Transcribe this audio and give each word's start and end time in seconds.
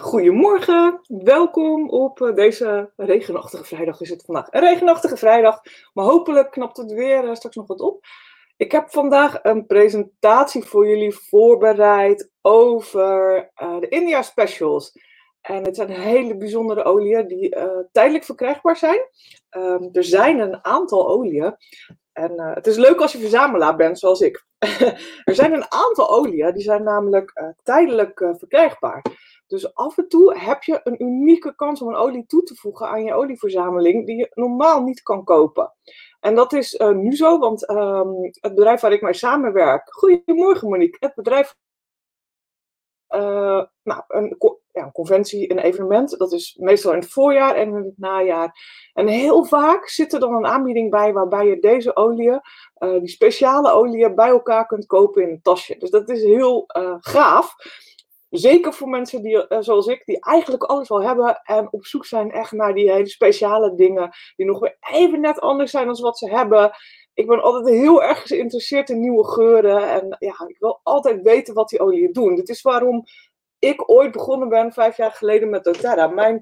Goedemorgen, 0.00 1.00
welkom 1.06 1.88
op 1.90 2.22
eh, 2.22 2.34
deze 2.34 2.92
regenachtige 2.96 3.64
vrijdag 3.64 4.00
is 4.00 4.10
het 4.10 4.24
vandaag. 4.24 4.46
Een 4.50 4.60
regenachtige 4.60 5.16
vrijdag, 5.16 5.60
maar 5.92 6.04
hopelijk 6.04 6.50
knapt 6.50 6.76
het 6.76 6.92
weer 6.92 7.28
eh, 7.28 7.34
straks 7.34 7.56
nog 7.56 7.66
wat 7.66 7.80
op. 7.80 8.04
Ik 8.56 8.72
heb 8.72 8.90
vandaag 8.90 9.38
een 9.42 9.66
presentatie 9.66 10.64
voor 10.64 10.88
jullie 10.88 11.14
voorbereid 11.14 12.30
over 12.40 13.36
uh, 13.62 13.80
de 13.80 13.88
India 13.88 14.22
Specials. 14.22 14.92
En 15.40 15.64
het 15.64 15.76
zijn 15.76 15.90
hele 15.90 16.36
bijzondere 16.36 16.84
oliën 16.84 17.26
die 17.26 17.56
tijdelijk 17.92 18.24
verkrijgbaar 18.24 18.76
zijn. 18.76 19.00
Um, 19.50 19.88
er 19.92 20.04
zijn 20.04 20.38
een 20.38 20.64
aantal 20.64 21.08
oliën. 21.08 21.56
En 22.12 22.40
het 22.40 22.66
is 22.66 22.76
leuk 22.76 23.00
als 23.00 23.12
je 23.12 23.18
verzamelaar 23.18 23.76
bent, 23.76 23.98
zoals 23.98 24.20
ik. 24.20 24.46
er 25.24 25.34
zijn 25.34 25.52
een 25.52 25.72
aantal 25.72 26.10
oliën, 26.10 26.54
die 26.54 26.62
zijn 26.62 26.82
namelijk 26.82 27.54
tijdelijk 27.62 28.30
verkrijgbaar. 28.38 29.02
Dus 29.54 29.74
af 29.74 29.98
en 29.98 30.08
toe 30.08 30.38
heb 30.38 30.62
je 30.62 30.80
een 30.84 31.02
unieke 31.02 31.54
kans 31.54 31.82
om 31.82 31.88
een 31.88 31.94
olie 31.94 32.26
toe 32.26 32.42
te 32.42 32.54
voegen 32.54 32.88
aan 32.88 33.04
je 33.04 33.14
olieverzameling 33.14 34.06
die 34.06 34.16
je 34.16 34.30
normaal 34.34 34.82
niet 34.82 35.02
kan 35.02 35.24
kopen. 35.24 35.72
En 36.20 36.34
dat 36.34 36.52
is 36.52 36.74
uh, 36.74 36.90
nu 36.90 37.16
zo, 37.16 37.38
want 37.38 37.70
um, 37.70 38.22
het 38.22 38.54
bedrijf 38.54 38.80
waar 38.80 38.92
ik 38.92 39.02
mee 39.02 39.14
samenwerk. 39.14 39.92
Goedemorgen 39.92 40.68
Monique. 40.68 40.96
Het 41.00 41.14
bedrijf. 41.14 41.56
Uh, 43.08 43.62
nou, 43.82 44.02
een, 44.08 44.36
ja, 44.72 44.84
een, 44.84 44.92
conventie, 44.92 45.50
een 45.50 45.58
evenement. 45.58 46.18
Dat 46.18 46.32
is 46.32 46.56
meestal 46.60 46.92
in 46.92 46.98
het 46.98 47.10
voorjaar 47.10 47.54
en 47.54 47.68
in 47.68 47.74
het 47.74 47.98
najaar. 47.98 48.56
En 48.92 49.06
heel 49.06 49.44
vaak 49.44 49.88
zit 49.88 50.12
er 50.12 50.20
dan 50.20 50.34
een 50.34 50.46
aanbieding 50.46 50.90
bij 50.90 51.12
waarbij 51.12 51.46
je 51.46 51.58
deze 51.58 51.96
oliën, 51.96 52.40
uh, 52.78 52.98
die 52.98 53.08
speciale 53.08 53.70
oliën, 53.70 54.14
bij 54.14 54.28
elkaar 54.28 54.66
kunt 54.66 54.86
kopen 54.86 55.22
in 55.22 55.28
een 55.28 55.42
tasje. 55.42 55.76
Dus 55.78 55.90
dat 55.90 56.08
is 56.08 56.22
heel 56.22 56.64
gaaf. 57.00 57.54
Zeker 58.36 58.72
voor 58.72 58.88
mensen 58.88 59.22
die, 59.22 59.46
uh, 59.48 59.58
zoals 59.60 59.86
ik, 59.86 60.04
die 60.04 60.20
eigenlijk 60.20 60.62
alles 60.62 60.90
al 60.90 61.02
hebben 61.02 61.40
en 61.42 61.72
op 61.72 61.86
zoek 61.86 62.06
zijn 62.06 62.30
echt 62.30 62.52
naar 62.52 62.74
die 62.74 62.92
hele 62.92 63.08
speciale 63.08 63.74
dingen, 63.74 64.10
die 64.36 64.46
nog 64.46 64.58
weer 64.58 64.76
even 64.80 65.20
net 65.20 65.40
anders 65.40 65.70
zijn 65.70 65.86
dan 65.86 66.00
wat 66.00 66.18
ze 66.18 66.30
hebben. 66.30 66.72
Ik 67.12 67.26
ben 67.26 67.42
altijd 67.42 67.74
heel 67.74 68.02
erg 68.02 68.22
geïnteresseerd 68.22 68.90
in 68.90 69.00
nieuwe 69.00 69.24
geuren 69.24 69.90
en 69.90 70.16
ja, 70.18 70.34
ik 70.46 70.56
wil 70.58 70.80
altijd 70.82 71.22
weten 71.22 71.54
wat 71.54 71.68
die 71.68 71.80
oliën 71.80 72.12
doen. 72.12 72.34
Dit 72.34 72.48
is 72.48 72.62
waarom 72.62 73.04
ik 73.58 73.90
ooit 73.90 74.12
begonnen 74.12 74.48
ben, 74.48 74.72
vijf 74.72 74.96
jaar 74.96 75.12
geleden, 75.12 75.50
met 75.50 75.64
doTERRA. 75.64 76.06
Mijn, 76.06 76.40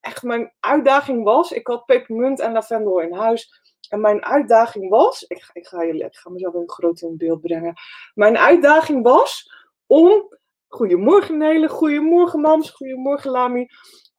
echt 0.00 0.22
mijn 0.22 0.52
uitdaging 0.60 1.24
was, 1.24 1.52
ik 1.52 1.66
had 1.66 1.84
pepermunt 1.84 2.40
en 2.40 2.52
lavendel 2.52 3.00
in 3.00 3.12
huis. 3.12 3.62
En 3.88 4.00
mijn 4.00 4.24
uitdaging 4.24 4.90
was, 4.90 5.22
ik 5.22 5.66
ga, 5.66 5.84
jullie, 5.84 6.04
ik 6.04 6.16
ga 6.16 6.30
mezelf 6.30 6.54
even 6.54 6.70
groot 6.70 7.00
in 7.00 7.16
beeld 7.16 7.40
brengen. 7.40 7.74
Mijn 8.14 8.38
uitdaging 8.38 9.02
was 9.02 9.50
om 9.86 10.28
Goedemorgen 10.74 11.36
Nele, 11.36 11.68
goedemorgen 11.68 12.40
Mams, 12.40 12.70
goedemorgen 12.70 13.30
Lami. 13.30 13.68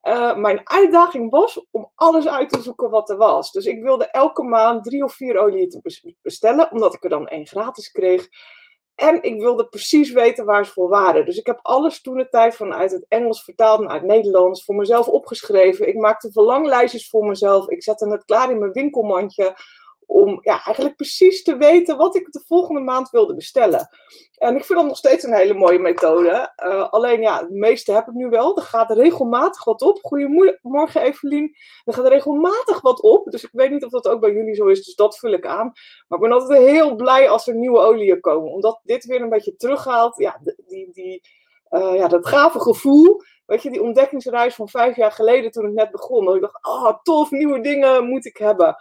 Uh, 0.02 0.36
mijn 0.36 0.60
uitdaging 0.64 1.30
was 1.30 1.66
om 1.70 1.90
alles 1.94 2.28
uit 2.28 2.48
te 2.48 2.62
zoeken 2.62 2.90
wat 2.90 3.10
er 3.10 3.16
was. 3.16 3.52
Dus 3.52 3.66
ik 3.66 3.82
wilde 3.82 4.06
elke 4.06 4.42
maand 4.42 4.84
drie 4.84 5.04
of 5.04 5.12
vier 5.12 5.38
oliën 5.38 5.68
te 5.68 6.14
bestellen, 6.22 6.70
omdat 6.70 6.94
ik 6.94 7.04
er 7.04 7.10
dan 7.10 7.28
één 7.28 7.46
gratis 7.46 7.90
kreeg. 7.90 8.28
En 8.94 9.22
ik 9.22 9.40
wilde 9.40 9.68
precies 9.68 10.12
weten 10.12 10.44
waar 10.44 10.66
ze 10.66 10.72
voor 10.72 10.88
waren. 10.88 11.24
Dus 11.24 11.38
ik 11.38 11.46
heb 11.46 11.58
alles 11.62 12.00
toen 12.00 12.16
de 12.16 12.28
tijd 12.28 12.56
vanuit 12.56 12.90
het 12.90 13.06
Engels 13.08 13.44
vertaald 13.44 13.80
naar 13.80 13.94
het 13.94 14.04
Nederlands 14.04 14.64
voor 14.64 14.74
mezelf 14.74 15.08
opgeschreven. 15.08 15.88
Ik 15.88 15.96
maakte 15.96 16.32
verlanglijstjes 16.32 17.08
voor 17.08 17.26
mezelf. 17.26 17.68
Ik 17.68 17.82
zette 17.82 18.08
het 18.08 18.24
klaar 18.24 18.50
in 18.50 18.58
mijn 18.58 18.72
winkelmandje 18.72 19.56
om 20.06 20.40
eigenlijk 20.42 20.96
precies 20.96 21.42
te 21.42 21.56
weten 21.56 21.96
wat 21.96 22.16
ik 22.16 22.32
de 22.32 22.44
volgende 22.46 22.80
maand 22.80 23.10
wilde 23.10 23.34
bestellen. 23.34 23.88
En 24.36 24.56
ik 24.56 24.64
vind 24.64 24.78
dat 24.78 24.88
nog 24.88 24.96
steeds 24.96 25.24
een 25.24 25.34
hele 25.34 25.54
mooie 25.54 25.78
methode. 25.78 26.52
Uh, 26.64 26.88
alleen 26.90 27.20
ja, 27.20 27.40
het 27.40 27.50
meeste 27.50 27.92
heb 27.92 28.06
ik 28.06 28.14
nu 28.14 28.28
wel. 28.28 28.56
Er 28.56 28.62
gaat 28.62 28.90
regelmatig 28.90 29.64
wat 29.64 29.82
op. 29.82 29.98
Goedemorgen 30.02 31.00
Evelien. 31.02 31.56
Er 31.84 31.94
gaat 31.94 32.08
regelmatig 32.08 32.80
wat 32.80 33.00
op. 33.02 33.30
Dus 33.30 33.44
ik 33.44 33.50
weet 33.52 33.70
niet 33.70 33.84
of 33.84 33.90
dat 33.90 34.08
ook 34.08 34.20
bij 34.20 34.32
jullie 34.32 34.54
zo 34.54 34.66
is. 34.66 34.84
Dus 34.84 34.94
dat 34.94 35.18
vul 35.18 35.32
ik 35.32 35.46
aan. 35.46 35.72
Maar 36.08 36.18
ik 36.18 36.24
ben 36.28 36.32
altijd 36.32 36.62
heel 36.62 36.94
blij 36.94 37.28
als 37.28 37.46
er 37.46 37.54
nieuwe 37.54 37.78
oliën 37.78 38.20
komen. 38.20 38.52
Omdat 38.52 38.80
dit 38.84 39.04
weer 39.04 39.20
een 39.20 39.28
beetje 39.28 39.56
terughaalt. 39.56 40.18
Ja, 40.18 40.40
die, 40.66 40.90
die, 40.92 41.22
uh, 41.70 41.94
ja 41.94 42.08
dat 42.08 42.26
gave 42.26 42.60
gevoel. 42.60 43.20
Weet 43.46 43.62
je, 43.62 43.70
die 43.70 43.82
ontdekkingsreis 43.82 44.54
van 44.54 44.68
vijf 44.68 44.96
jaar 44.96 45.12
geleden 45.12 45.50
toen 45.50 45.66
ik 45.66 45.72
net 45.72 45.90
begon. 45.90 46.24
Dat 46.24 46.34
ik 46.34 46.40
dacht, 46.40 46.66
oh 46.66 47.02
tof, 47.02 47.30
nieuwe 47.30 47.60
dingen 47.60 48.04
moet 48.04 48.26
ik 48.26 48.36
hebben. 48.36 48.76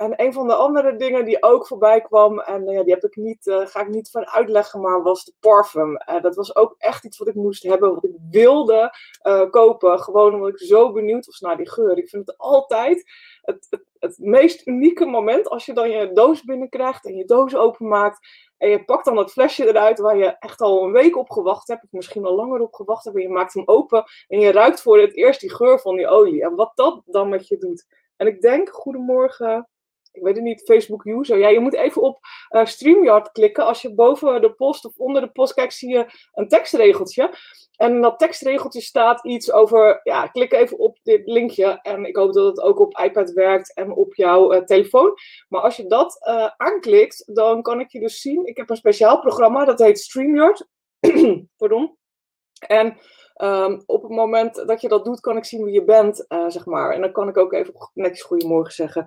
En 0.00 0.12
een 0.16 0.32
van 0.32 0.46
de 0.46 0.54
andere 0.54 0.96
dingen 0.96 1.24
die 1.24 1.42
ook 1.42 1.66
voorbij 1.66 2.00
kwam, 2.00 2.40
en 2.40 2.68
uh, 2.68 2.74
ja, 2.74 2.82
die 2.82 2.92
heb 2.92 3.04
ik 3.04 3.16
niet, 3.16 3.46
uh, 3.46 3.66
ga 3.66 3.80
ik 3.80 3.88
niet 3.88 4.10
van 4.10 4.26
uitleggen, 4.26 4.80
maar 4.80 5.02
was 5.02 5.24
de 5.24 5.32
parfum. 5.40 5.90
Uh, 5.90 6.22
dat 6.22 6.34
was 6.34 6.56
ook 6.56 6.74
echt 6.78 7.04
iets 7.04 7.18
wat 7.18 7.28
ik 7.28 7.34
moest 7.34 7.62
hebben, 7.62 7.94
wat 7.94 8.04
ik 8.04 8.16
wilde 8.30 8.94
kopen. 9.50 9.98
Gewoon 9.98 10.34
omdat 10.34 10.48
ik 10.48 10.58
zo 10.58 10.92
benieuwd 10.92 11.26
was 11.26 11.40
naar 11.40 11.56
die 11.56 11.70
geur. 11.70 11.98
Ik 11.98 12.08
vind 12.08 12.26
het 12.26 12.38
altijd 12.38 13.10
het, 13.42 13.66
het, 13.70 13.84
het, 13.98 14.18
meest 14.18 14.66
unieke 14.66 15.06
moment 15.06 15.48
als 15.48 15.66
je 15.66 15.72
dan 15.72 15.90
je 15.90 16.12
doos 16.12 16.44
binnenkrijgt 16.44 17.06
en 17.06 17.16
je 17.16 17.24
doos 17.24 17.56
openmaakt. 17.56 18.18
En 18.58 18.68
je 18.68 18.84
pakt 18.84 19.04
dan 19.04 19.14
dat 19.14 19.32
flesje 19.32 19.68
eruit 19.68 19.98
waar 19.98 20.16
je 20.16 20.36
echt 20.38 20.60
al 20.60 20.84
een 20.84 20.92
week 20.92 21.16
op 21.16 21.30
gewacht 21.30 21.68
hebt, 21.68 21.84
of 21.84 21.92
misschien 21.92 22.24
al 22.24 22.34
langer 22.34 22.60
op 22.60 22.74
gewacht 22.74 23.04
hebt. 23.04 23.16
En 23.16 23.22
je 23.22 23.28
maakt 23.28 23.54
hem 23.54 23.68
open 23.68 24.04
en 24.28 24.40
je 24.40 24.52
ruikt 24.52 24.82
voor 24.82 25.00
het 25.00 25.16
eerst 25.16 25.40
die 25.40 25.54
geur 25.54 25.80
van 25.80 25.96
die 25.96 26.08
olie. 26.08 26.42
En 26.42 26.54
wat 26.54 26.72
dat 26.74 27.02
dan 27.06 27.28
met 27.28 27.48
je 27.48 27.56
doet. 27.56 27.86
En 28.16 28.26
ik 28.26 28.40
denk, 28.40 28.68
goedemorgen, 28.68 29.68
ik 30.12 30.22
weet 30.22 30.34
het 30.34 30.44
niet, 30.44 30.62
Facebook 30.62 31.04
user. 31.04 31.38
Ja, 31.38 31.48
je 31.48 31.60
moet 31.60 31.74
even 31.74 32.02
op 32.02 32.18
uh, 32.50 32.64
StreamYard 32.64 33.32
klikken. 33.32 33.64
Als 33.64 33.82
je 33.82 33.94
boven 33.94 34.40
de 34.40 34.52
post 34.52 34.84
of 34.84 34.96
onder 34.96 35.22
de 35.22 35.30
post 35.30 35.54
kijkt, 35.54 35.74
zie 35.74 35.90
je 35.90 36.06
een 36.32 36.48
tekstregeltje. 36.48 37.34
En 37.76 37.94
in 37.94 38.00
dat 38.00 38.18
tekstregeltje 38.18 38.80
staat 38.80 39.24
iets 39.24 39.52
over, 39.52 40.00
ja, 40.02 40.26
klik 40.26 40.52
even 40.52 40.78
op 40.78 40.98
dit 41.02 41.26
linkje. 41.26 41.78
En 41.82 42.04
ik 42.04 42.16
hoop 42.16 42.32
dat 42.32 42.46
het 42.46 42.60
ook 42.60 42.78
op 42.78 42.98
iPad 42.98 43.32
werkt 43.32 43.74
en 43.74 43.92
op 43.92 44.14
jouw 44.14 44.54
uh, 44.54 44.60
telefoon. 44.60 45.14
Maar 45.48 45.60
als 45.60 45.76
je 45.76 45.86
dat 45.86 46.26
uh, 46.28 46.50
aanklikt, 46.56 47.34
dan 47.34 47.62
kan 47.62 47.80
ik 47.80 47.90
je 47.90 48.00
dus 48.00 48.20
zien. 48.20 48.46
Ik 48.46 48.56
heb 48.56 48.70
een 48.70 48.76
speciaal 48.76 49.20
programma, 49.20 49.64
dat 49.64 49.78
heet 49.78 49.98
StreamYard. 49.98 50.66
Pardon. 51.56 51.96
En 52.66 52.98
um, 53.36 53.82
op 53.86 54.02
het 54.02 54.10
moment 54.10 54.66
dat 54.66 54.80
je 54.80 54.88
dat 54.88 55.04
doet, 55.04 55.20
kan 55.20 55.36
ik 55.36 55.44
zien 55.44 55.64
wie 55.64 55.74
je 55.74 55.84
bent, 55.84 56.24
zeg 56.48 56.66
maar. 56.66 56.92
En 56.92 57.00
dan 57.00 57.12
kan 57.12 57.28
ik 57.28 57.36
ook 57.36 57.52
even 57.52 57.90
netjes 57.94 58.22
goedemorgen 58.22 58.72
zeggen. 58.72 59.06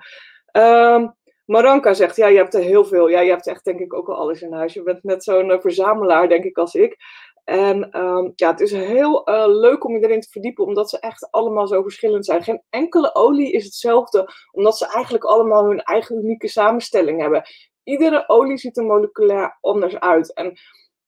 Um, 0.58 1.16
Maranka 1.46 1.94
zegt, 1.94 2.16
ja, 2.16 2.28
je 2.28 2.38
hebt 2.38 2.54
er 2.54 2.62
heel 2.62 2.86
veel. 2.86 3.08
Ja, 3.08 3.20
je 3.20 3.30
hebt 3.30 3.48
echt 3.48 3.66
denk 3.66 3.80
ik 3.80 3.94
ook 3.94 4.10
al 4.10 4.16
alles 4.16 4.42
in 4.42 4.54
huis. 4.54 4.74
Je 4.74 4.84
bent 4.84 5.04
net 5.04 5.24
zo'n 5.24 5.50
uh, 5.50 5.60
verzamelaar, 5.60 6.30
denk 6.30 6.44
ik, 6.44 6.58
als 6.58 6.76
ik. 6.76 6.98
En 7.44 8.00
um, 8.00 8.34
ja, 8.36 8.52
het 8.52 8.60
is 8.60 8.72
heel 8.72 9.30
uh, 9.30 9.44
leuk 9.48 9.86
om 9.86 9.94
je 9.98 10.04
erin 10.04 10.22
te 10.22 10.30
verdiepen, 10.30 10.66
omdat 10.66 10.90
ze 10.90 11.00
echt 11.00 11.32
allemaal 11.32 11.68
zo 11.68 11.82
verschillend 11.82 12.26
zijn. 12.26 12.44
Geen 12.44 12.64
enkele 12.70 13.16
olie 13.16 13.52
is 13.52 13.64
hetzelfde, 13.64 14.34
omdat 14.52 14.78
ze 14.78 14.88
eigenlijk 14.88 15.24
allemaal 15.24 15.66
hun 15.66 15.82
eigen 15.82 16.18
unieke 16.18 16.48
samenstelling 16.48 17.22
hebben. 17.22 17.44
Iedere 17.84 18.30
olie 18.30 18.58
ziet 18.58 18.78
er 18.78 18.84
moleculair 18.84 19.58
anders 19.62 20.00
uit. 20.00 20.34
En 20.34 20.58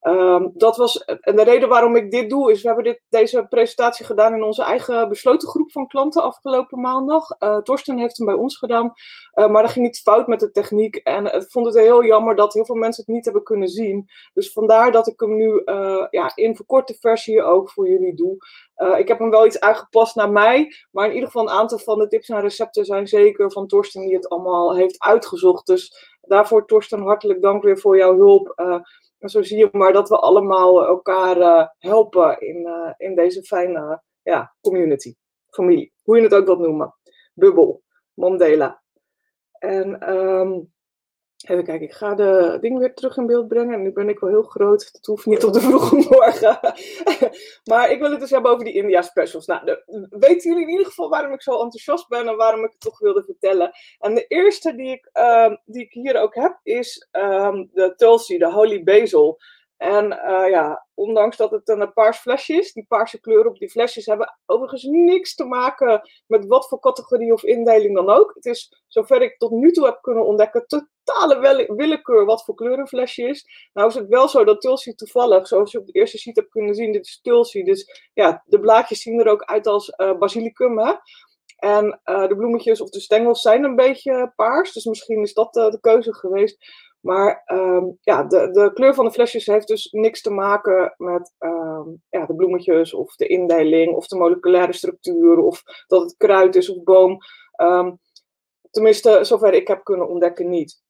Um, 0.07 0.51
dat 0.53 0.77
was, 0.77 1.03
en 1.05 1.35
de 1.35 1.43
reden 1.43 1.69
waarom 1.69 1.95
ik 1.95 2.11
dit 2.11 2.29
doe, 2.29 2.51
is 2.51 2.61
we 2.61 2.67
hebben 2.67 2.85
dit, 2.85 3.01
deze 3.09 3.45
presentatie 3.49 4.05
gedaan 4.05 4.33
in 4.33 4.43
onze 4.43 4.63
eigen 4.63 5.09
besloten 5.09 5.47
groep 5.47 5.71
van 5.71 5.87
klanten 5.87 6.23
afgelopen 6.23 6.79
maandag. 6.79 7.27
Uh, 7.39 7.57
Torsten 7.57 7.97
heeft 7.97 8.17
hem 8.17 8.25
bij 8.25 8.35
ons 8.35 8.57
gedaan, 8.57 8.93
uh, 9.35 9.47
maar 9.47 9.63
er 9.63 9.69
ging 9.69 9.87
iets 9.87 10.01
fout 10.01 10.27
met 10.27 10.39
de 10.39 10.51
techniek. 10.51 10.95
En 10.95 11.25
ik 11.25 11.45
vond 11.49 11.65
het 11.65 11.75
heel 11.75 12.03
jammer 12.03 12.35
dat 12.35 12.53
heel 12.53 12.65
veel 12.65 12.75
mensen 12.75 13.03
het 13.05 13.15
niet 13.15 13.25
hebben 13.25 13.43
kunnen 13.43 13.67
zien. 13.67 14.09
Dus 14.33 14.51
vandaar 14.51 14.91
dat 14.91 15.07
ik 15.07 15.19
hem 15.19 15.35
nu 15.35 15.61
uh, 15.65 16.05
ja, 16.09 16.31
in 16.35 16.55
verkorte 16.55 16.95
versie 16.99 17.43
ook 17.43 17.71
voor 17.71 17.89
jullie 17.89 18.15
doe. 18.15 18.37
ik 18.97 19.07
heb 19.07 19.19
hem 19.19 19.29
wel 19.29 19.45
iets 19.45 19.59
aangepast 19.59 20.15
naar 20.15 20.31
mij, 20.31 20.73
maar 20.91 21.07
in 21.07 21.13
ieder 21.13 21.27
geval 21.27 21.43
een 21.43 21.59
aantal 21.59 21.79
van 21.79 21.99
de 21.99 22.07
tips 22.07 22.29
en 22.29 22.41
recepten 22.41 22.85
zijn 22.85 23.07
zeker 23.07 23.51
van 23.51 23.67
Torsten 23.67 24.01
die 24.01 24.15
het 24.15 24.29
allemaal 24.29 24.75
heeft 24.75 24.99
uitgezocht. 24.99 25.65
Dus 25.65 26.15
daarvoor 26.21 26.65
Torsten 26.65 27.01
hartelijk 27.01 27.41
dank 27.41 27.63
weer 27.63 27.79
voor 27.79 27.97
jouw 27.97 28.17
hulp 28.17 28.53
zo 29.29 29.41
zie 29.41 29.57
je 29.57 29.69
maar 29.71 29.93
dat 29.93 30.09
we 30.09 30.17
allemaal 30.19 30.81
eh, 30.81 30.87
elkaar 30.87 31.37
uh, 31.37 31.67
helpen 31.77 32.39
in, 32.39 32.67
uh, 32.67 32.93
in 32.97 33.15
deze 33.15 33.43
fijne 33.43 34.01
ja, 34.21 34.55
community, 34.61 35.15
familie, 35.49 35.93
hoe 36.03 36.15
je 36.15 36.23
het 36.23 36.33
ook 36.33 36.45
wilt 36.45 36.59
noemen. 36.59 36.95
Bubbel, 37.33 37.83
Mandela. 38.13 38.83
En 39.59 40.13
um, 40.13 40.73
Even 41.45 41.63
kijken, 41.63 41.87
ik 41.87 41.93
ga 41.93 42.15
de 42.15 42.57
dingen 42.61 42.79
weer 42.79 42.93
terug 42.93 43.17
in 43.17 43.25
beeld 43.25 43.47
brengen. 43.47 43.73
En 43.73 43.81
nu 43.81 43.91
ben 43.91 44.09
ik 44.09 44.19
wel 44.19 44.29
heel 44.29 44.43
groot. 44.43 44.89
Het 44.91 45.05
hoeft 45.05 45.25
niet 45.25 45.43
op 45.43 45.53
de 45.53 45.59
vroege 45.59 45.95
morgen. 45.95 46.59
maar 47.71 47.91
ik 47.91 47.99
wil 47.99 48.11
het 48.11 48.19
dus 48.19 48.29
hebben 48.29 48.51
over 48.51 48.65
die 48.65 48.73
India 48.73 49.01
specials. 49.01 49.45
Nou, 49.45 49.77
weten 50.09 50.49
jullie 50.49 50.63
in 50.63 50.71
ieder 50.71 50.85
geval 50.85 51.09
waarom 51.09 51.33
ik 51.33 51.41
zo 51.41 51.51
enthousiast 51.51 52.07
ben 52.07 52.27
en 52.27 52.35
waarom 52.35 52.63
ik 52.63 52.71
het 52.71 52.79
toch 52.79 52.99
wilde 52.99 53.23
vertellen? 53.23 53.71
En 53.99 54.15
de 54.15 54.25
eerste 54.27 54.75
die 54.75 54.91
ik, 54.91 55.09
um, 55.13 55.57
die 55.65 55.83
ik 55.83 55.91
hier 55.91 56.21
ook 56.21 56.35
heb 56.35 56.59
is 56.63 57.07
um, 57.11 57.69
de 57.73 57.93
Tulsi, 57.95 58.37
de 58.37 58.51
Holy 58.51 58.83
Basil. 58.83 59.39
En 59.77 60.05
uh, 60.05 60.49
ja, 60.49 60.85
ondanks 60.93 61.37
dat 61.37 61.51
het 61.51 61.69
een 61.69 61.93
paars 61.93 62.17
flesje 62.17 62.53
is, 62.53 62.73
die 62.73 62.85
paarse 62.87 63.19
kleuren 63.19 63.51
op 63.51 63.57
die 63.57 63.69
flesjes 63.69 64.05
hebben 64.05 64.37
overigens 64.45 64.83
niks 64.83 65.35
te 65.35 65.45
maken 65.45 66.09
met 66.27 66.45
wat 66.45 66.67
voor 66.67 66.79
categorie 66.79 67.33
of 67.33 67.43
indeling 67.43 67.95
dan 67.95 68.09
ook. 68.09 68.31
Het 68.33 68.45
is, 68.45 68.83
zover 68.87 69.21
ik 69.21 69.37
tot 69.37 69.51
nu 69.51 69.71
toe 69.71 69.85
heb 69.85 70.01
kunnen 70.01 70.25
ontdekken, 70.25 70.67
totale 70.67 71.65
willekeur 71.75 72.25
wat 72.25 72.43
voor 72.43 72.55
kleur 72.55 72.79
een 72.79 72.87
flesje 72.87 73.23
is. 73.23 73.69
Nou 73.73 73.87
is 73.87 73.95
het 73.95 74.07
wel 74.07 74.27
zo 74.27 74.43
dat 74.43 74.61
Tulsi 74.61 74.95
toevallig, 74.95 75.47
zoals 75.47 75.71
je 75.71 75.79
op 75.79 75.85
de 75.85 75.91
eerste 75.91 76.17
sheet 76.17 76.35
hebt 76.35 76.49
kunnen 76.49 76.75
zien, 76.75 76.91
dit 76.91 77.05
is 77.05 77.21
Tulsi. 77.21 77.63
Dus 77.63 78.09
ja, 78.13 78.43
de 78.45 78.59
blaadjes 78.59 79.01
zien 79.01 79.19
er 79.19 79.27
ook 79.27 79.43
uit 79.43 79.67
als 79.67 79.93
uh, 79.97 80.17
basilicum. 80.17 80.79
Hè? 80.79 80.93
En 81.55 82.01
uh, 82.05 82.27
de 82.27 82.35
bloemetjes 82.35 82.81
of 82.81 82.89
de 82.89 82.99
stengels 82.99 83.41
zijn 83.41 83.63
een 83.63 83.75
beetje 83.75 84.33
paars, 84.35 84.73
dus 84.73 84.85
misschien 84.85 85.21
is 85.21 85.33
dat 85.33 85.53
de 85.53 85.77
keuze 85.81 86.13
geweest. 86.13 86.57
Maar 87.05 87.43
um, 87.45 87.97
ja, 88.01 88.23
de, 88.23 88.51
de 88.51 88.71
kleur 88.73 88.93
van 88.93 89.05
de 89.05 89.11
flesjes 89.11 89.45
heeft 89.45 89.67
dus 89.67 89.91
niks 89.91 90.21
te 90.21 90.31
maken 90.31 90.93
met 90.97 91.33
um, 91.39 92.03
ja, 92.09 92.25
de 92.25 92.35
bloemetjes 92.35 92.93
of 92.93 93.15
de 93.15 93.27
indeling 93.27 93.95
of 93.95 94.07
de 94.07 94.17
moleculaire 94.17 94.73
structuur 94.73 95.37
of 95.37 95.63
dat 95.87 96.01
het 96.01 96.15
kruid 96.17 96.55
is 96.55 96.69
of 96.69 96.83
boom. 96.83 97.17
Um, 97.61 97.99
tenminste, 98.71 99.23
zover 99.23 99.53
ik 99.53 99.67
heb 99.67 99.83
kunnen 99.83 100.07
ontdekken, 100.07 100.49
niet. 100.49 100.83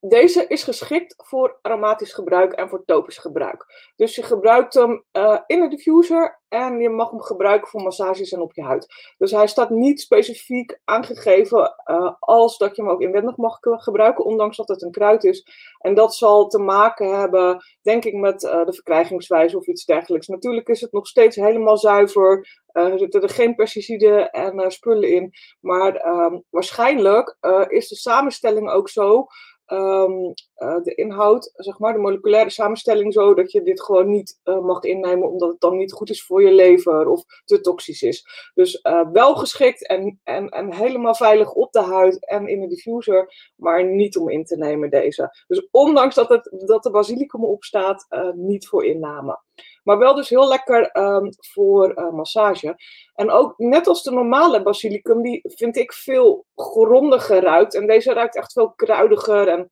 Deze 0.00 0.46
is 0.46 0.62
geschikt 0.62 1.14
voor 1.16 1.58
aromatisch 1.62 2.12
gebruik 2.12 2.52
en 2.52 2.68
voor 2.68 2.84
topisch 2.84 3.18
gebruik. 3.18 3.92
Dus 3.96 4.14
je 4.14 4.22
gebruikt 4.22 4.74
hem 4.74 5.04
uh, 5.12 5.38
in 5.46 5.60
de 5.60 5.68
diffuser 5.68 6.40
en 6.48 6.80
je 6.80 6.88
mag 6.88 7.10
hem 7.10 7.20
gebruiken 7.20 7.68
voor 7.68 7.82
massages 7.82 8.32
en 8.32 8.40
op 8.40 8.54
je 8.54 8.62
huid. 8.62 9.14
Dus 9.18 9.30
hij 9.30 9.46
staat 9.46 9.70
niet 9.70 10.00
specifiek 10.00 10.80
aangegeven 10.84 11.74
uh, 11.86 12.12
als 12.18 12.58
dat 12.58 12.76
je 12.76 12.82
hem 12.82 12.90
ook 12.90 13.00
inwendig 13.00 13.36
mag 13.36 13.58
gebruiken, 13.60 14.24
ondanks 14.24 14.56
dat 14.56 14.68
het 14.68 14.82
een 14.82 14.90
kruid 14.90 15.24
is. 15.24 15.46
En 15.78 15.94
dat 15.94 16.14
zal 16.14 16.48
te 16.48 16.58
maken 16.58 17.18
hebben, 17.18 17.64
denk 17.82 18.04
ik, 18.04 18.14
met 18.14 18.42
uh, 18.42 18.64
de 18.64 18.72
verkrijgingswijze 18.72 19.56
of 19.56 19.66
iets 19.66 19.84
dergelijks. 19.84 20.26
Natuurlijk 20.26 20.68
is 20.68 20.80
het 20.80 20.92
nog 20.92 21.06
steeds 21.06 21.36
helemaal 21.36 21.78
zuiver. 21.78 22.60
er 22.72 22.98
zitten 22.98 23.22
er 23.22 23.28
geen 23.28 23.54
pesticiden 23.54 24.30
en 24.30 24.70
spullen 24.70 25.12
in. 25.12 25.32
Maar 25.60 26.06
um, 26.06 26.44
waarschijnlijk 26.50 27.36
is 27.68 27.88
de 27.88 27.96
samenstelling 27.96 28.70
ook 28.70 28.88
zo 28.88 29.26
um, 29.72 30.34
uh, 30.56 30.82
de 30.82 30.94
inhoud, 30.94 31.52
zeg 31.54 31.78
maar, 31.78 31.92
de 31.92 31.98
moleculaire 31.98 32.50
samenstelling 32.50 33.12
zo 33.12 33.34
dat 33.34 33.52
je 33.52 33.62
dit 33.62 33.82
gewoon 33.82 34.10
niet 34.10 34.40
uh, 34.44 34.60
mag 34.60 34.82
innemen 34.82 35.30
omdat 35.30 35.50
het 35.50 35.60
dan 35.60 35.76
niet 35.76 35.92
goed 35.92 36.10
is 36.10 36.24
voor 36.24 36.42
je 36.42 36.52
lever 36.52 37.08
of 37.08 37.24
te 37.44 37.60
toxisch 37.60 38.02
is. 38.02 38.50
Dus 38.54 38.80
uh, 38.82 39.10
wel 39.12 39.34
geschikt 39.34 39.86
en, 39.86 40.20
en, 40.24 40.48
en 40.48 40.74
helemaal 40.74 41.14
veilig 41.14 41.52
op 41.52 41.72
de 41.72 41.82
huid 41.82 42.26
en 42.26 42.46
in 42.46 42.60
de 42.60 42.68
diffuser, 42.68 43.52
maar 43.56 43.84
niet 43.84 44.16
om 44.16 44.28
in 44.28 44.44
te 44.44 44.56
nemen 44.56 44.90
deze. 44.90 45.44
Dus 45.46 45.68
ondanks 45.70 46.14
dat, 46.14 46.28
het, 46.28 46.62
dat 46.66 46.82
de 46.82 46.90
basilicum 46.90 47.44
op 47.44 47.64
staat, 47.64 48.06
niet 48.34 48.68
voor 48.68 48.84
inname. 48.84 49.40
Maar 49.82 49.98
wel 49.98 50.14
dus 50.14 50.28
heel 50.28 50.48
lekker 50.48 50.96
um, 50.96 51.28
voor 51.38 51.98
uh, 51.98 52.10
massage. 52.10 52.76
En 53.14 53.30
ook 53.30 53.58
net 53.58 53.86
als 53.86 54.02
de 54.02 54.10
normale 54.10 54.62
basilicum, 54.62 55.22
die 55.22 55.40
vind 55.44 55.76
ik 55.76 55.92
veel 55.92 56.46
grondiger 56.54 57.42
ruikt. 57.42 57.74
En 57.74 57.86
deze 57.86 58.12
ruikt 58.12 58.36
echt 58.36 58.52
veel 58.52 58.70
kruidiger 58.70 59.48
en 59.48 59.70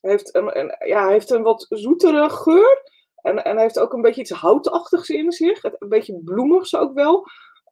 heeft 0.00 0.34
een, 0.34 0.58
een, 0.58 0.88
ja, 0.88 1.08
heeft 1.08 1.30
een 1.30 1.42
wat 1.42 1.66
zoetere 1.68 2.30
geur. 2.30 2.92
En, 3.14 3.44
en 3.44 3.58
heeft 3.58 3.78
ook 3.78 3.92
een 3.92 4.02
beetje 4.02 4.20
iets 4.20 4.30
houtachtigs 4.30 5.08
in 5.08 5.32
zich. 5.32 5.64
Een 5.64 5.88
beetje 5.88 6.20
bloemigs 6.24 6.76
ook 6.76 6.94
wel. 6.94 7.26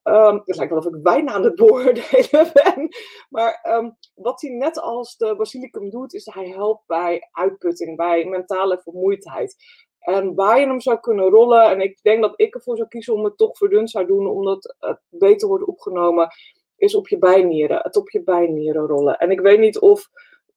Um, 0.04 0.42
het 0.44 0.56
lijkt 0.56 0.72
wel 0.72 0.80
of 0.80 0.86
ik 0.86 1.02
bijna 1.02 1.32
aan 1.32 1.44
het 1.44 1.54
beoordelen 1.54 2.50
ben. 2.62 2.88
Maar 3.28 3.76
um, 3.78 3.96
wat 4.14 4.40
hij 4.40 4.50
net 4.50 4.80
als 4.80 5.16
de 5.16 5.36
basilicum 5.36 5.90
doet, 5.90 6.14
is 6.14 6.26
hij 6.32 6.48
helpt 6.48 6.86
bij 6.86 7.28
uitputting, 7.32 7.96
bij 7.96 8.24
mentale 8.24 8.80
vermoeidheid. 8.82 9.56
En 10.02 10.34
waar 10.34 10.60
je 10.60 10.66
hem 10.66 10.80
zou 10.80 11.00
kunnen 11.00 11.28
rollen, 11.28 11.70
en 11.70 11.80
ik 11.80 11.98
denk 12.02 12.22
dat 12.22 12.32
ik 12.36 12.54
ervoor 12.54 12.76
zou 12.76 12.88
kiezen 12.88 13.14
om 13.14 13.24
het 13.24 13.36
toch 13.36 13.56
verdund 13.56 13.90
zou 13.90 14.06
doen, 14.06 14.26
omdat 14.26 14.74
het 14.78 15.00
beter 15.08 15.48
wordt 15.48 15.64
opgenomen, 15.64 16.28
is 16.76 16.94
op 16.94 17.08
je 17.08 17.18
bijnieren. 17.18 17.80
Het 17.82 17.96
op 17.96 18.10
je 18.10 18.22
bijnieren 18.22 18.86
rollen. 18.86 19.18
En 19.18 19.30
ik 19.30 19.40
weet 19.40 19.58
niet 19.58 19.78
of 19.78 20.08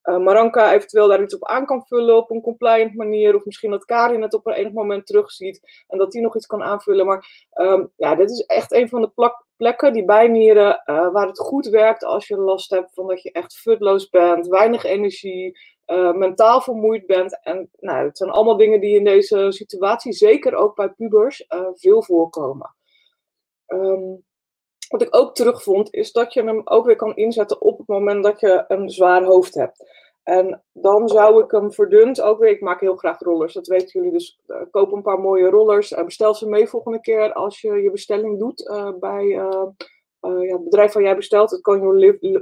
uh, 0.04 0.18
Maranka 0.18 0.74
eventueel 0.74 1.08
daar 1.08 1.22
iets 1.22 1.36
op 1.36 1.46
aan 1.46 1.66
kan 1.66 1.86
vullen 1.86 2.18
op 2.18 2.32
een 2.32 2.42
compliant 2.42 2.96
manier, 2.96 3.36
of 3.36 3.46
misschien 3.46 3.72
dat 3.72 3.86
Karin 3.86 4.22
het 4.22 4.34
op 4.34 4.48
een 4.48 4.54
enig 4.54 4.72
moment 4.72 5.06
terugziet 5.08 5.86
en 5.88 5.98
dat 5.98 6.12
die 6.12 6.22
nog 6.22 6.36
iets 6.36 6.46
kan 6.46 6.64
aanvullen. 6.64 7.06
Maar 7.06 7.50
um, 7.54 7.92
ja, 7.96 8.16
dit 8.16 8.32
is 8.32 8.40
echt 8.40 8.74
een 8.74 8.90
van 8.90 9.02
de 9.02 9.34
plekken, 9.58 9.94
die 9.94 10.06
bijnieren, 10.06 10.82
uh, 10.86 11.12
waar 11.12 11.28
het 11.28 11.40
goed 11.40 11.68
werkt 11.68 12.04
als 12.04 12.28
je 12.28 12.38
last 12.38 12.70
hebt 12.70 12.94
van 12.94 13.08
dat 13.08 13.22
je 13.22 13.32
echt 13.32 13.54
futloos 13.54 14.10
bent, 14.10 14.48
weinig 14.48 14.84
energie, 14.84 15.60
uh, 15.88 16.14
mentaal 16.14 16.62
vermoeid 16.62 17.06
bent. 17.06 17.40
En 17.44 17.70
nou, 17.80 18.06
het 18.06 18.18
zijn 18.18 18.30
allemaal 18.30 18.58
dingen 18.58 18.80
die 18.80 18.96
in 18.96 19.04
deze 19.04 19.46
situatie, 19.50 20.14
zeker 20.14 20.56
ook 20.56 20.76
bij 20.76 20.90
pubers, 20.90 21.46
uh, 21.50 21.68
veel 21.74 22.04
voorkomen. 22.04 22.76
Um, 23.68 24.24
wat 24.90 25.02
ik 25.02 25.16
ook 25.16 25.36
terugvond, 25.36 25.94
is 25.94 26.12
dat 26.12 26.34
je 26.34 26.44
hem 26.44 26.62
ook 26.64 26.86
weer 26.86 26.96
kan 26.96 27.16
inzetten 27.16 27.62
op 27.62 27.78
het 27.78 27.88
moment 27.88 28.24
dat 28.24 28.40
je 28.40 28.66
een 28.68 28.90
zwaar 28.90 29.24
hoofd 29.24 29.54
hebt. 29.56 30.04
En 30.24 30.64
dan 30.74 31.08
zou 31.08 31.44
ik 31.44 31.52
hem 31.52 31.72
verdund 31.72 32.22
ook 32.22 32.40
weer. 32.40 32.50
Ik 32.50 32.62
maak 32.62 32.80
heel 32.80 32.96
graag 32.96 33.20
rollers, 33.20 33.54
dat 33.54 33.68
weten 33.68 33.90
jullie. 33.92 34.12
Dus 34.12 34.40
uh, 34.48 34.58
koop 34.72 34.92
een 34.92 35.02
paar 35.02 35.20
mooie 35.20 35.50
rollers. 35.50 35.90
Bestel 36.06 36.34
ze 36.34 36.50
mee 36.50 36.68
volgende 36.68 37.02
keer 37.02 37.34
als 37.34 37.62
je 37.62 37.82
je 37.82 37.92
bestelling 37.92 38.40
doet 38.40 38.70
bij 39.00 39.42
ja, 40.26 40.54
het 40.54 40.64
bedrijf 40.64 40.94
waar 40.94 41.04
jij 41.04 41.16
bestelt, 41.16 41.52
het 41.52 41.62
kan 41.62 41.80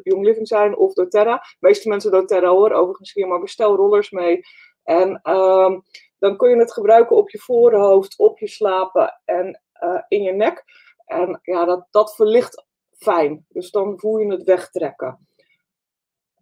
Young 0.03 0.24
Living 0.24 0.47
zijn 0.47 0.77
of 0.77 0.94
doTERRA. 0.94 1.38
De 1.38 1.57
meeste 1.59 1.89
mensen 1.89 2.12
doTERRA 2.12 2.50
hoor, 2.50 2.71
overigens 2.71 3.13
hier, 3.13 3.27
maar 3.27 3.39
bestel 3.39 3.75
rollers 3.75 4.12
mee. 4.12 4.41
En 4.83 5.09
um, 5.33 5.83
dan 6.19 6.38
kun 6.38 6.50
je 6.50 6.56
het 6.56 6.74
gebruiken 6.74 7.15
op 7.15 7.30
je 7.30 7.39
voorhoofd, 7.39 8.18
op 8.18 8.39
je 8.39 8.47
slapen 8.47 9.21
en 9.25 9.62
uh, 9.83 10.01
in 10.07 10.21
je 10.21 10.31
nek. 10.31 10.63
En 11.06 11.39
ja, 11.41 11.65
dat, 11.65 11.88
dat 11.91 12.15
verlicht 12.15 12.65
fijn. 12.97 13.45
Dus 13.50 13.71
dan 13.71 14.00
voel 14.00 14.18
je 14.18 14.31
het 14.31 14.44
wegtrekken. 14.44 15.27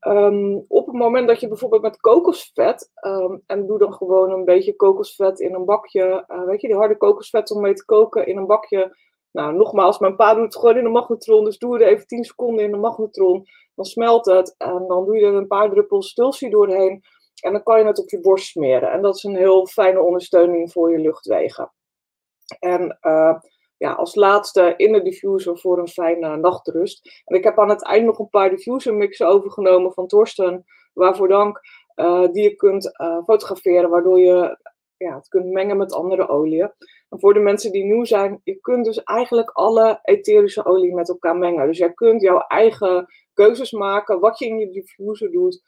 Um, 0.07 0.65
op 0.67 0.85
het 0.85 0.95
moment 0.95 1.27
dat 1.27 1.39
je 1.39 1.47
bijvoorbeeld 1.47 1.81
met 1.81 1.99
kokosvet, 1.99 2.91
um, 3.05 3.43
en 3.45 3.67
doe 3.67 3.77
dan 3.77 3.93
gewoon 3.93 4.31
een 4.31 4.45
beetje 4.45 4.75
kokosvet 4.75 5.39
in 5.39 5.53
een 5.53 5.65
bakje, 5.65 6.25
uh, 6.27 6.43
weet 6.43 6.61
je, 6.61 6.67
die 6.67 6.77
harde 6.77 6.97
kokosvet 6.97 7.51
om 7.51 7.61
mee 7.61 7.73
te 7.73 7.85
koken 7.85 8.25
in 8.25 8.38
een 8.38 8.45
bakje 8.45 8.97
nou, 9.31 9.54
nogmaals, 9.54 10.00
mijn 10.00 10.16
pa 10.16 10.33
doet 10.33 10.44
het 10.44 10.56
gewoon 10.56 10.78
in 10.78 10.83
de 10.83 10.89
magnetron. 10.89 11.44
Dus 11.44 11.57
doe 11.57 11.80
er 11.80 11.88
even 11.88 12.07
10 12.07 12.24
seconden 12.24 12.66
in 12.66 12.72
de 12.72 12.78
magnetron. 12.78 13.48
Dan 13.75 13.86
smelt 13.86 14.25
het. 14.25 14.56
En 14.57 14.86
dan 14.88 15.06
doe 15.06 15.16
je 15.16 15.25
er 15.25 15.33
een 15.33 15.48
paar 15.48 15.69
druppels 15.69 16.10
stulsie 16.10 16.50
doorheen. 16.50 17.04
En 17.42 17.51
dan 17.51 17.63
kan 17.63 17.80
je 17.80 17.86
het 17.86 18.00
op 18.00 18.10
je 18.10 18.19
borst 18.19 18.45
smeren. 18.45 18.92
En 18.92 19.01
dat 19.01 19.16
is 19.16 19.24
een 19.24 19.36
heel 19.36 19.68
fijne 19.68 20.01
ondersteuning 20.01 20.72
voor 20.72 20.92
je 20.92 20.98
luchtwegen. 20.98 21.74
En 22.60 22.98
uh, 23.01 23.36
ja, 23.78 23.94
als 23.94 24.16
laatste 24.16 24.74
in 24.78 24.92
de 24.92 25.01
diffuser 25.01 25.57
voor 25.57 25.80
een 25.80 25.88
fijne 25.88 26.38
nachtrust. 26.38 27.22
En 27.25 27.36
ik 27.36 27.44
heb 27.44 27.60
aan 27.60 27.69
het 27.69 27.84
eind 27.84 28.06
nog 28.06 28.19
een 28.19 28.30
paar 28.30 28.50
diffuser 28.50 28.94
mixen 28.94 29.27
overgenomen 29.27 29.94
van 29.94 30.07
Torsten. 30.07 30.66
Waarvoor 30.94 31.27
dank. 31.27 31.62
Uh, 31.95 32.27
die 32.31 32.44
je 32.44 32.56
kunt 32.56 32.86
uh, 33.01 33.24
fotograferen. 33.24 33.89
Waardoor 33.89 34.19
je 34.19 34.57
ja, 34.98 35.16
het 35.16 35.27
kunt 35.27 35.45
mengen 35.45 35.77
met 35.77 35.94
andere 35.94 36.27
oliën. 36.27 36.72
Voor 37.19 37.34
de 37.34 37.40
mensen 37.40 37.72
die 37.72 37.84
nieuw 37.84 38.04
zijn, 38.04 38.42
je 38.44 38.60
kunt 38.60 38.86
dus 38.86 39.03
eigenlijk 39.03 39.50
alle 39.50 40.00
etherische 40.01 40.65
olie 40.65 40.94
met 40.94 41.10
elkaar 41.10 41.38
mengen. 41.38 41.68
Dus 41.68 41.77
jij 41.77 41.94
kunt 41.94 42.22
jouw 42.22 42.39
eigen 42.39 43.06
keuzes 43.34 43.72
maken, 43.72 44.20
wat 44.20 44.39
je 44.39 44.46
in 44.46 44.58
je 44.58 44.70
diffuser 44.70 45.32
doet, 45.32 45.62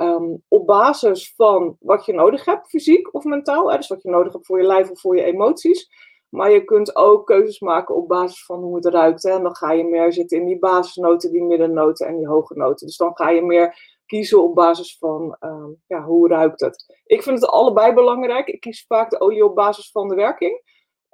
um, 0.00 0.42
op 0.48 0.66
basis 0.66 1.34
van 1.34 1.76
wat 1.80 2.06
je 2.06 2.12
nodig 2.12 2.44
hebt, 2.44 2.68
fysiek 2.68 3.14
of 3.14 3.24
mentaal. 3.24 3.66
Dus 3.66 3.88
wat 3.88 4.02
je 4.02 4.10
nodig 4.10 4.32
hebt 4.32 4.46
voor 4.46 4.58
je 4.58 4.66
lijf 4.66 4.90
of 4.90 5.00
voor 5.00 5.16
je 5.16 5.22
emoties. 5.22 5.88
Maar 6.28 6.50
je 6.50 6.64
kunt 6.64 6.96
ook 6.96 7.26
keuzes 7.26 7.60
maken 7.60 7.94
op 7.94 8.08
basis 8.08 8.44
van 8.44 8.60
hoe 8.60 8.76
het 8.76 8.86
ruikt. 8.86 9.22
Hè? 9.22 9.30
En 9.30 9.42
dan 9.42 9.56
ga 9.56 9.72
je 9.72 9.84
meer 9.84 10.12
zitten 10.12 10.38
in 10.38 10.46
die 10.46 10.58
basisnoten, 10.58 11.32
die 11.32 11.42
middennoten 11.42 12.06
en 12.06 12.16
die 12.16 12.28
hoge 12.28 12.54
noten. 12.54 12.86
Dus 12.86 12.96
dan 12.96 13.16
ga 13.16 13.30
je 13.30 13.42
meer 13.42 13.76
kiezen 14.06 14.42
op 14.42 14.54
basis 14.54 14.98
van 14.98 15.36
uh, 15.40 15.66
ja, 15.86 16.02
hoe 16.02 16.28
ruikt 16.28 16.60
het. 16.60 17.00
Ik 17.04 17.22
vind 17.22 17.40
het 17.40 17.50
allebei 17.50 17.92
belangrijk. 17.92 18.48
Ik 18.48 18.60
kies 18.60 18.84
vaak 18.86 19.10
de 19.10 19.20
olie 19.20 19.44
op 19.44 19.54
basis 19.54 19.90
van 19.90 20.08
de 20.08 20.14
werking. 20.14 20.62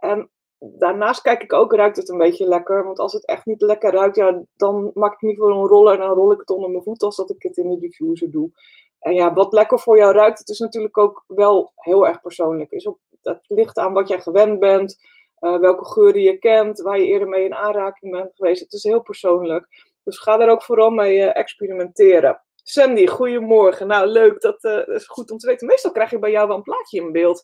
En 0.01 0.31
daarnaast 0.59 1.23
kijk 1.23 1.43
ik 1.43 1.53
ook, 1.53 1.73
ruikt 1.73 1.97
het 1.97 2.09
een 2.09 2.19
beetje 2.19 2.49
lekker? 2.49 2.85
Want 2.85 2.99
als 2.99 3.13
het 3.13 3.27
echt 3.27 3.47
niet 3.47 3.63
lekker 3.63 3.93
ruikt, 3.93 4.17
ja, 4.17 4.43
dan 4.57 4.91
maak 4.95 5.13
ik 5.13 5.21
niet 5.21 5.39
voor 5.39 5.51
een 5.51 5.67
roller 5.67 5.93
en 5.93 6.01
dan 6.01 6.15
rol 6.15 6.33
ik 6.33 6.41
het 6.41 6.51
onder 6.51 6.71
mijn 6.71 6.83
voet 6.83 7.03
als 7.03 7.17
dat 7.17 7.31
ik 7.31 7.43
het 7.43 7.57
in 7.57 7.69
de 7.69 7.79
diffuser 7.79 8.31
doe. 8.31 8.51
En 8.99 9.15
ja, 9.15 9.33
wat 9.33 9.53
lekker 9.53 9.79
voor 9.79 9.97
jou 9.97 10.13
ruikt, 10.13 10.39
het 10.39 10.49
is 10.49 10.59
natuurlijk 10.59 10.99
ook 10.99 11.25
wel 11.27 11.73
heel 11.75 12.07
erg 12.07 12.21
persoonlijk. 12.21 12.71
Is 12.71 12.87
op, 12.87 12.99
het 13.23 13.45
ligt 13.47 13.79
aan 13.79 13.93
wat 13.93 14.09
jij 14.09 14.21
gewend 14.21 14.59
bent, 14.59 14.97
uh, 15.41 15.59
welke 15.59 15.85
geuren 15.85 16.21
je 16.21 16.39
kent, 16.39 16.81
waar 16.81 16.99
je 16.99 17.07
eerder 17.07 17.29
mee 17.29 17.45
in 17.45 17.55
aanraking 17.55 18.13
bent 18.13 18.35
geweest. 18.35 18.61
Het 18.61 18.73
is 18.73 18.83
heel 18.83 19.03
persoonlijk. 19.03 19.67
Dus 20.05 20.19
ga 20.19 20.37
daar 20.37 20.49
ook 20.49 20.63
vooral 20.63 20.91
mee 20.91 21.17
uh, 21.17 21.37
experimenteren. 21.37 22.43
Sandy, 22.63 23.07
goedemorgen. 23.07 23.87
Nou, 23.87 24.07
leuk. 24.07 24.41
Dat, 24.41 24.65
uh, 24.65 24.77
dat, 24.77 24.89
is 24.89 25.07
goed 25.07 25.31
om 25.31 25.39
te 25.39 25.47
weten. 25.47 25.67
Meestal 25.67 25.93
krijg 25.93 26.11
je 26.11 26.19
bij 26.19 26.31
jou 26.31 26.49
wel 26.49 26.57
een 26.57 26.63
plaatje 26.63 27.01
in 27.01 27.13
beeld. 27.13 27.43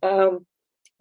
Um, 0.00 0.46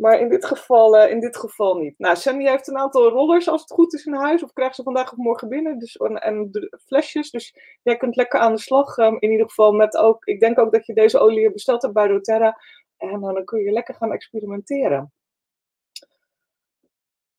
maar 0.01 0.19
in 0.19 0.29
dit, 0.29 0.45
geval, 0.45 0.95
uh, 0.95 1.11
in 1.11 1.19
dit 1.19 1.37
geval 1.37 1.75
niet. 1.75 1.99
Nou, 1.99 2.15
Sandy 2.15 2.43
heeft 2.43 2.67
een 2.67 2.77
aantal 2.77 3.09
rollers 3.09 3.47
als 3.47 3.61
het 3.61 3.71
goed 3.71 3.93
is 3.93 4.05
in 4.05 4.13
huis. 4.13 4.43
Of 4.43 4.53
krijgt 4.53 4.75
ze 4.75 4.83
vandaag 4.83 5.11
of 5.11 5.17
morgen 5.17 5.49
binnen. 5.49 5.79
Dus, 5.79 5.95
en, 5.95 6.49
flesjes. 6.85 7.31
Dus 7.31 7.55
jij 7.81 7.97
kunt 7.97 8.15
lekker 8.15 8.39
aan 8.39 8.53
de 8.53 8.59
slag. 8.59 8.97
Um, 8.97 9.17
in 9.19 9.31
ieder 9.31 9.47
geval 9.47 9.71
met 9.71 9.97
ook. 9.97 10.25
Ik 10.25 10.39
denk 10.39 10.59
ook 10.59 10.71
dat 10.71 10.85
je 10.85 10.93
deze 10.93 11.19
olie 11.19 11.51
besteld 11.51 11.81
hebt 11.81 11.93
bij 11.93 12.07
doTERRA. 12.07 12.57
En 12.97 13.19
dan 13.19 13.45
kun 13.45 13.63
je 13.63 13.71
lekker 13.71 13.93
gaan 13.93 14.11
experimenteren. 14.11 15.13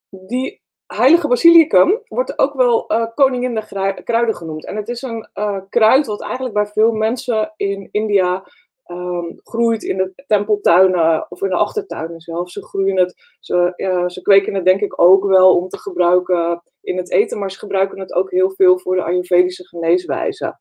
Die 0.08 0.62
heilige 0.86 1.28
basilicum 1.28 2.00
wordt 2.04 2.38
ook 2.38 2.54
wel 2.54 2.92
uh, 2.92 3.06
koningin 3.14 3.54
de 3.54 4.00
kruiden 4.04 4.36
genoemd. 4.36 4.66
En 4.66 4.76
het 4.76 4.88
is 4.88 5.02
een 5.02 5.28
kruid 5.68 6.06
wat 6.06 6.22
eigenlijk 6.22 6.54
bij 6.54 6.66
veel 6.66 6.92
mensen 6.92 7.52
in 7.56 7.88
India 7.90 8.44
um, 8.92 9.40
groeit 9.42 9.82
in 9.82 9.96
de 9.96 10.24
tempeltuinen 10.26 11.30
of 11.30 11.42
in 11.42 11.48
de 11.48 11.56
achtertuinen 11.56 12.20
zelf. 12.20 12.50
Ze 12.50 12.64
groeien 12.64 12.96
het, 12.96 13.36
ze, 13.40 13.72
ze 14.06 14.22
kweken 14.22 14.54
het 14.54 14.64
denk 14.64 14.80
ik 14.80 15.00
ook 15.00 15.24
wel 15.24 15.56
om 15.56 15.68
te 15.68 15.78
gebruiken 15.78 16.62
in 16.80 16.96
het 16.96 17.10
eten, 17.10 17.38
maar 17.38 17.50
ze 17.50 17.58
gebruiken 17.58 17.98
het 17.98 18.12
ook 18.12 18.30
heel 18.30 18.50
veel 18.50 18.78
voor 18.78 18.96
de 18.96 19.02
Ayurvedische 19.02 19.66
geneeswijze. 19.66 20.58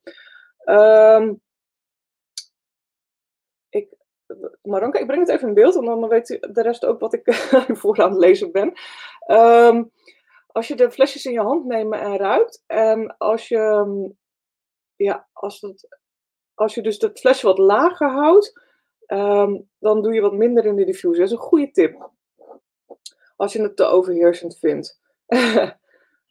Um, 0.66 1.42
ik, 3.70 3.96
Maranka, 4.62 5.00
ik 5.00 5.08
breng 5.08 5.28
het 5.28 5.30
even 5.30 5.48
in 5.48 5.54
beeld, 5.54 5.76
en 5.76 5.86
dan 5.86 6.08
weet 6.08 6.28
de 6.28 6.62
rest 6.62 6.86
ook 6.86 7.00
wat 7.00 7.14
ik 7.14 7.34
voor 7.82 8.02
aan 8.02 8.10
het 8.10 8.20
lezen 8.20 8.52
ben. 8.52 8.74
Um, 9.28 9.92
als 10.48 10.68
je 10.68 10.76
de 10.76 10.92
flesjes 10.92 11.26
in 11.26 11.32
je 11.32 11.40
hand 11.40 11.66
neemt 11.66 11.94
en 11.94 12.18
ruikt, 12.18 12.64
en 12.68 13.18
als 13.18 13.48
je, 13.48 13.86
ja, 14.96 15.28
als, 15.34 15.62
het, 15.62 16.01
als 16.62 16.76
je 16.76 16.82
dus 16.82 16.98
het 17.02 17.20
flesje 17.20 17.46
wat 17.46 17.58
lager 17.58 18.10
houdt, 18.10 18.62
um, 19.08 19.70
dan 19.80 20.02
doe 20.02 20.14
je 20.14 20.22
wat 20.22 20.34
minder 20.34 20.66
in 20.66 20.76
de 20.76 20.86
diffuser. 20.86 21.18
Dat 21.18 21.28
is 21.28 21.32
een 21.32 21.38
goede 21.38 21.72
tip. 21.72 22.10
Als 23.36 23.54
je 23.54 23.62
het 23.62 23.76
te 23.76 23.84
overheersend 23.84 24.58
vindt. 24.58 25.00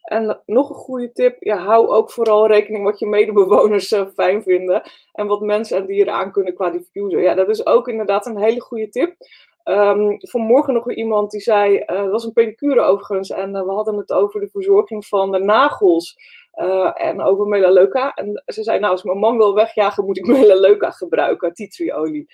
en 0.01 0.41
nog 0.45 0.69
een 0.69 0.75
goede 0.75 1.11
tip, 1.11 1.43
ja, 1.43 1.57
hou 1.57 1.87
ook 1.87 2.11
vooral 2.11 2.47
rekening 2.47 2.83
wat 2.83 2.99
je 2.99 3.05
medebewoners 3.05 3.91
uh, 3.91 4.07
fijn 4.13 4.43
vinden. 4.43 4.81
En 5.11 5.27
wat 5.27 5.41
mensen 5.41 5.77
en 5.77 5.85
dieren 5.85 6.13
aan 6.13 6.31
kunnen 6.31 6.53
qua 6.53 6.69
diffuser. 6.69 7.21
Ja, 7.21 7.33
dat 7.33 7.49
is 7.49 7.65
ook 7.65 7.87
inderdaad 7.87 8.25
een 8.25 8.37
hele 8.37 8.61
goede 8.61 8.89
tip. 8.89 9.15
Um, 9.63 10.17
vanmorgen 10.19 10.73
nog 10.73 10.91
iemand 10.91 11.31
die 11.31 11.41
zei, 11.41 11.75
uh, 11.75 12.01
het 12.01 12.11
was 12.11 12.23
een 12.23 12.33
pedicure 12.33 12.81
overigens, 12.81 13.29
en 13.29 13.55
uh, 13.55 13.63
we 13.63 13.71
hadden 13.71 13.97
het 13.97 14.11
over 14.11 14.39
de 14.39 14.49
verzorging 14.49 15.05
van 15.05 15.31
de 15.31 15.39
nagels 15.39 16.17
uh, 16.55 16.91
en 16.93 17.21
over 17.21 17.47
melaleuca. 17.47 18.13
En 18.13 18.43
ze 18.45 18.63
zei, 18.63 18.79
nou 18.79 18.91
als 18.91 19.03
mijn 19.03 19.17
man 19.17 19.37
wil 19.37 19.53
wegjagen, 19.53 20.05
moet 20.05 20.17
ik 20.17 20.25
melaleuca 20.25 20.91
gebruiken, 20.91 21.53
tea 21.53 21.67
tree 21.67 21.93
olie. 21.93 22.33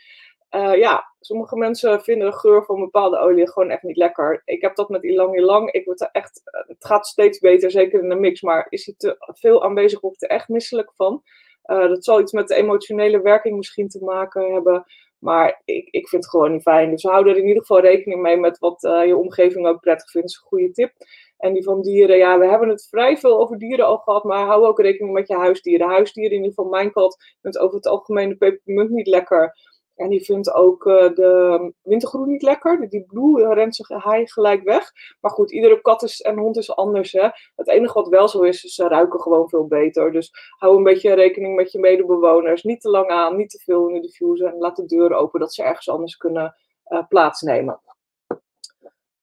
ja, 0.75 1.13
sommige 1.19 1.57
mensen 1.57 2.01
vinden 2.01 2.29
de 2.29 2.37
geur 2.37 2.63
van 2.63 2.79
bepaalde 2.79 3.17
olie 3.17 3.51
gewoon 3.51 3.69
echt 3.69 3.83
niet 3.83 3.97
lekker. 3.97 4.41
Ik 4.45 4.61
heb 4.61 4.75
dat 4.75 4.89
met 4.89 5.03
ilang 5.03 5.37
ilang. 5.37 5.71
Ik 5.71 5.85
word 5.85 6.01
er 6.01 6.09
echt, 6.11 6.41
het 6.67 6.85
gaat 6.85 7.07
steeds 7.07 7.39
beter, 7.39 7.71
zeker 7.71 8.03
in 8.03 8.09
de 8.09 8.15
mix, 8.15 8.41
maar 8.41 8.67
is 8.69 8.85
hij 8.85 8.95
te 8.97 9.15
veel 9.19 9.63
aanwezig, 9.63 10.01
word 10.01 10.13
ik 10.13 10.29
er 10.29 10.35
echt 10.35 10.47
misselijk 10.47 10.91
van. 10.95 11.23
dat 11.63 12.03
zal 12.03 12.19
iets 12.19 12.31
met 12.31 12.47
de 12.47 12.55
emotionele 12.55 13.21
werking 13.21 13.57
misschien 13.57 13.87
te 13.87 14.03
maken 14.03 14.53
hebben. 14.53 14.85
Maar 15.19 15.61
ik, 15.65 15.87
ik 15.91 16.07
vind 16.07 16.23
het 16.23 16.31
gewoon 16.31 16.51
niet 16.51 16.61
fijn. 16.61 16.91
Dus 16.91 17.03
hou 17.03 17.29
er 17.29 17.37
in 17.37 17.47
ieder 17.47 17.61
geval 17.61 17.79
rekening 17.79 18.21
mee 18.21 18.37
met 18.37 18.59
wat 18.59 18.81
je 18.81 19.17
omgeving 19.17 19.67
ook 19.67 19.79
prettig 19.79 20.11
vindt. 20.11 20.27
Dat 20.27 20.35
is 20.35 20.41
een 20.43 20.47
goede 20.47 20.71
tip. 20.71 20.93
En 21.37 21.53
die 21.53 21.63
van 21.63 21.81
dieren, 21.81 22.17
ja, 22.17 22.39
we 22.39 22.45
hebben 22.45 22.69
het 22.69 22.87
vrij 22.89 23.17
veel 23.17 23.39
over 23.39 23.57
dieren 23.57 23.85
al 23.85 23.97
gehad, 23.97 24.23
maar 24.23 24.45
hou 24.45 24.65
ook 24.65 24.79
rekening 24.79 25.13
met 25.13 25.27
je 25.27 25.35
huisdieren. 25.35 25.87
Huisdieren, 25.87 26.31
in 26.31 26.43
ieder 26.43 26.53
geval 26.55 26.71
mijn 26.71 26.91
kat, 26.91 27.17
vindt 27.41 27.57
over 27.57 27.75
het 27.75 27.87
algemeen 27.87 28.29
de 28.29 28.35
pepermunt 28.35 28.89
niet 28.89 29.07
lekker. 29.07 29.55
En 29.95 30.09
die 30.09 30.23
vindt 30.23 30.53
ook 30.53 30.85
uh, 30.85 31.13
de 31.13 31.73
wintergroen 31.81 32.27
niet 32.27 32.41
lekker. 32.41 32.89
Die 32.89 33.05
blue 33.05 33.53
rent 33.53 33.75
zich 33.75 33.87
hij 33.87 34.25
gelijk 34.25 34.63
weg. 34.63 34.91
Maar 35.21 35.31
goed, 35.31 35.51
iedere 35.51 35.81
kat 35.81 36.03
is, 36.03 36.21
en 36.21 36.37
hond 36.37 36.57
is 36.57 36.75
anders. 36.75 37.11
Hè? 37.11 37.29
Het 37.55 37.67
enige 37.67 37.93
wat 37.93 38.07
wel 38.07 38.27
zo 38.27 38.41
is, 38.41 38.63
is 38.63 38.73
ze 38.73 38.87
ruiken 38.87 39.21
gewoon 39.21 39.49
veel 39.49 39.67
beter. 39.67 40.11
Dus 40.11 40.31
hou 40.57 40.77
een 40.77 40.83
beetje 40.83 41.13
rekening 41.13 41.55
met 41.55 41.71
je 41.71 41.79
medebewoners. 41.79 42.63
Niet 42.63 42.81
te 42.81 42.89
lang 42.89 43.09
aan, 43.09 43.35
niet 43.35 43.49
te 43.49 43.59
veel 43.63 43.87
in 43.87 43.93
de 43.93 44.01
diffuser. 44.01 44.47
En 44.47 44.57
laat 44.57 44.75
de 44.75 44.85
deuren 44.85 45.17
open, 45.17 45.39
dat 45.39 45.53
ze 45.53 45.63
ergens 45.63 45.89
anders 45.89 46.17
kunnen 46.17 46.55
uh, 46.87 47.07
plaatsnemen. 47.07 47.81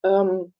Um, 0.00 0.52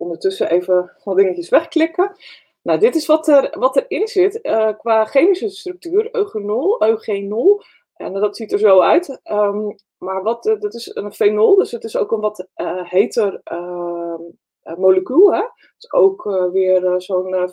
ondertussen 0.00 0.50
even 0.50 0.92
wat 1.04 1.16
dingetjes 1.16 1.48
wegklikken. 1.48 2.16
Nou, 2.62 2.78
dit 2.78 2.94
is 2.94 3.06
wat, 3.06 3.28
er, 3.28 3.56
wat 3.58 3.76
erin 3.76 4.08
zit 4.08 4.38
uh, 4.42 4.68
qua 4.78 5.04
chemische 5.04 5.48
structuur. 5.48 6.14
Eugenol, 6.14 6.82
eugenol 6.82 7.62
en 7.94 8.12
dat 8.12 8.36
ziet 8.36 8.52
er 8.52 8.58
zo 8.58 8.80
uit. 8.80 9.20
Um, 9.24 9.74
maar 9.98 10.22
wat, 10.22 10.46
uh, 10.46 10.60
dat 10.60 10.74
is 10.74 10.94
een 10.94 11.12
fenol, 11.12 11.56
dus 11.56 11.70
het 11.70 11.84
is 11.84 11.96
ook 11.96 12.12
een 12.12 12.20
wat 12.20 12.48
uh, 12.56 12.90
heter 12.90 13.40
uh, 13.52 14.76
molecuul. 14.76 15.32
Hè? 15.32 15.40
Het 15.40 15.74
is 15.78 15.92
ook 15.92 16.24
weer 16.52 17.00
zo'n 17.00 17.52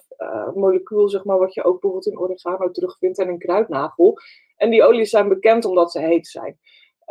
molecuul, 0.53 1.09
zeg 1.09 1.23
maar, 1.23 1.37
wat 1.37 1.53
je 1.53 1.63
ook 1.63 1.81
bijvoorbeeld 1.81 2.07
in 2.07 2.19
oregano 2.19 2.71
terugvindt 2.71 3.19
en 3.19 3.29
in 3.29 3.37
kruidnagel. 3.37 4.17
En 4.55 4.69
die 4.69 4.83
oliën 4.83 5.05
zijn 5.05 5.27
bekend 5.27 5.65
omdat 5.65 5.91
ze 5.91 5.99
heet 5.99 6.27
zijn. 6.27 6.59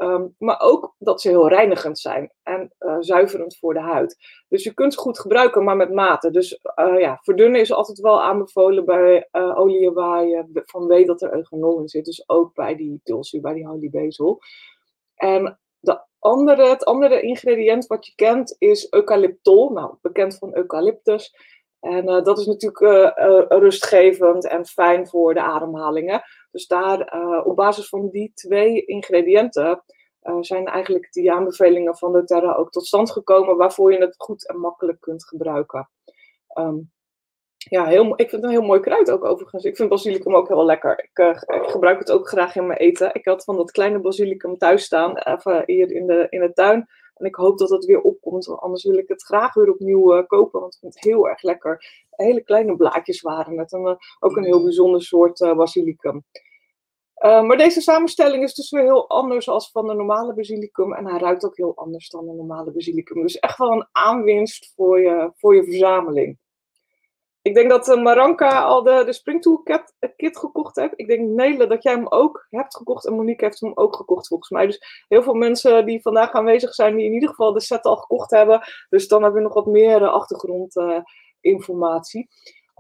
Um, 0.03 0.35
maar 0.39 0.61
ook 0.61 0.95
dat 0.99 1.21
ze 1.21 1.29
heel 1.29 1.49
reinigend 1.49 1.99
zijn 1.99 2.33
en 2.43 2.73
uh, 2.79 2.97
zuiverend 3.01 3.57
voor 3.57 3.75
de 3.75 3.81
huid. 3.81 4.17
Dus 4.49 4.65
je 4.65 4.75
kunt 4.75 4.93
ze 4.95 4.99
goed 4.99 5.19
gebruiken, 5.19 5.65
maar 5.65 5.77
met 5.77 5.93
mate. 5.93 6.31
Dus 6.31 6.61
uh, 6.77 7.01
ja, 7.01 7.19
verdunnen 7.23 7.61
is 7.61 7.73
altijd 7.73 8.01
wel 8.01 8.23
aanbevolen 8.23 8.85
bij 8.85 9.29
uh, 9.33 9.59
oliën 9.59 9.93
waar 9.93 10.27
je 10.27 10.63
van 10.65 10.87
weet 10.87 11.07
dat 11.07 11.23
er 11.23 11.35
eugenol 11.35 11.81
in 11.81 11.89
zit. 11.89 12.05
Dus 12.05 12.29
ook 12.29 12.55
bij 12.55 12.77
die 12.77 13.01
tulsi, 13.03 13.41
bij 13.41 13.55
die 13.55 13.67
holybezel. 13.67 14.41
En 15.15 15.59
de 15.81 16.01
andere, 16.19 16.69
het 16.69 16.85
andere 16.85 17.21
ingrediënt 17.21 17.87
wat 17.87 18.07
je 18.07 18.13
kent 18.15 18.57
is 18.59 18.93
eucalyptol. 18.93 19.71
Nou, 19.71 19.95
bekend 20.03 20.39
van 20.39 20.57
eucalyptus. 20.57 21.37
En 21.81 22.07
dat 22.07 22.39
is 22.39 22.47
natuurlijk 22.47 23.15
rustgevend 23.49 24.47
en 24.47 24.67
fijn 24.67 25.09
voor 25.09 25.35
de 25.35 25.43
ademhalingen. 25.43 26.23
Dus 26.57 26.67
daar, 26.67 27.15
uh, 27.15 27.47
op 27.47 27.57
basis 27.57 27.89
van 27.89 28.09
die 28.09 28.33
twee 28.35 28.85
ingrediënten 28.85 29.83
uh, 30.23 30.37
zijn 30.41 30.67
eigenlijk 30.67 31.13
die 31.13 31.33
aanbevelingen 31.33 31.97
van 31.97 32.13
doTERRA 32.13 32.55
ook 32.55 32.71
tot 32.71 32.87
stand 32.87 33.11
gekomen, 33.11 33.57
waarvoor 33.57 33.93
je 33.93 33.99
het 33.99 34.15
goed 34.19 34.49
en 34.49 34.59
makkelijk 34.59 35.01
kunt 35.01 35.27
gebruiken. 35.27 35.91
Um, 36.59 36.93
ja, 37.57 37.87
heel, 37.87 38.11
ik 38.11 38.31
vind 38.31 38.31
het 38.31 38.45
een 38.45 38.51
heel 38.51 38.63
mooi 38.63 38.81
kruid 38.81 39.11
ook 39.11 39.25
overigens. 39.25 39.65
Ik 39.65 39.77
vind 39.77 39.89
basilicum 39.89 40.35
ook 40.35 40.49
heel 40.49 40.65
lekker. 40.65 41.03
Ik, 41.03 41.19
uh, 41.19 41.29
ik, 41.29 41.67
gebruik 41.67 41.99
het 41.99 42.11
ook 42.11 42.29
graag 42.29 42.57
in 42.57 42.67
mijn 42.67 42.79
eten. 42.79 43.15
Ik 43.15 43.25
had 43.25 43.45
van 43.45 43.57
dat 43.57 43.71
kleine 43.71 43.99
basilicum 43.99 44.59
thuis 44.59 44.85
staan, 44.85 45.17
even 45.19 45.63
hier 45.67 45.91
in 45.91 46.07
de, 46.07 46.27
in 46.31 46.41
de 46.41 46.53
tuin. 46.53 46.89
En 47.15 47.27
ik 47.27 47.35
hoop 47.35 47.59
dat 47.59 47.71
het 47.71 47.85
weer 47.85 48.01
opkomt, 48.01 48.47
want 48.47 48.61
anders 48.61 48.85
wil 48.85 48.99
ik 48.99 49.09
het 49.09 49.23
graag 49.23 49.55
weer 49.55 49.71
opnieuw 49.71 50.25
kopen, 50.27 50.61
want 50.61 50.75
ik 50.75 50.81
vind 50.81 50.95
het 50.95 51.05
heel 51.05 51.29
erg 51.29 51.43
lekker. 51.43 52.05
Hele 52.11 52.41
kleine 52.41 52.77
blaadjes 52.77 53.21
waren 53.21 53.59
het. 53.59 53.73
En 53.73 53.99
ook 54.19 54.37
een 54.37 54.45
heel 54.45 54.63
bijzonder 54.63 55.03
soort 55.03 55.39
basilicum. 55.39 56.25
Uh, 57.25 57.43
maar 57.43 57.57
deze 57.57 57.81
samenstelling 57.81 58.43
is 58.43 58.55
dus 58.55 58.71
weer 58.71 58.83
heel 58.83 59.09
anders 59.09 59.49
als 59.49 59.71
van 59.71 59.87
de 59.87 59.95
normale 59.95 60.35
basilicum. 60.35 60.95
En 60.95 61.07
hij 61.07 61.19
ruikt 61.19 61.45
ook 61.45 61.57
heel 61.57 61.77
anders 61.77 62.09
dan 62.09 62.27
de 62.27 62.33
normale 62.33 62.71
basilicum. 62.71 63.23
Dus 63.23 63.39
echt 63.39 63.59
wel 63.59 63.73
een 63.73 63.89
aanwinst 63.93 64.73
voor 64.75 65.01
je, 65.01 65.33
voor 65.35 65.55
je 65.55 65.65
verzameling. 65.65 66.39
Ik 67.43 67.55
denk 67.55 67.71
dat 67.71 67.89
uh, 67.89 68.03
Maranka 68.03 68.63
al 68.63 68.83
de, 68.83 69.03
de 69.05 69.13
Springtool 69.13 69.63
kit, 69.63 69.95
kit 70.17 70.39
gekocht 70.39 70.77
heeft. 70.77 70.93
Ik 70.97 71.07
denk 71.07 71.29
Nele 71.29 71.67
dat 71.67 71.83
jij 71.83 71.93
hem 71.93 72.09
ook 72.09 72.47
hebt 72.51 72.77
gekocht. 72.77 73.07
En 73.07 73.15
Monique 73.15 73.45
heeft 73.45 73.61
hem 73.61 73.73
ook 73.75 73.97
gekocht 73.97 74.27
volgens 74.27 74.51
mij. 74.51 74.67
Dus 74.67 75.05
heel 75.09 75.23
veel 75.23 75.35
mensen 75.35 75.87
die 75.87 76.03
vandaag 76.03 76.33
aanwezig 76.33 76.75
zijn, 76.75 76.97
die 76.97 77.07
in 77.07 77.13
ieder 77.13 77.29
geval 77.29 77.53
de 77.53 77.61
set 77.61 77.85
al 77.85 77.97
gekocht 77.97 78.31
hebben. 78.31 78.61
Dus 78.89 79.09
dan 79.09 79.23
hebben 79.23 79.41
we 79.41 79.47
nog 79.47 79.55
wat 79.55 79.67
meer 79.67 80.09
achtergrondinformatie. 80.09 82.29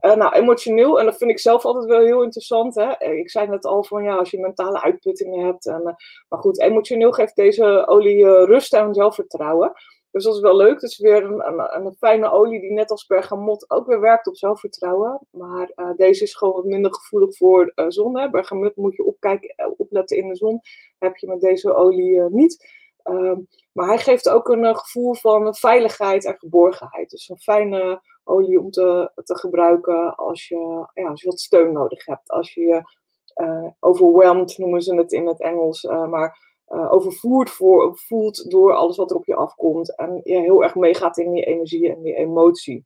Uh, 0.05 0.15
nou, 0.15 0.35
emotioneel, 0.35 1.01
en 1.01 1.05
dat 1.05 1.17
vind 1.17 1.31
ik 1.31 1.39
zelf 1.39 1.65
altijd 1.65 1.85
wel 1.85 2.01
heel 2.01 2.23
interessant. 2.23 2.75
Hè? 2.75 2.91
Eh, 2.91 3.19
ik 3.19 3.31
zei 3.31 3.49
net 3.49 3.65
al 3.65 3.85
van 3.85 4.03
ja, 4.03 4.17
als 4.17 4.31
je 4.31 4.41
mentale 4.41 4.83
uitputtingen 4.83 5.47
hebt. 5.47 5.67
En, 5.67 5.81
uh, 5.81 5.95
maar 6.29 6.39
goed, 6.39 6.61
emotioneel 6.61 7.13
geeft 7.13 7.37
deze 7.37 7.87
olie 7.87 8.25
rust 8.25 8.75
en 8.75 8.95
zelfvertrouwen. 8.95 9.73
Dus 10.11 10.25
dat 10.25 10.35
is 10.35 10.41
wel 10.41 10.57
leuk. 10.57 10.81
Is 10.81 10.99
weer 10.99 11.25
een, 11.25 11.47
een, 11.49 11.87
een, 11.87 11.95
fijne 11.99 12.31
olie 12.31 12.61
die 12.61 12.73
net 12.73 12.91
als 12.91 13.07
bergamot 13.07 13.71
ook 13.71 13.87
weer 13.87 14.01
werkt 14.01 14.27
op 14.27 14.37
zelfvertrouwen. 14.37 15.27
Maar 15.31 15.95
deze 15.97 16.23
is 16.23 16.35
gewoon 16.35 16.55
wat 16.55 16.65
minder 16.65 16.95
gevoelig 16.95 17.37
voor 17.37 17.73
zon. 17.89 18.19
Hè? 18.19 18.31
Bergamot 18.31 18.77
moet 18.77 18.97
je 18.97 19.05
opkijken, 19.05 19.75
opletten 19.77 20.17
in 20.17 20.29
de 20.29 20.37
zon. 20.37 20.61
heb 20.99 21.17
je 21.17 21.27
met 21.27 21.41
deze 21.41 21.75
olie 21.75 22.21
niet. 22.21 22.65
Ehm, 23.07 23.41
maar 23.73 23.87
hij 23.87 23.99
geeft 23.99 24.29
ook 24.29 24.49
een 24.49 24.77
gevoel 24.77 25.15
van 25.15 25.55
veiligheid 25.55 26.25
en 26.25 26.39
geborgenheid. 26.39 27.11
Dus 27.11 27.29
een 27.29 27.39
fijne 27.39 28.01
olie 28.25 28.61
om 28.61 28.71
te, 28.71 29.11
te 29.25 29.39
gebruiken 29.39 30.15
als 30.15 30.49
je, 30.49 30.87
ja, 30.95 31.09
als 31.09 31.21
je 31.21 31.29
wat 31.29 31.41
steun 31.41 31.73
nodig 31.73 32.07
hebt. 32.07 32.31
Als 32.31 32.55
je 32.55 32.61
je 32.61 32.83
uh, 33.43 33.69
overwhelmed, 33.81 34.59
noemen 34.59 34.83
ze 34.83 34.95
het 34.95 35.13
in 35.13 35.27
het 35.27 35.41
Engels, 35.41 35.85
uh, 35.85 36.07
maar 36.07 36.39
uh, 36.69 36.93
overvoerd 36.93 37.51
voor, 37.51 37.99
voelt 37.99 38.51
door 38.51 38.75
alles 38.75 38.97
wat 38.97 39.11
er 39.11 39.17
op 39.17 39.27
je 39.27 39.35
afkomt. 39.35 39.97
En 39.97 40.21
je 40.25 40.41
heel 40.41 40.63
erg 40.63 40.75
meegaat 40.75 41.19
in 41.19 41.33
die 41.33 41.45
energie 41.45 41.93
en 41.95 42.03
die 42.03 42.15
emotie. 42.15 42.85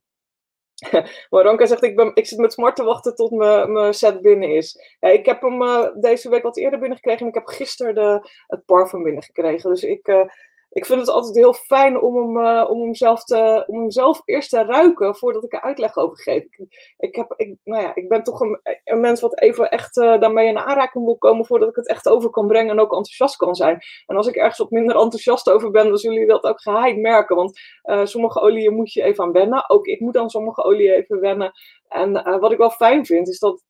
maar 1.29 1.43
Ranka 1.43 1.65
zegt, 1.65 1.83
ik, 1.83 1.95
ben, 1.95 2.11
ik 2.13 2.25
zit 2.25 2.39
met 2.39 2.53
smart 2.53 2.75
te 2.75 2.83
wachten 2.83 3.15
tot 3.15 3.31
mijn 3.31 3.93
set 3.93 4.21
binnen 4.21 4.49
is. 4.49 4.95
Ja, 4.99 5.09
ik 5.09 5.25
heb 5.25 5.41
hem 5.41 5.91
deze 6.01 6.29
week 6.29 6.43
wat 6.43 6.57
eerder 6.57 6.79
binnengekregen 6.79 7.21
en 7.21 7.27
ik 7.27 7.33
heb 7.33 7.47
gisteren 7.47 7.95
de, 7.95 8.29
het 8.47 8.65
parfum 8.65 9.03
binnengekregen. 9.03 9.69
Dus 9.69 9.83
ik 9.83 10.29
ik 10.71 10.85
vind 10.85 10.99
het 10.99 11.09
altijd 11.09 11.35
heel 11.35 11.53
fijn 11.53 12.01
om 12.01 12.15
hem, 12.15 12.45
uh, 12.45 12.69
om 12.69 12.81
hem, 12.81 12.95
zelf, 12.95 13.23
te, 13.23 13.63
om 13.67 13.89
hem 13.89 14.15
eerst 14.25 14.49
te 14.49 14.63
ruiken 14.63 15.15
voordat 15.15 15.43
ik 15.43 15.53
er 15.53 15.61
uitleg 15.61 15.97
over 15.97 16.17
geef. 16.17 16.43
Ik, 16.43 16.93
ik, 16.97 17.15
heb, 17.15 17.33
ik, 17.35 17.55
nou 17.63 17.81
ja, 17.81 17.95
ik 17.95 18.09
ben 18.09 18.23
toch 18.23 18.39
een, 18.39 18.59
een 18.83 18.99
mens 18.99 19.21
wat 19.21 19.39
even 19.39 19.71
echt 19.71 19.97
uh, 19.97 20.19
daarmee 20.19 20.47
in 20.47 20.57
aanraking 20.57 21.05
wil 21.05 21.17
komen 21.17 21.45
voordat 21.45 21.69
ik 21.69 21.75
het 21.75 21.87
echt 21.87 22.07
over 22.07 22.29
kan 22.29 22.47
brengen 22.47 22.71
en 22.71 22.79
ook 22.79 22.91
enthousiast 22.91 23.35
kan 23.35 23.55
zijn. 23.55 23.79
En 24.05 24.15
als 24.15 24.27
ik 24.27 24.35
ergens 24.35 24.57
wat 24.57 24.69
minder 24.69 24.95
enthousiast 24.95 25.49
over 25.49 25.71
ben, 25.71 25.87
dan 25.87 25.97
zullen 25.97 26.17
jullie 26.17 26.31
dat 26.31 26.43
ook 26.43 26.61
geheim 26.61 27.01
merken. 27.01 27.35
Want 27.35 27.59
uh, 27.83 28.05
sommige 28.05 28.39
oliën 28.39 28.73
moet 28.73 28.93
je 28.93 29.03
even 29.03 29.23
aan 29.23 29.31
wennen. 29.31 29.69
Ook 29.69 29.85
ik 29.85 29.99
moet 29.99 30.17
aan 30.17 30.29
sommige 30.29 30.63
oliën 30.63 30.91
even 30.91 31.19
wennen. 31.19 31.51
En 31.87 32.39
wat 32.39 32.51
ik 32.51 32.57
wel 32.57 32.69
fijn 32.69 33.05
vind, 33.05 33.27
is 33.27 33.39
dat 33.39 33.63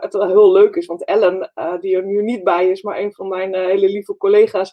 het 0.00 0.12
wel 0.12 0.26
heel 0.26 0.52
leuk 0.52 0.76
is. 0.76 0.86
Want 0.86 1.04
Ellen, 1.04 1.52
die 1.80 1.96
er 1.96 2.04
nu 2.04 2.22
niet 2.22 2.44
bij 2.44 2.68
is, 2.68 2.82
maar 2.82 2.98
een 2.98 3.12
van 3.12 3.28
mijn 3.28 3.54
hele 3.54 3.88
lieve 3.88 4.16
collega's 4.16 4.72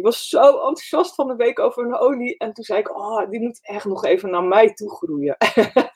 die 0.00 0.08
was 0.08 0.28
zo 0.28 0.40
enthousiast 0.40 1.14
van 1.14 1.28
de 1.28 1.34
week 1.34 1.58
over 1.58 1.84
een 1.84 1.96
olie. 1.96 2.38
En 2.38 2.52
toen 2.52 2.64
zei 2.64 2.78
ik, 2.78 2.96
oh, 2.96 3.30
die 3.30 3.40
moet 3.40 3.58
echt 3.62 3.84
nog 3.84 4.04
even 4.04 4.30
naar 4.30 4.44
mij 4.44 4.74
toe 4.74 4.90
groeien. 4.90 5.36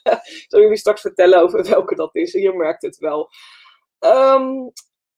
ik 0.02 0.44
zal 0.48 0.60
jullie 0.60 0.76
straks 0.76 1.00
vertellen 1.00 1.42
over 1.42 1.68
welke 1.70 1.94
dat 1.94 2.14
is. 2.14 2.32
Je 2.32 2.52
merkt 2.52 2.82
het 2.82 2.98
wel. 2.98 3.30
Um, 4.00 4.72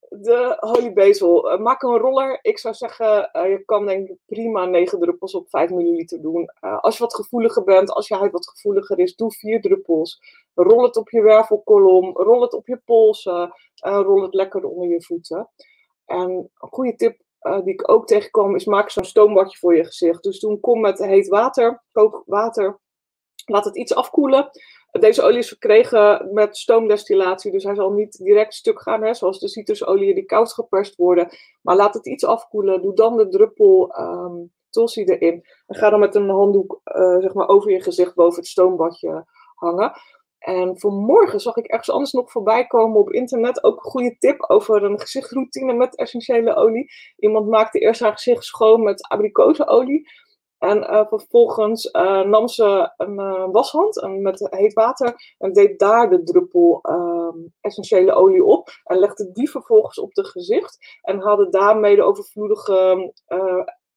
de 0.09 0.57
holy 0.61 0.93
basil. 0.93 1.53
Uh, 1.53 1.59
maak 1.59 1.83
een 1.83 1.99
roller. 1.99 2.39
Ik 2.43 2.59
zou 2.59 2.75
zeggen, 2.75 3.31
uh, 3.33 3.49
je 3.51 3.63
kan 3.65 3.87
denk 3.87 4.09
ik 4.09 4.19
prima 4.27 4.65
9 4.65 4.99
druppels 4.99 5.35
op 5.35 5.49
5 5.49 5.71
milliliter 5.71 6.23
doen. 6.23 6.51
Uh, 6.61 6.79
als 6.81 6.97
je 6.97 7.03
wat 7.03 7.15
gevoeliger 7.15 7.65
bent, 7.65 7.91
als 7.91 8.09
je 8.09 8.15
huid 8.15 8.33
wat 8.33 8.49
gevoeliger 8.49 8.99
is, 8.99 9.17
doe 9.17 9.33
4 9.33 9.61
druppels. 9.61 10.21
Rol 10.55 10.83
het 10.83 10.97
op 10.97 11.11
je 11.11 11.23
wervelkolom, 11.23 12.17
rol 12.17 12.41
het 12.41 12.53
op 12.53 12.67
je 12.67 12.81
polsen, 12.85 13.53
rol 13.75 14.23
het 14.23 14.35
lekker 14.35 14.65
onder 14.65 14.89
je 14.89 15.03
voeten. 15.03 15.49
En 16.05 16.31
een 16.31 16.69
goede 16.71 16.97
tip 16.97 17.25
uh, 17.47 17.65
die 17.65 17.73
ik 17.73 17.91
ook 17.91 18.07
tegenkwam, 18.07 18.55
is 18.55 18.65
maak 18.65 18.91
zo'n 18.91 19.05
stoombadje 19.05 19.59
voor 19.59 19.77
je 19.77 19.85
gezicht. 19.85 20.23
Dus 20.23 20.39
toen 20.39 20.61
kom 20.61 20.81
met 20.81 20.99
heet 20.99 21.29
water, 21.29 21.83
kook 21.93 22.23
water, 22.27 22.81
laat 23.45 23.65
het 23.65 23.77
iets 23.77 23.95
afkoelen. 23.95 24.51
Deze 24.91 25.23
olie 25.23 25.39
is 25.39 25.49
verkregen 25.49 26.29
met 26.33 26.57
stoomdestillatie, 26.57 27.53
dus 27.53 27.65
hij 27.65 27.75
zal 27.75 27.93
niet 27.93 28.25
direct 28.25 28.55
stuk 28.55 28.83
gaan, 28.83 29.03
hè, 29.03 29.15
zoals 29.15 29.39
de 29.39 29.49
citrusolie 29.49 30.15
die 30.15 30.25
koud 30.25 30.53
geperst 30.53 30.97
worden. 30.97 31.29
Maar 31.63 31.77
laat 31.77 31.95
het 31.95 32.07
iets 32.07 32.25
afkoelen, 32.25 32.83
doe 32.83 32.95
dan 32.95 33.17
de 33.17 33.29
druppel 33.29 33.99
um, 33.99 34.53
tulsi 34.71 35.05
erin. 35.05 35.45
En 35.67 35.77
ga 35.77 35.91
dan 35.91 36.01
met 36.01 36.15
een 36.15 36.29
handdoek 36.29 36.81
uh, 36.85 37.19
zeg 37.19 37.35
maar 37.35 37.49
over 37.49 37.71
je 37.71 37.83
gezicht 37.83 38.15
boven 38.15 38.39
het 38.39 38.47
stoombadje 38.47 39.27
hangen. 39.55 39.93
En 40.39 40.79
vanmorgen 40.79 41.41
zag 41.41 41.57
ik 41.57 41.67
ergens 41.67 41.91
anders 41.91 42.13
nog 42.13 42.31
voorbij 42.31 42.67
komen 42.67 43.01
op 43.01 43.13
internet. 43.13 43.65
Ook 43.65 43.77
een 43.77 43.91
goede 43.91 44.17
tip 44.19 44.45
over 44.51 44.83
een 44.83 45.01
gezichtroutine 45.01 45.73
met 45.73 45.97
essentiële 45.97 46.55
olie. 46.55 46.91
Iemand 47.17 47.49
maakte 47.49 47.79
eerst 47.79 48.01
haar 48.01 48.13
gezicht 48.13 48.45
schoon 48.45 48.83
met 48.83 49.09
abrikozenolie. 49.09 50.09
En 50.59 50.79
uh, 50.79 51.07
vervolgens 51.09 51.85
uh, 51.93 52.23
nam 52.23 52.49
ze 52.49 52.93
een 52.97 53.21
uh, 53.21 53.47
washand 53.51 54.01
en 54.01 54.23
met 54.23 54.47
heet 54.51 54.73
water 54.73 55.15
en 55.39 55.53
deed 55.53 55.79
daar 55.79 56.11
de 56.11 56.23
druppel 56.23 56.79
ehm, 56.83 57.39
essentiële 57.61 58.13
olie 58.13 58.45
op. 58.45 58.69
En 58.85 58.99
legde 58.99 59.33
die 59.33 59.51
vervolgens 59.51 59.99
op 59.99 60.15
het 60.15 60.29
gezicht. 60.29 60.99
En 61.03 61.21
haalde 61.21 61.49
daarmee 61.49 61.97
de 61.97 62.03
overvloedige 62.03 63.13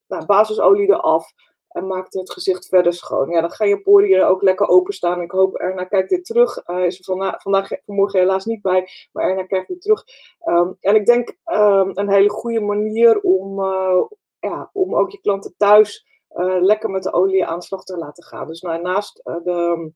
nou, 0.08 0.26
basisolie 0.26 0.88
eraf 0.88 1.32
en 1.80 1.88
maakt 1.88 2.14
het 2.14 2.32
gezicht 2.32 2.68
verder 2.68 2.94
schoon. 2.94 3.30
Ja, 3.30 3.42
dan 3.42 3.52
gaan 3.52 3.68
je 3.68 3.82
poriën 3.82 4.24
ook 4.24 4.42
lekker 4.42 4.68
openstaan. 4.68 5.22
Ik 5.22 5.32
hoop 5.32 5.56
Erna 5.56 5.84
kijkt 5.84 6.10
dit 6.10 6.26
terug. 6.26 6.68
Uh, 6.68 6.86
is 6.86 6.98
er 6.98 7.38
vandaag, 7.38 7.72
vanmorgen 7.86 8.20
helaas 8.20 8.46
niet 8.46 8.62
bij, 8.62 8.88
maar 9.12 9.24
Erna 9.24 9.44
kijkt 9.44 9.68
dit 9.68 9.82
terug. 9.82 10.04
Um, 10.46 10.78
en 10.80 10.96
ik 10.96 11.06
denk 11.06 11.36
um, 11.46 11.92
een 11.94 12.10
hele 12.10 12.30
goede 12.30 12.62
manier 12.62 13.20
om, 13.20 13.60
uh, 13.60 14.02
ja, 14.40 14.70
om 14.74 14.96
ook 14.96 15.12
je 15.12 15.22
klanten 15.22 15.54
thuis 15.58 16.08
uh, 16.36 16.62
lekker 16.62 16.90
met 16.90 17.04
de 17.04 17.14
olie 17.14 17.46
aan 17.46 17.60
de 17.60 17.66
slag 17.66 17.84
te 17.84 17.98
laten 17.98 18.24
gaan. 18.24 18.48
Dus 18.48 18.62
nou, 18.62 18.82
naast 18.82 19.22
de 19.24 19.92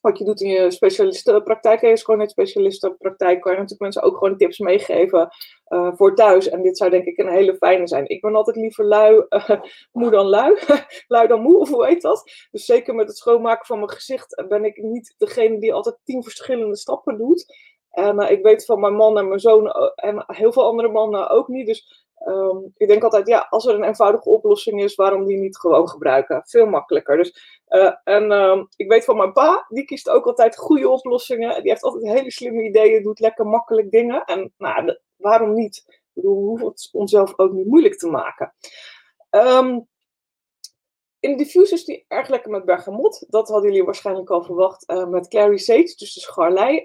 wat 0.00 0.18
je 0.18 0.24
doet 0.24 0.40
in 0.40 0.50
je 0.50 0.70
specialistenpraktijk, 0.70 1.80
je 1.80 1.96
schoonheidsspecialistenpraktijk, 1.96 3.40
kan 3.40 3.52
je 3.52 3.58
natuurlijk 3.58 3.80
mensen 3.80 4.02
ook 4.02 4.16
gewoon 4.16 4.36
tips 4.36 4.58
meegeven 4.58 5.28
uh, 5.68 5.90
voor 5.94 6.14
thuis. 6.14 6.48
En 6.48 6.62
dit 6.62 6.76
zou 6.76 6.90
denk 6.90 7.04
ik 7.04 7.18
een 7.18 7.28
hele 7.28 7.56
fijne 7.56 7.88
zijn. 7.88 8.08
Ik 8.08 8.20
ben 8.20 8.34
altijd 8.34 8.56
liever 8.56 8.84
lui, 8.84 9.24
uh, 9.28 9.50
moe 9.92 10.10
dan 10.10 10.26
lui, 10.26 10.58
lui 11.08 11.28
dan 11.28 11.40
moe, 11.40 11.58
of 11.58 11.68
hoe 11.68 11.86
heet 11.86 12.02
dat? 12.02 12.30
Dus 12.50 12.64
zeker 12.64 12.94
met 12.94 13.08
het 13.08 13.16
schoonmaken 13.16 13.66
van 13.66 13.78
mijn 13.78 13.90
gezicht 13.90 14.44
ben 14.48 14.64
ik 14.64 14.82
niet 14.82 15.14
degene 15.18 15.60
die 15.60 15.74
altijd 15.74 15.96
tien 16.04 16.22
verschillende 16.22 16.76
stappen 16.76 17.18
doet. 17.18 17.54
En 17.90 18.22
uh, 18.22 18.30
ik 18.30 18.42
weet 18.42 18.64
van 18.64 18.80
mijn 18.80 18.94
man 18.94 19.18
en 19.18 19.28
mijn 19.28 19.40
zoon 19.40 19.70
en 19.94 20.24
heel 20.26 20.52
veel 20.52 20.64
andere 20.64 20.88
mannen 20.88 21.30
ook 21.30 21.48
niet. 21.48 21.66
Dus 21.66 22.08
Um, 22.26 22.72
ik 22.76 22.88
denk 22.88 23.02
altijd, 23.02 23.26
ja, 23.26 23.46
als 23.50 23.66
er 23.66 23.74
een 23.74 23.84
eenvoudige 23.84 24.28
oplossing 24.28 24.82
is, 24.82 24.94
waarom 24.94 25.26
die 25.26 25.38
niet 25.38 25.58
gewoon 25.58 25.88
gebruiken? 25.88 26.42
Veel 26.44 26.66
makkelijker. 26.66 27.16
Dus, 27.16 27.62
uh, 27.68 27.92
en 28.04 28.32
um, 28.32 28.68
ik 28.76 28.90
weet 28.90 29.04
van 29.04 29.16
mijn 29.16 29.32
pa, 29.32 29.66
die 29.68 29.84
kiest 29.84 30.08
ook 30.08 30.26
altijd 30.26 30.56
goede 30.56 30.88
oplossingen. 30.88 31.62
Die 31.62 31.70
heeft 31.70 31.82
altijd 31.82 32.12
hele 32.12 32.30
slimme 32.30 32.62
ideeën, 32.62 33.02
doet 33.02 33.20
lekker 33.20 33.46
makkelijk 33.46 33.90
dingen. 33.90 34.24
En 34.24 34.52
nou, 34.58 34.98
waarom 35.16 35.54
niet? 35.54 36.02
Bedoel, 36.12 36.34
we 36.34 36.48
hoeven 36.48 36.66
het 36.66 36.88
onszelf 36.92 37.38
ook 37.38 37.52
niet 37.52 37.66
moeilijk 37.66 37.98
te 37.98 38.08
maken. 38.08 38.54
Um, 39.30 39.88
in 41.20 41.30
de 41.30 41.36
diffusers 41.36 41.84
die 41.84 42.04
erg 42.08 42.28
lekker 42.28 42.50
met 42.50 42.64
bergamot. 42.64 43.26
Dat 43.28 43.48
hadden 43.48 43.70
jullie 43.70 43.84
waarschijnlijk 43.84 44.30
al 44.30 44.42
verwacht. 44.42 44.90
Uh, 44.90 45.06
met 45.06 45.28
clary 45.28 45.56
sage, 45.56 45.94
dus 45.96 46.14
de 46.14 46.20
scharlei, 46.20 46.84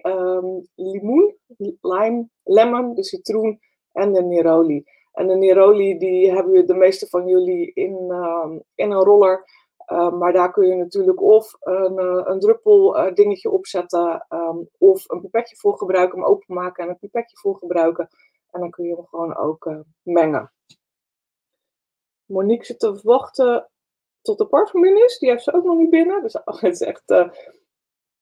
limoen, 0.75 1.35
lime, 1.81 2.27
lemon, 2.43 2.93
de 2.93 3.03
citroen 3.03 3.59
en 3.91 4.13
de 4.13 4.23
neroli. 4.23 4.83
En 5.15 5.27
de 5.27 5.35
Neroli, 5.35 5.97
die 5.97 6.33
hebben 6.33 6.67
de 6.67 6.73
meeste 6.73 7.07
van 7.07 7.27
jullie 7.27 7.71
in, 7.73 8.05
uh, 8.09 8.51
in 8.75 8.91
een 8.91 9.03
roller. 9.03 9.43
Uh, 9.91 10.11
maar 10.11 10.33
daar 10.33 10.51
kun 10.51 10.67
je 10.67 10.75
natuurlijk 10.75 11.21
of 11.21 11.55
een, 11.59 11.99
uh, 11.99 12.21
een 12.23 12.39
druppel 12.39 12.97
uh, 12.97 13.13
dingetje 13.13 13.49
opzetten. 13.49 14.25
Um, 14.29 14.69
of 14.77 15.09
een 15.09 15.21
pipetje 15.21 15.55
voor 15.55 15.77
gebruiken, 15.77 16.19
hem 16.19 16.27
openmaken 16.27 16.83
en 16.83 16.89
een 16.89 16.99
pipetje 16.99 17.37
voor 17.37 17.55
gebruiken. 17.55 18.09
En 18.51 18.59
dan 18.59 18.69
kun 18.69 18.85
je 18.85 18.95
hem 18.95 19.05
gewoon 19.05 19.35
ook 19.35 19.71
mengen. 20.01 20.51
Monique 22.25 22.65
zit 22.65 22.79
te 22.79 22.99
wachten 23.03 23.69
tot 24.21 24.37
de 24.37 24.45
parfum 24.45 24.85
is. 24.85 25.19
Die 25.19 25.29
heeft 25.29 25.43
ze 25.43 25.53
ook 25.53 25.63
nog 25.63 25.77
niet 25.77 25.89
binnen. 25.89 26.21
Dus 26.21 26.43
oh, 26.43 26.61
het 26.61 26.73
is 26.73 26.81
echt 26.81 27.03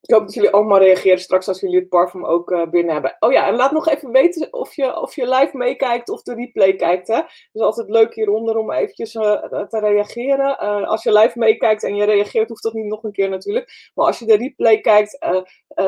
ik 0.03 0.13
hoop 0.13 0.23
dat 0.23 0.33
jullie 0.33 0.49
allemaal 0.49 0.77
reageren 0.77 1.19
straks 1.19 1.47
als 1.47 1.59
jullie 1.59 1.79
het 1.79 1.89
parfum 1.89 2.25
ook 2.25 2.51
uh, 2.51 2.67
binnen 2.69 2.93
hebben. 2.93 3.15
Oh 3.19 3.31
ja, 3.31 3.47
en 3.47 3.55
laat 3.55 3.71
nog 3.71 3.87
even 3.87 4.11
weten 4.11 4.53
of 4.53 4.75
je, 4.75 4.99
of 5.01 5.15
je 5.15 5.29
live 5.29 5.57
meekijkt 5.57 6.09
of 6.09 6.21
de 6.21 6.33
replay 6.33 6.75
kijkt. 6.75 7.07
Hè? 7.07 7.15
Het 7.15 7.49
is 7.53 7.61
altijd 7.61 7.89
leuk 7.89 8.13
hieronder 8.13 8.57
om 8.57 8.71
eventjes 8.71 9.15
uh, 9.15 9.43
te 9.43 9.79
reageren. 9.79 10.57
Als 10.87 11.03
je 11.03 11.13
live 11.13 11.39
meekijkt 11.39 11.83
en 11.83 11.95
je 11.95 12.03
reageert, 12.03 12.49
hoeft 12.49 12.63
dat 12.63 12.73
niet 12.73 12.85
nog 12.85 13.03
een 13.03 13.11
keer 13.11 13.29
natuurlijk. 13.29 13.91
Maar 13.93 14.05
als 14.05 14.19
je 14.19 14.25
de 14.25 14.35
replay 14.35 14.79
kijkt, 14.79 15.25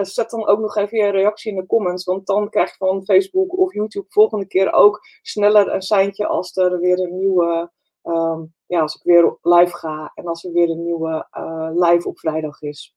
zet 0.02 0.30
dan 0.30 0.48
ook 0.48 0.60
nog 0.60 0.76
even 0.76 0.98
je 0.98 1.10
reactie 1.10 1.52
in 1.52 1.58
de 1.58 1.66
comments. 1.66 2.04
Want 2.04 2.26
dan 2.26 2.50
krijg 2.50 2.70
je 2.70 2.76
van 2.78 3.04
Facebook 3.06 3.58
of 3.58 3.74
YouTube 3.74 4.08
volgende 4.10 4.48
keer 4.48 4.74
ook 4.74 5.00
sneller 5.22 5.74
een 5.74 5.82
seintje 5.82 6.28
als 6.28 6.58
er 6.58 6.80
weer 6.80 7.00
een 7.00 7.18
nieuwe... 7.18 7.72
Um, 8.04 8.54
ja, 8.66 8.82
als 8.82 8.96
ik 8.96 9.04
weer 9.04 9.38
live 9.42 9.78
ga 9.78 10.12
en 10.14 10.26
als 10.26 10.44
er 10.44 10.52
weer 10.52 10.70
een 10.70 10.84
nieuwe 10.84 11.28
live 11.74 12.08
op 12.08 12.20
vrijdag 12.20 12.62
is. 12.62 12.96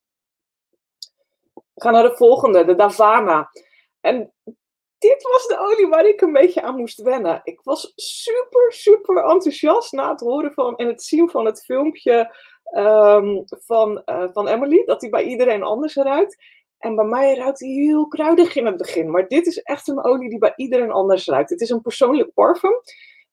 We 1.79 1.85
gaan 1.85 1.93
naar 1.93 2.09
de 2.09 2.17
volgende, 2.17 2.65
de 2.65 2.75
Davana. 2.75 3.51
En 4.01 4.33
dit 4.99 5.23
was 5.23 5.47
de 5.47 5.59
olie 5.59 5.87
waar 5.87 6.07
ik 6.07 6.21
een 6.21 6.33
beetje 6.33 6.63
aan 6.63 6.77
moest 6.77 7.03
wennen. 7.03 7.41
Ik 7.45 7.61
was 7.63 7.93
super, 7.95 8.73
super 8.73 9.25
enthousiast 9.25 9.93
na 9.93 10.11
het 10.11 10.21
horen 10.21 10.53
van 10.53 10.77
en 10.77 10.87
het 10.87 11.03
zien 11.03 11.31
van 11.31 11.45
het 11.45 11.65
filmpje 11.65 12.37
um, 12.77 13.45
van, 13.47 14.03
uh, 14.07 14.29
van 14.33 14.49
Emily. 14.49 14.85
Dat 14.85 15.01
hij 15.01 15.11
bij 15.11 15.23
iedereen 15.25 15.63
anders 15.63 15.95
ruikt. 15.95 16.37
En 16.79 16.95
bij 16.95 17.05
mij 17.05 17.37
ruikt 17.37 17.61
hij 17.61 17.69
heel 17.69 18.09
kruidig 18.09 18.57
in 18.57 18.67
het 18.67 18.77
begin. 18.77 19.11
Maar 19.11 19.29
dit 19.29 19.47
is 19.47 19.63
echt 19.63 19.89
een 19.89 20.05
olie 20.05 20.29
die 20.29 20.39
bij 20.39 20.53
iedereen 20.57 20.93
anders 20.93 21.27
ruikt. 21.27 21.51
Het 21.51 21.61
is 21.61 21.71
een 21.71 21.83
persoonlijk 21.83 22.35
parfum. 22.35 22.81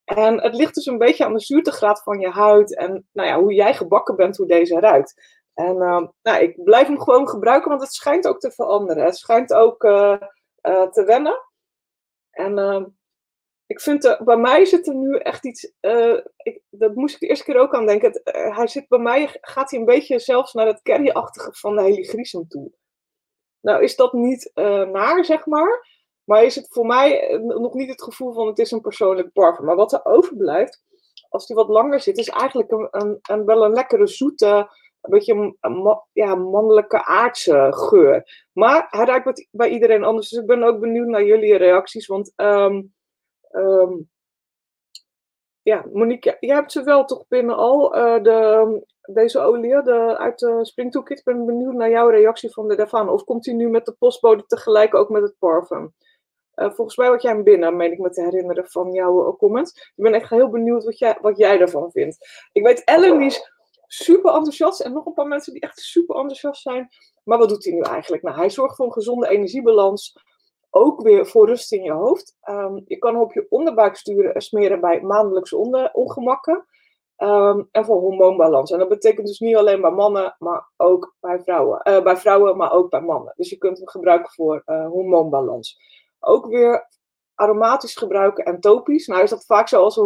En 0.04 0.42
het 0.42 0.56
ligt 0.56 0.76
dus 0.76 0.86
een 0.86 0.98
beetje 0.98 1.26
aan 1.26 1.34
de 1.34 1.40
zuurtegraad 1.40 2.04
van 2.04 2.20
je 2.20 2.30
huid. 2.30 2.78
En 2.78 3.08
nou 3.12 3.30
ja, 3.30 3.40
hoe 3.40 3.54
jij 3.54 3.74
gebakken 3.74 4.16
bent, 4.16 4.38
hoe 4.38 4.48
deze 4.48 4.80
ruikt. 4.80 5.44
En 5.56 5.76
uh, 5.76 6.08
nou, 6.22 6.44
ik 6.44 6.64
blijf 6.64 6.88
hem 6.88 7.00
gewoon 7.00 7.30
gebruiken, 7.30 7.70
want 7.70 7.82
het 7.82 7.94
schijnt 7.94 8.28
ook 8.28 8.40
te 8.40 8.52
veranderen. 8.52 9.04
Het 9.06 9.18
schijnt 9.18 9.54
ook 9.54 9.84
uh, 9.84 10.18
uh, 10.62 10.88
te 10.88 11.04
wennen. 11.04 11.42
En 12.30 12.58
ehm, 12.58 12.86
ik 13.66 13.82
vind, 13.82 14.20
bij 14.24 14.38
mij 14.38 14.66
zit 14.66 14.88
er 14.88 14.96
nu 14.96 15.18
echt 15.18 15.46
iets, 15.46 15.74
eh, 15.80 16.18
ik, 16.38 16.62
dat 16.70 16.96
moest 16.96 17.14
ik 17.14 17.20
de 17.20 17.28
eerste 17.28 17.46
keer 17.46 17.60
ook 17.60 17.74
aan 17.74 17.86
denken. 17.86 18.22
Hij 18.54 18.68
zit 18.68 18.88
bij 18.88 19.00
mij, 19.00 19.38
gaat 19.42 19.72
hij 19.72 19.80
een 19.80 19.86
beetje 19.86 20.20
zelfs 20.20 20.54
naar 20.54 20.68
het 20.68 20.82
curryachtige 20.82 21.54
van 21.54 21.76
de 21.76 21.82
heligrisum 21.82 22.48
toe. 22.48 22.72
Nou 23.62 23.84
is 23.84 23.96
dat 23.96 24.14
niet 24.14 24.52
naar, 24.92 25.26
zeg 25.26 25.46
maar. 25.46 25.94
Maar 26.24 26.44
is 26.44 26.56
het 26.56 26.68
voor 26.70 26.86
mij 26.86 27.38
nog 27.38 27.74
niet 27.74 27.90
het 27.90 28.04
gevoel 28.04 28.34
van 28.34 28.48
het 28.48 28.60
is 28.60 28.72
een 28.72 28.82
persoonlijk 28.82 29.34
parfum. 29.34 29.66
Maar 29.66 29.76
wat 29.76 29.94
er 29.94 30.06
overblijft, 30.06 30.84
als 31.30 31.48
die 31.48 31.56
wat 31.56 31.70
langer 31.70 32.00
zit, 32.00 32.18
is 32.18 32.30
eigenlijk 32.30 32.72
een, 32.72 32.88
een, 32.92 33.20
een 33.22 33.46
wel 33.46 33.66
een 33.66 33.74
lekkere 33.74 34.08
zoete 34.08 34.70
een 35.06 35.10
beetje 35.10 35.56
een 35.60 36.02
ja, 36.12 36.36
mannelijke 36.36 37.06
aardse 37.06 37.68
geur. 37.70 38.48
Maar 38.54 38.88
hij 38.90 39.06
ruikt 39.06 39.48
bij 39.52 39.70
iedereen 39.70 40.04
anders. 40.04 40.30
Dus 40.30 40.40
ik 40.40 40.48
ben 40.48 40.64
ook 40.64 40.80
benieuwd 40.80 41.08
naar 41.08 41.24
jullie 41.24 41.58
reacties. 41.58 42.08
Want 42.08 42.34
um, 42.36 42.94
ja, 45.62 45.86
Monique, 45.94 46.38
jij 46.40 46.56
hebt 46.56 46.72
ze 46.72 46.84
wel 46.84 47.06
toch 47.06 47.28
binnen 47.28 47.56
al, 47.56 47.90
de, 48.22 48.86
deze 49.02 49.40
olie 49.40 49.82
de, 49.84 50.18
uit 50.18 50.40
de 50.40 50.66
Spring 50.66 50.92
Toolkit. 50.92 51.18
Ik 51.18 51.24
ben 51.24 51.46
benieuwd 51.46 51.74
naar 51.74 51.90
jouw 51.90 52.10
reactie 52.10 52.54
van 52.54 52.68
de 52.68 52.76
daarvan. 52.76 53.10
Of 53.10 53.24
komt 53.24 53.46
hij 53.46 53.56
nu 53.56 53.70
met 53.70 53.86
de 53.86 53.96
postbode 54.00 54.46
tegelijk 54.46 54.96
ook 54.96 55.10
met 55.10 55.22
het 55.22 55.36
parfum? 55.40 55.94
Uh, 56.56 56.72
volgens 56.72 56.98
mij 56.98 57.08
had 57.08 57.22
jij 57.22 57.32
hem 57.32 57.44
binnen, 57.44 57.76
meen 57.76 57.92
ik 57.92 58.00
me 58.00 58.10
te 58.10 58.24
herinneren 58.24 58.66
van 58.68 58.92
jouw 58.92 59.36
comment. 59.36 59.92
Ik 59.96 60.04
ben 60.04 60.14
echt 60.14 60.30
heel 60.30 60.50
benieuwd 60.50 60.84
wat 60.84 60.98
jij, 60.98 61.18
wat 61.22 61.38
jij 61.38 61.60
ervan 61.60 61.92
vindt. 61.92 62.48
Ik 62.52 62.64
weet, 62.64 62.84
is 63.20 63.55
super 63.88 64.34
enthousiast. 64.34 64.80
En 64.80 64.94
nog 64.94 65.06
een 65.06 65.14
paar 65.14 65.28
mensen 65.28 65.54
die 65.54 65.62
echt 65.62 65.80
super 65.80 66.16
enthousiast 66.16 66.62
zijn. 66.62 66.88
Maar 67.24 67.38
wat 67.38 67.50
doet 67.50 67.64
hij 67.64 67.74
nu 67.74 67.82
eigenlijk? 67.82 68.24
Nou, 68.24 68.38
hij 68.38 68.50
zorgt 68.50 68.76
voor 68.76 68.86
een 68.86 68.94
gezonde 68.94 69.30
energiebalans. 69.30 70.18
Ook 70.70 71.02
weer 71.02 71.28
voor 71.28 71.48
rust 71.48 71.72
in 71.72 71.84
je 71.84 71.92
hoofd. 71.92 72.38
Um, 72.50 72.84
je 72.86 72.98
kan 72.98 73.14
hem 73.14 73.22
op 73.22 73.34
je 73.34 73.46
onderbuik 73.50 73.96
sturen, 73.96 74.42
smeren 74.42 74.80
bij 74.80 75.02
maandelijkse 75.02 75.58
ongemakken. 75.94 76.66
Um, 77.18 77.68
en 77.72 77.86
voor 77.86 78.00
hormoonbalans. 78.00 78.72
En 78.72 78.80
dat 78.80 78.90
betekent 78.90 79.28
dus 79.28 79.40
niet 79.40 79.56
alleen 79.56 79.82
bij 79.82 79.92
mannen, 79.92 80.36
maar 80.40 80.70
ook 80.78 81.16
bij 81.20 81.42
vrouwen. 81.44 81.82
Uh, 81.84 82.04
bij 82.04 82.18
vrouwen, 82.18 82.58
maar 82.58 82.72
ook 82.72 82.90
bij 82.90 83.02
mannen. 83.02 83.34
Dus 83.36 83.50
je 83.50 83.58
kunt 83.58 83.78
hem 83.78 83.88
gebruiken 83.88 84.32
voor 84.32 84.62
uh, 84.66 84.88
hormoonbalans. 84.88 85.80
Ook 86.20 86.48
weer 86.48 86.88
aromatisch 87.36 87.96
gebruiken 87.96 88.46
en 88.46 88.60
topisch. 88.60 89.08
Nou 89.08 89.24
is 89.24 89.30
dat 89.30 89.46
vaak 89.46 89.68
zo 89.68 89.84
als, 89.84 89.98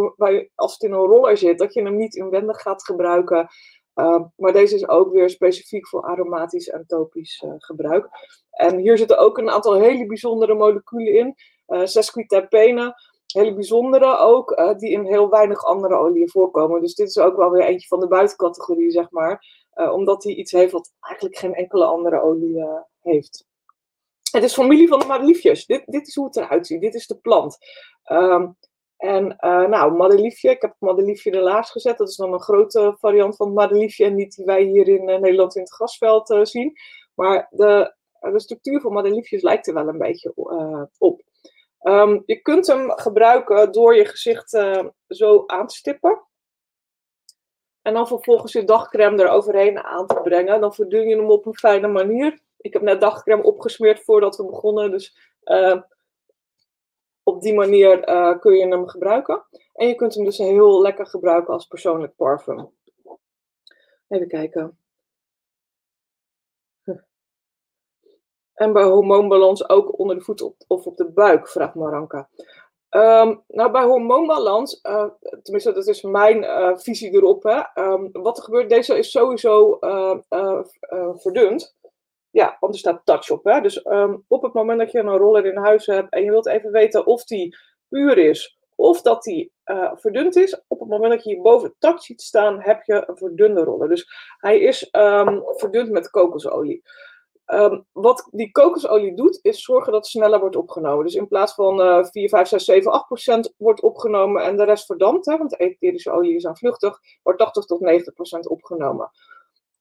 als 0.54 0.72
het 0.72 0.82
in 0.82 0.92
een 0.92 1.06
roller 1.06 1.36
zit, 1.36 1.58
dat 1.58 1.74
je 1.74 1.82
hem 1.82 1.96
niet 1.96 2.14
inwendig 2.14 2.60
gaat 2.60 2.84
gebruiken. 2.84 3.48
Uh, 3.94 4.20
maar 4.36 4.52
deze 4.52 4.74
is 4.74 4.88
ook 4.88 5.12
weer 5.12 5.30
specifiek 5.30 5.88
voor 5.88 6.02
aromatisch 6.02 6.68
en 6.68 6.84
topisch 6.86 7.42
uh, 7.46 7.52
gebruik. 7.56 8.08
En 8.50 8.78
hier 8.78 8.98
zitten 8.98 9.18
ook 9.18 9.38
een 9.38 9.50
aantal 9.50 9.74
hele 9.74 10.06
bijzondere 10.06 10.54
moleculen 10.54 11.14
in. 11.14 11.34
Uh, 11.66 11.86
sesquiterpene, 11.86 12.94
hele 13.26 13.54
bijzondere 13.54 14.18
ook, 14.18 14.50
uh, 14.50 14.78
die 14.78 14.90
in 14.90 15.06
heel 15.06 15.28
weinig 15.28 15.64
andere 15.64 15.94
oliën 15.94 16.30
voorkomen. 16.30 16.80
Dus 16.80 16.94
dit 16.94 17.08
is 17.08 17.18
ook 17.18 17.36
wel 17.36 17.50
weer 17.50 17.64
eentje 17.64 17.88
van 17.88 18.00
de 18.00 18.08
buitencategorie, 18.08 18.90
zeg 18.90 19.10
maar. 19.10 19.58
omdat 19.92 20.24
hij 20.24 20.32
iets 20.32 20.52
heeft 20.52 20.72
wat 20.72 20.92
eigenlijk 21.00 21.36
geen 21.36 21.54
enkele 21.54 21.84
andere 21.84 22.22
olie 22.22 22.64
heeft. 23.00 23.49
Het 24.30 24.44
is 24.44 24.54
familie 24.54 24.88
van 24.88 24.98
de 24.98 25.06
madeliefjes. 25.06 25.66
Dit, 25.66 25.82
dit 25.86 26.06
is 26.06 26.14
hoe 26.14 26.26
het 26.26 26.36
eruit 26.36 26.66
ziet. 26.66 26.80
Dit 26.80 26.94
is 26.94 27.06
de 27.06 27.16
plant. 27.16 27.58
Um, 28.12 28.56
en 28.96 29.24
uh, 29.24 29.68
nou, 29.68 29.92
madeliefje, 29.92 30.50
ik 30.50 30.62
heb 30.62 30.70
het 30.70 30.80
madeliefje 30.80 31.30
er 31.30 31.42
laatst 31.42 31.72
gezet. 31.72 31.98
Dat 31.98 32.08
is 32.08 32.16
dan 32.16 32.32
een 32.32 32.40
grote 32.40 32.96
variant 32.98 33.36
van 33.36 33.46
het 33.46 33.56
madeliefje. 33.56 34.04
En 34.04 34.14
niet 34.14 34.34
die 34.34 34.44
wij 34.44 34.62
hier 34.62 34.88
in 34.88 35.08
uh, 35.08 35.18
Nederland 35.18 35.56
in 35.56 35.62
het 35.62 35.72
grasveld 35.72 36.30
uh, 36.30 36.44
zien. 36.44 36.72
Maar 37.14 37.46
de, 37.50 37.94
de 38.20 38.40
structuur 38.40 38.80
van 38.80 38.92
madeliefjes 38.92 39.42
lijkt 39.42 39.66
er 39.66 39.74
wel 39.74 39.88
een 39.88 39.98
beetje 39.98 40.32
op. 40.98 41.22
Um, 41.82 42.22
je 42.26 42.40
kunt 42.40 42.66
hem 42.66 42.90
gebruiken 42.90 43.72
door 43.72 43.96
je 43.96 44.04
gezicht 44.04 44.50
zo 45.06 45.44
aan 45.46 45.66
te 45.66 45.74
stippen. 45.74 46.22
En 47.82 47.94
dan 47.94 48.06
vervolgens 48.06 48.52
je 48.52 48.64
dagcreme 48.64 49.22
eroverheen 49.22 49.78
aan 49.78 50.06
te 50.06 50.20
brengen. 50.22 50.60
Dan 50.60 50.74
verdun 50.74 51.08
je 51.08 51.16
hem 51.16 51.30
op 51.30 51.46
een 51.46 51.56
fijne 51.56 51.88
manier. 51.88 52.40
Ik 52.60 52.72
heb 52.72 52.82
net 52.82 53.00
dagcreme 53.00 53.42
opgesmeerd 53.42 54.04
voordat 54.04 54.36
we 54.36 54.46
begonnen. 54.46 54.90
Dus 54.90 55.16
uh, 55.44 55.82
op 57.22 57.40
die 57.42 57.54
manier 57.54 58.08
uh, 58.08 58.38
kun 58.38 58.56
je 58.56 58.66
hem 58.66 58.88
gebruiken. 58.88 59.44
En 59.74 59.88
je 59.88 59.94
kunt 59.94 60.14
hem 60.14 60.24
dus 60.24 60.38
heel 60.38 60.82
lekker 60.82 61.06
gebruiken 61.06 61.52
als 61.52 61.66
persoonlijk 61.66 62.16
parfum. 62.16 62.70
Even 64.08 64.28
kijken. 64.28 64.78
En 68.54 68.72
bij 68.72 68.84
hormoonbalans 68.84 69.68
ook 69.68 69.98
onder 69.98 70.16
de 70.16 70.22
voet 70.22 70.52
of 70.66 70.86
op 70.86 70.96
de 70.96 71.10
buik, 71.10 71.48
vraagt 71.48 71.74
Maranka. 71.74 72.28
Um, 72.90 73.42
nou, 73.48 73.70
bij 73.70 73.84
hormoonbalans, 73.84 74.80
uh, 74.82 75.08
tenminste, 75.42 75.72
dat 75.72 75.86
is 75.86 76.02
mijn 76.02 76.42
uh, 76.42 76.76
visie 76.76 77.10
erop. 77.10 77.42
Hè. 77.42 77.82
Um, 77.82 78.08
wat 78.12 78.36
er 78.36 78.44
gebeurt, 78.44 78.68
deze 78.68 78.98
is 78.98 79.10
sowieso 79.10 79.78
uh, 79.80 80.18
verdund. 81.14 81.76
Ja, 82.30 82.56
want 82.60 82.72
er 82.72 82.78
staat 82.78 83.00
touch 83.04 83.30
op. 83.30 83.44
Hè? 83.44 83.60
Dus 83.60 83.86
um, 83.86 84.24
op 84.28 84.42
het 84.42 84.52
moment 84.52 84.78
dat 84.78 84.92
je 84.92 84.98
een 84.98 85.16
roller 85.16 85.46
in 85.46 85.56
huis 85.56 85.86
hebt 85.86 86.12
en 86.12 86.24
je 86.24 86.30
wilt 86.30 86.46
even 86.46 86.70
weten 86.70 87.06
of 87.06 87.24
die 87.24 87.56
puur 87.88 88.18
is 88.18 88.58
of 88.80 89.02
dat 89.02 89.22
die 89.22 89.52
uh, 89.64 89.92
verdund 89.94 90.36
is, 90.36 90.62
op 90.66 90.80
het 90.80 90.88
moment 90.88 91.12
dat 91.12 91.24
je 91.24 91.30
hier 91.30 91.42
boven 91.42 91.74
touch 91.78 92.02
ziet 92.02 92.22
staan, 92.22 92.60
heb 92.60 92.82
je 92.82 93.04
een 93.06 93.16
verdunde 93.16 93.64
roller. 93.64 93.88
Dus 93.88 94.10
hij 94.36 94.60
is 94.60 94.88
um, 94.92 95.42
verdund 95.46 95.90
met 95.90 96.10
kokosolie. 96.10 96.82
Um, 97.46 97.86
wat 97.92 98.28
die 98.30 98.50
kokosolie 98.50 99.14
doet, 99.14 99.38
is 99.42 99.62
zorgen 99.62 99.92
dat 99.92 100.00
het 100.00 100.10
sneller 100.10 100.40
wordt 100.40 100.56
opgenomen. 100.56 101.04
Dus 101.04 101.14
in 101.14 101.28
plaats 101.28 101.54
van 101.54 101.80
uh, 101.80 102.04
4, 102.04 102.28
5, 102.28 102.48
6, 102.48 102.64
7, 102.64 102.92
8 102.92 103.06
procent 103.06 103.54
wordt 103.56 103.82
opgenomen 103.82 104.44
en 104.44 104.56
de 104.56 104.64
rest 104.64 104.86
verdampt, 104.86 105.26
hè, 105.26 105.36
want 105.36 105.58
etherische 105.58 106.10
olie 106.10 106.36
is 106.36 106.46
aanvluchtig, 106.46 106.98
wordt 107.22 107.38
80 107.38 107.64
tot 107.64 107.80
90 107.80 108.14
procent 108.14 108.48
opgenomen 108.48 109.10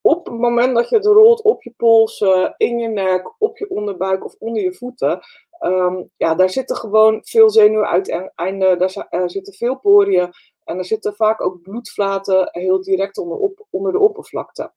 op 0.01 0.25
het 0.25 0.39
moment 0.39 0.75
dat 0.75 0.89
je 0.89 0.95
het 0.95 1.05
rolt 1.05 1.41
op 1.41 1.63
je 1.63 1.73
polsen, 1.77 2.53
in 2.57 2.79
je 2.79 2.87
nek, 2.87 3.33
op 3.37 3.57
je 3.57 3.69
onderbuik 3.69 4.25
of 4.25 4.35
onder 4.39 4.63
je 4.63 4.73
voeten, 4.73 5.19
um, 5.65 6.09
ja, 6.17 6.35
daar 6.35 6.49
zitten 6.49 6.75
gewoon 6.75 7.19
veel 7.23 7.49
zenuwuiteinden, 7.49 8.77
daar 8.77 9.29
zitten 9.29 9.53
veel 9.53 9.75
poriën 9.79 10.31
en 10.63 10.77
er 10.77 10.85
zitten 10.85 11.15
vaak 11.15 11.41
ook 11.41 11.61
bloedvaten 11.61 12.49
heel 12.51 12.81
direct 12.81 13.17
onder, 13.17 13.51
onder 13.69 13.91
de 13.91 13.99
oppervlakte. 13.99 14.71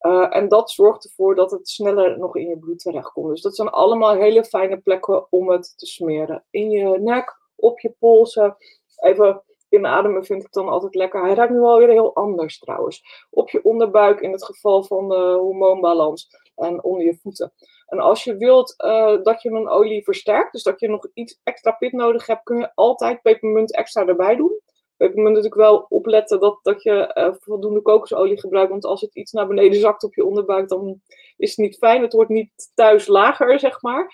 Uh, 0.00 0.36
en 0.36 0.48
dat 0.48 0.70
zorgt 0.70 1.04
ervoor 1.04 1.34
dat 1.34 1.50
het 1.50 1.68
sneller 1.68 2.18
nog 2.18 2.36
in 2.36 2.48
je 2.48 2.58
bloed 2.58 2.78
terechtkomt. 2.78 3.28
Dus 3.28 3.42
dat 3.42 3.56
zijn 3.56 3.68
allemaal 3.68 4.14
hele 4.14 4.44
fijne 4.44 4.78
plekken 4.78 5.26
om 5.32 5.50
het 5.50 5.74
te 5.76 5.86
smeren. 5.86 6.44
In 6.50 6.70
je 6.70 6.98
nek, 6.98 7.38
op 7.56 7.80
je 7.80 7.94
polsen, 7.98 8.56
even 8.96 9.42
inademen 9.74 10.24
vind 10.24 10.42
ik 10.42 10.52
dan 10.52 10.68
altijd 10.68 10.94
lekker. 10.94 11.22
Hij 11.24 11.34
ruikt 11.34 11.52
nu 11.52 11.60
alweer 11.60 11.88
heel 11.88 12.14
anders 12.14 12.58
trouwens. 12.58 13.26
Op 13.30 13.50
je 13.50 13.64
onderbuik 13.64 14.20
in 14.20 14.32
het 14.32 14.44
geval 14.44 14.84
van 14.84 15.08
de 15.08 15.36
hormoonbalans 15.40 16.28
en 16.54 16.84
onder 16.84 17.04
je 17.04 17.18
voeten. 17.22 17.52
En 17.86 17.98
als 17.98 18.24
je 18.24 18.36
wilt 18.36 18.74
uh, 18.84 19.22
dat 19.22 19.42
je 19.42 19.50
een 19.50 19.68
olie 19.68 20.04
versterkt, 20.04 20.52
dus 20.52 20.62
dat 20.62 20.80
je 20.80 20.88
nog 20.88 21.08
iets 21.14 21.40
extra 21.42 21.70
pit 21.70 21.92
nodig 21.92 22.26
hebt, 22.26 22.42
kun 22.42 22.58
je 22.58 22.74
altijd 22.74 23.22
pepermunt 23.22 23.74
extra 23.74 24.06
erbij 24.06 24.36
doen. 24.36 24.60
Pepermunt 24.96 25.34
natuurlijk 25.34 25.60
wel 25.60 25.86
opletten 25.88 26.40
dat, 26.40 26.58
dat 26.62 26.82
je 26.82 27.10
uh, 27.14 27.34
voldoende 27.38 27.82
kokosolie 27.82 28.40
gebruikt. 28.40 28.70
Want 28.70 28.84
als 28.84 29.00
het 29.00 29.14
iets 29.14 29.32
naar 29.32 29.46
beneden 29.46 29.80
zakt 29.80 30.04
op 30.04 30.14
je 30.14 30.24
onderbuik, 30.24 30.68
dan 30.68 31.00
is 31.36 31.50
het 31.50 31.58
niet 31.58 31.76
fijn. 31.76 32.02
Het 32.02 32.12
wordt 32.12 32.30
niet 32.30 32.70
thuis 32.74 33.06
lager, 33.06 33.58
zeg 33.58 33.82
maar. 33.82 34.12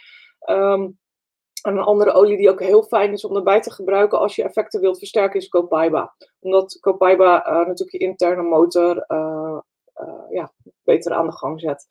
Um, 0.51 0.99
en 1.63 1.77
een 1.77 1.85
andere 1.85 2.13
olie 2.13 2.37
die 2.37 2.51
ook 2.51 2.61
heel 2.61 2.83
fijn 2.83 3.13
is 3.13 3.25
om 3.25 3.37
erbij 3.37 3.61
te 3.61 3.71
gebruiken 3.71 4.19
als 4.19 4.37
je 4.37 4.43
effecten 4.43 4.81
wilt 4.81 4.99
versterken 4.99 5.41
is 5.41 5.49
Copaiba. 5.49 6.15
Omdat 6.41 6.79
Copaiba 6.81 7.47
uh, 7.47 7.53
natuurlijk 7.53 7.91
je 7.91 7.99
interne 7.99 8.43
motor 8.43 9.05
uh, 9.09 9.59
uh, 10.01 10.31
ja, 10.31 10.53
beter 10.85 11.13
aan 11.13 11.27
de 11.27 11.33
gang 11.33 11.61
zet. 11.61 11.87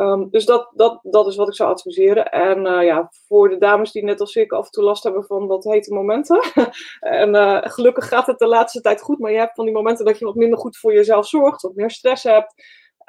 Um, 0.00 0.30
dus 0.30 0.44
dat, 0.44 0.70
dat, 0.74 0.98
dat 1.02 1.26
is 1.26 1.36
wat 1.36 1.48
ik 1.48 1.54
zou 1.54 1.70
adviseren. 1.70 2.30
En 2.30 2.62
ja, 2.84 3.10
voor 3.26 3.48
de 3.48 3.58
dames 3.58 3.92
die 3.92 4.04
net 4.04 4.20
als 4.20 4.36
ik 4.36 4.52
af 4.52 4.64
en 4.64 4.70
toe 4.70 4.84
last 4.84 5.02
hebben 5.02 5.24
van 5.24 5.46
wat 5.46 5.64
hete 5.64 5.94
momenten. 5.94 6.40
en 7.24 7.62
gelukkig 7.70 8.08
gaat 8.08 8.26
het 8.26 8.38
de 8.38 8.46
laatste 8.46 8.80
tijd 8.80 9.00
goed. 9.00 9.18
Maar 9.18 9.32
je 9.32 9.38
hebt 9.38 9.54
van 9.54 9.64
die 9.64 9.74
momenten 9.74 10.04
dat 10.04 10.18
je 10.18 10.24
wat 10.24 10.34
minder 10.34 10.58
goed 10.58 10.76
voor 10.76 10.92
jezelf 10.92 11.26
zorgt. 11.26 11.62
Wat 11.62 11.74
meer 11.74 11.90
stress 11.90 12.22
hebt. 12.22 12.54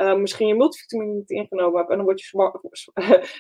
Uh, 0.02 0.16
misschien 0.16 0.48
je 0.48 0.56
multivitamine 0.56 1.14
niet 1.14 1.30
ingenomen 1.30 1.78
hebt 1.78 1.90
en 1.90 1.96
dan 1.96 2.06
word 2.06 2.22
je 2.22 2.28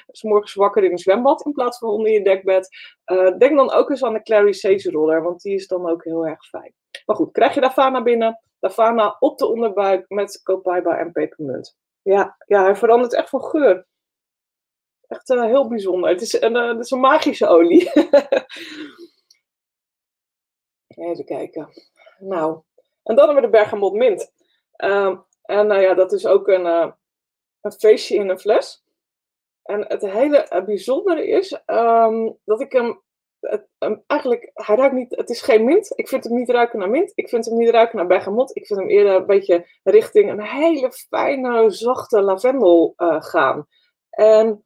s 0.07 0.23
morgens 0.23 0.53
wakker 0.53 0.83
in 0.83 0.91
een 0.91 0.97
zwembad 0.97 1.45
in 1.45 1.51
plaats 1.51 1.77
van 1.77 1.89
onder 1.89 2.11
je 2.11 2.23
dekbed. 2.23 2.69
Uh, 3.05 3.37
denk 3.37 3.55
dan 3.55 3.71
ook 3.71 3.89
eens 3.89 4.03
aan 4.03 4.13
de 4.13 4.21
Clary 4.21 4.51
Sage 4.51 4.91
roller, 4.91 5.23
want 5.23 5.41
die 5.41 5.53
is 5.53 5.67
dan 5.67 5.89
ook 5.89 6.03
heel 6.03 6.27
erg 6.27 6.45
fijn. 6.45 6.73
Maar 7.05 7.15
goed, 7.15 7.31
krijg 7.31 7.53
je 7.53 7.61
Davana 7.61 8.03
binnen, 8.03 8.41
Davana 8.59 9.15
op 9.19 9.37
de 9.37 9.47
onderbuik 9.47 10.09
met 10.09 10.41
copaiba 10.43 10.97
en 10.97 11.11
pepermunt. 11.11 11.77
Ja, 12.01 12.37
ja, 12.45 12.63
hij 12.63 12.75
verandert 12.75 13.13
echt 13.13 13.29
van 13.29 13.43
geur. 13.43 13.87
Echt 15.07 15.29
uh, 15.29 15.43
heel 15.43 15.67
bijzonder. 15.67 16.09
Het 16.09 16.21
is 16.21 16.41
een, 16.41 16.55
het 16.55 16.79
is 16.79 16.91
een 16.91 16.99
magische 16.99 17.47
olie. 17.47 17.91
Even 20.87 21.25
kijken. 21.25 21.69
Nou, 22.19 22.61
en 23.03 23.15
dan 23.15 23.25
hebben 23.25 23.35
we 23.35 23.41
de 23.41 23.57
bergamot 23.57 23.93
mint. 23.93 24.31
Uh, 24.77 25.19
en 25.49 25.67
nou 25.67 25.81
ja, 25.81 25.93
dat 25.93 26.11
is 26.11 26.25
ook 26.25 26.47
een, 26.47 26.65
uh, 26.65 26.91
een 27.61 27.71
feestje 27.71 28.15
in 28.15 28.29
een 28.29 28.39
fles. 28.39 28.83
En 29.63 29.85
het 29.87 30.01
hele 30.01 30.47
uh, 30.53 30.65
bijzondere 30.65 31.27
is 31.27 31.61
um, 31.65 32.37
dat 32.45 32.61
ik 32.61 32.71
hem. 32.71 33.01
Het, 33.39 33.67
eigenlijk, 34.07 34.51
hij 34.53 34.75
ruikt 34.75 34.95
niet. 34.95 35.15
Het 35.15 35.29
is 35.29 35.41
geen 35.41 35.63
mint. 35.63 35.91
Ik 35.95 36.07
vind 36.07 36.23
hem 36.23 36.33
niet 36.33 36.49
ruiken 36.49 36.79
naar 36.79 36.89
mint. 36.89 37.11
Ik 37.15 37.29
vind 37.29 37.45
hem 37.45 37.57
niet 37.57 37.69
ruiken 37.69 37.97
naar 37.97 38.07
bergamot. 38.07 38.55
Ik 38.55 38.65
vind 38.65 38.79
hem 38.79 38.89
eerder 38.89 39.15
een 39.15 39.25
beetje 39.25 39.67
richting 39.83 40.29
een 40.29 40.41
hele 40.41 40.91
fijne, 40.91 41.69
zachte 41.69 42.21
lavendel 42.21 42.93
uh, 42.97 43.21
gaan. 43.21 43.67
En 44.09 44.63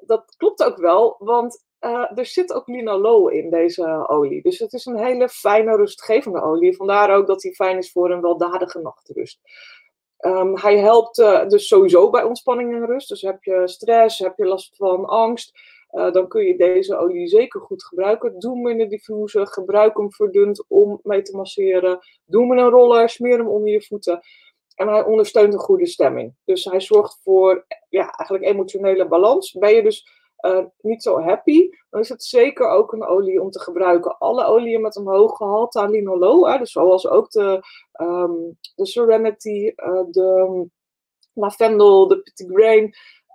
dat 0.00 0.34
klopt 0.36 0.62
ook 0.62 0.76
wel, 0.76 1.16
want 1.18 1.64
er 2.14 2.26
zit 2.26 2.52
ook 2.52 2.66
linalool 2.66 3.28
in 3.28 3.50
deze 3.50 4.08
olie. 4.08 4.42
Dus 4.42 4.58
het 4.58 4.72
is 4.72 4.86
een 4.86 4.98
hele 4.98 5.28
fijne, 5.28 5.76
rustgevende 5.76 6.42
olie. 6.42 6.76
Vandaar 6.76 7.14
ook 7.16 7.26
dat 7.26 7.42
hij 7.42 7.52
fijn 7.52 7.78
is 7.78 7.92
voor 7.92 8.10
een 8.10 8.20
weldadige 8.20 8.80
nachtrust. 8.80 9.40
Um, 10.20 10.56
hij 10.56 10.78
helpt 10.78 11.18
uh, 11.18 11.48
dus 11.48 11.68
sowieso 11.68 12.10
bij 12.10 12.22
ontspanning 12.22 12.74
en 12.74 12.86
rust. 12.86 13.08
Dus 13.08 13.22
heb 13.22 13.42
je 13.42 13.62
stress, 13.64 14.18
heb 14.18 14.32
je 14.36 14.44
last 14.44 14.76
van 14.76 15.04
angst, 15.04 15.58
dan 15.90 16.28
kun 16.28 16.44
je 16.44 16.56
deze 16.56 16.96
olie 16.96 17.28
zeker 17.28 17.60
goed 17.60 17.84
gebruiken. 17.84 18.38
Doe 18.38 18.56
hem 18.56 18.68
in 18.68 18.80
een 18.80 18.88
diffuser, 18.88 19.46
gebruik 19.46 19.96
hem 19.96 20.12
verdund 20.12 20.64
om 20.68 21.00
mee 21.02 21.22
te 21.22 21.36
masseren. 21.36 21.98
Doe 22.24 22.42
hem 22.42 22.52
in 22.52 22.64
een 22.64 22.70
roller, 22.70 23.08
smeer 23.08 23.38
hem 23.38 23.48
onder 23.48 23.68
je 23.68 23.82
voeten. 23.82 24.20
En 24.74 24.88
hij 24.88 25.04
ondersteunt 25.04 25.52
een 25.52 25.60
goede 25.60 25.86
stemming. 25.86 26.34
Dus 26.44 26.64
hij 26.64 26.80
zorgt 26.80 27.20
voor 27.22 27.66
ja, 27.88 28.10
eigenlijk 28.10 28.44
emotionele 28.44 29.08
balans. 29.08 29.52
Ben 29.52 29.74
je 29.74 29.82
dus 29.82 30.08
uh, 30.42 30.64
niet 30.80 31.02
zo 31.02 31.20
happy, 31.20 31.70
dan 31.90 32.00
is 32.00 32.08
het 32.08 32.24
zeker 32.24 32.68
ook 32.68 32.92
een 32.92 33.04
olie 33.04 33.42
om 33.42 33.50
te 33.50 33.60
gebruiken. 33.60 34.18
Alle 34.18 34.44
oliën 34.44 34.80
met 34.80 34.96
een 34.96 35.06
hoog 35.06 35.36
gehalte 35.36 35.80
aan 35.80 35.90
linalool, 35.90 36.58
dus 36.58 36.72
zoals 36.72 37.06
ook 37.08 37.30
de, 37.30 37.62
um, 38.00 38.58
de 38.74 38.86
Serenity, 38.86 39.72
uh, 39.76 40.02
de 40.10 40.66
lavendel, 41.32 42.08
de 42.08 42.22
petit 42.22 42.50
grain, 42.52 42.84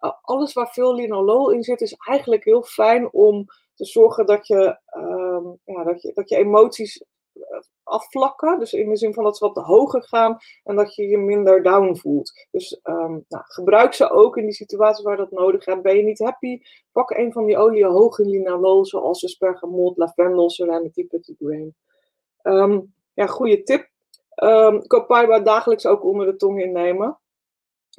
uh, 0.02 0.12
alles 0.22 0.54
waar 0.54 0.74
veel 0.74 0.96
linalool 0.96 1.52
in 1.52 1.64
zit, 1.64 1.82
is 1.82 1.94
eigenlijk 1.94 2.44
heel 2.44 2.64
fijn 2.64 3.14
om 3.14 3.46
te 3.76 3.86
zorgen 3.86 4.26
dat 4.26 4.48
je, 4.48 4.80
um, 4.98 5.60
ja, 5.64 5.84
dat 5.84 6.02
je, 6.02 6.12
dat 6.14 6.30
je 6.30 6.36
emoties 6.36 7.04
afvlakken. 7.86 8.60
Dus 8.60 8.74
in 8.74 8.90
de 8.90 8.96
zin 8.96 9.14
van 9.14 9.24
dat 9.24 9.38
ze 9.38 9.46
wat 9.46 9.66
hoger 9.66 10.04
gaan 10.04 10.38
en 10.64 10.76
dat 10.76 10.96
je 10.96 11.08
je 11.08 11.18
minder 11.18 11.64
down 11.64 11.96
voelt. 11.96 12.48
Dus 12.52 12.80
um, 12.84 13.26
nou, 13.28 13.44
gebruik 13.46 13.94
ze 13.94 14.10
ook 14.10 14.38
in 14.38 14.44
die 14.44 14.54
situaties 14.54 15.04
waar 15.04 15.18
dat 15.18 15.32
nodig 15.32 15.68
is. 15.68 15.82
Ben 15.82 15.96
je 15.98 16.04
niet 16.04 16.20
happy? 16.20 16.62
Pak 16.92 17.10
een 17.10 17.32
van 17.32 17.46
die 17.46 17.58
oliën 17.58 17.92
hoog 17.92 18.20
in 18.20 18.30
linalool, 18.30 18.86
zoals 18.86 19.22
de 19.22 19.30
spergamot, 19.30 19.98
lavendel, 19.98 20.50
serenity, 20.50 21.08
petit 21.08 21.36
grain. 21.40 21.76
Ja, 23.14 23.26
goede 23.28 23.64
tip. 23.64 23.90
Um, 24.44 24.88
Copaiba 24.88 25.40
dagelijks 25.40 25.86
ook 25.86 26.04
onder 26.04 26.26
de 26.26 26.36
tong 26.36 26.62
innemen. 26.62 27.20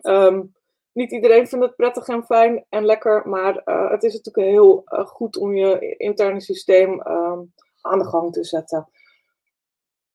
Um, 0.03 0.55
niet 0.93 1.13
iedereen 1.13 1.47
vindt 1.47 1.65
het 1.65 1.77
prettig 1.77 2.09
en 2.09 2.25
fijn 2.25 2.65
en 2.69 2.85
lekker, 2.85 3.29
maar 3.29 3.63
uh, 3.65 3.91
het 3.91 4.03
is 4.03 4.15
natuurlijk 4.15 4.49
heel 4.49 4.83
uh, 4.87 5.07
goed 5.07 5.37
om 5.37 5.55
je 5.55 5.97
interne 5.97 6.41
systeem 6.41 7.03
aan 7.81 7.99
de 7.99 8.05
gang 8.05 8.33
te 8.33 8.45
zetten. 8.45 8.89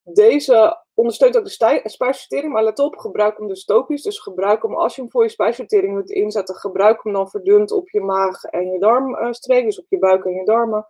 Deze 0.03 0.83
ondersteunt 0.93 1.37
ook 1.37 1.43
de 1.43 1.81
spijsvertering, 1.83 2.53
maar 2.53 2.63
let 2.63 2.79
op, 2.79 2.97
gebruik 2.97 3.37
hem 3.37 3.47
dus 3.47 3.65
topisch. 3.65 4.01
Dus 4.01 4.19
gebruik 4.19 4.61
hem 4.61 4.75
als 4.75 4.95
je 4.95 5.01
hem 5.01 5.11
voor 5.11 5.23
je 5.23 5.29
spijsvertering 5.29 5.93
moet 5.93 6.09
inzetten, 6.09 6.55
gebruik 6.55 7.03
hem 7.03 7.13
dan 7.13 7.29
verdund 7.29 7.71
op 7.71 7.89
je 7.89 8.01
maag 8.01 8.43
en 8.43 8.71
je 8.71 8.79
darmstreek, 8.79 9.65
dus 9.65 9.79
op 9.79 9.85
je 9.89 9.99
buik 9.99 10.25
en 10.25 10.33
je 10.33 10.45
darmen. 10.45 10.87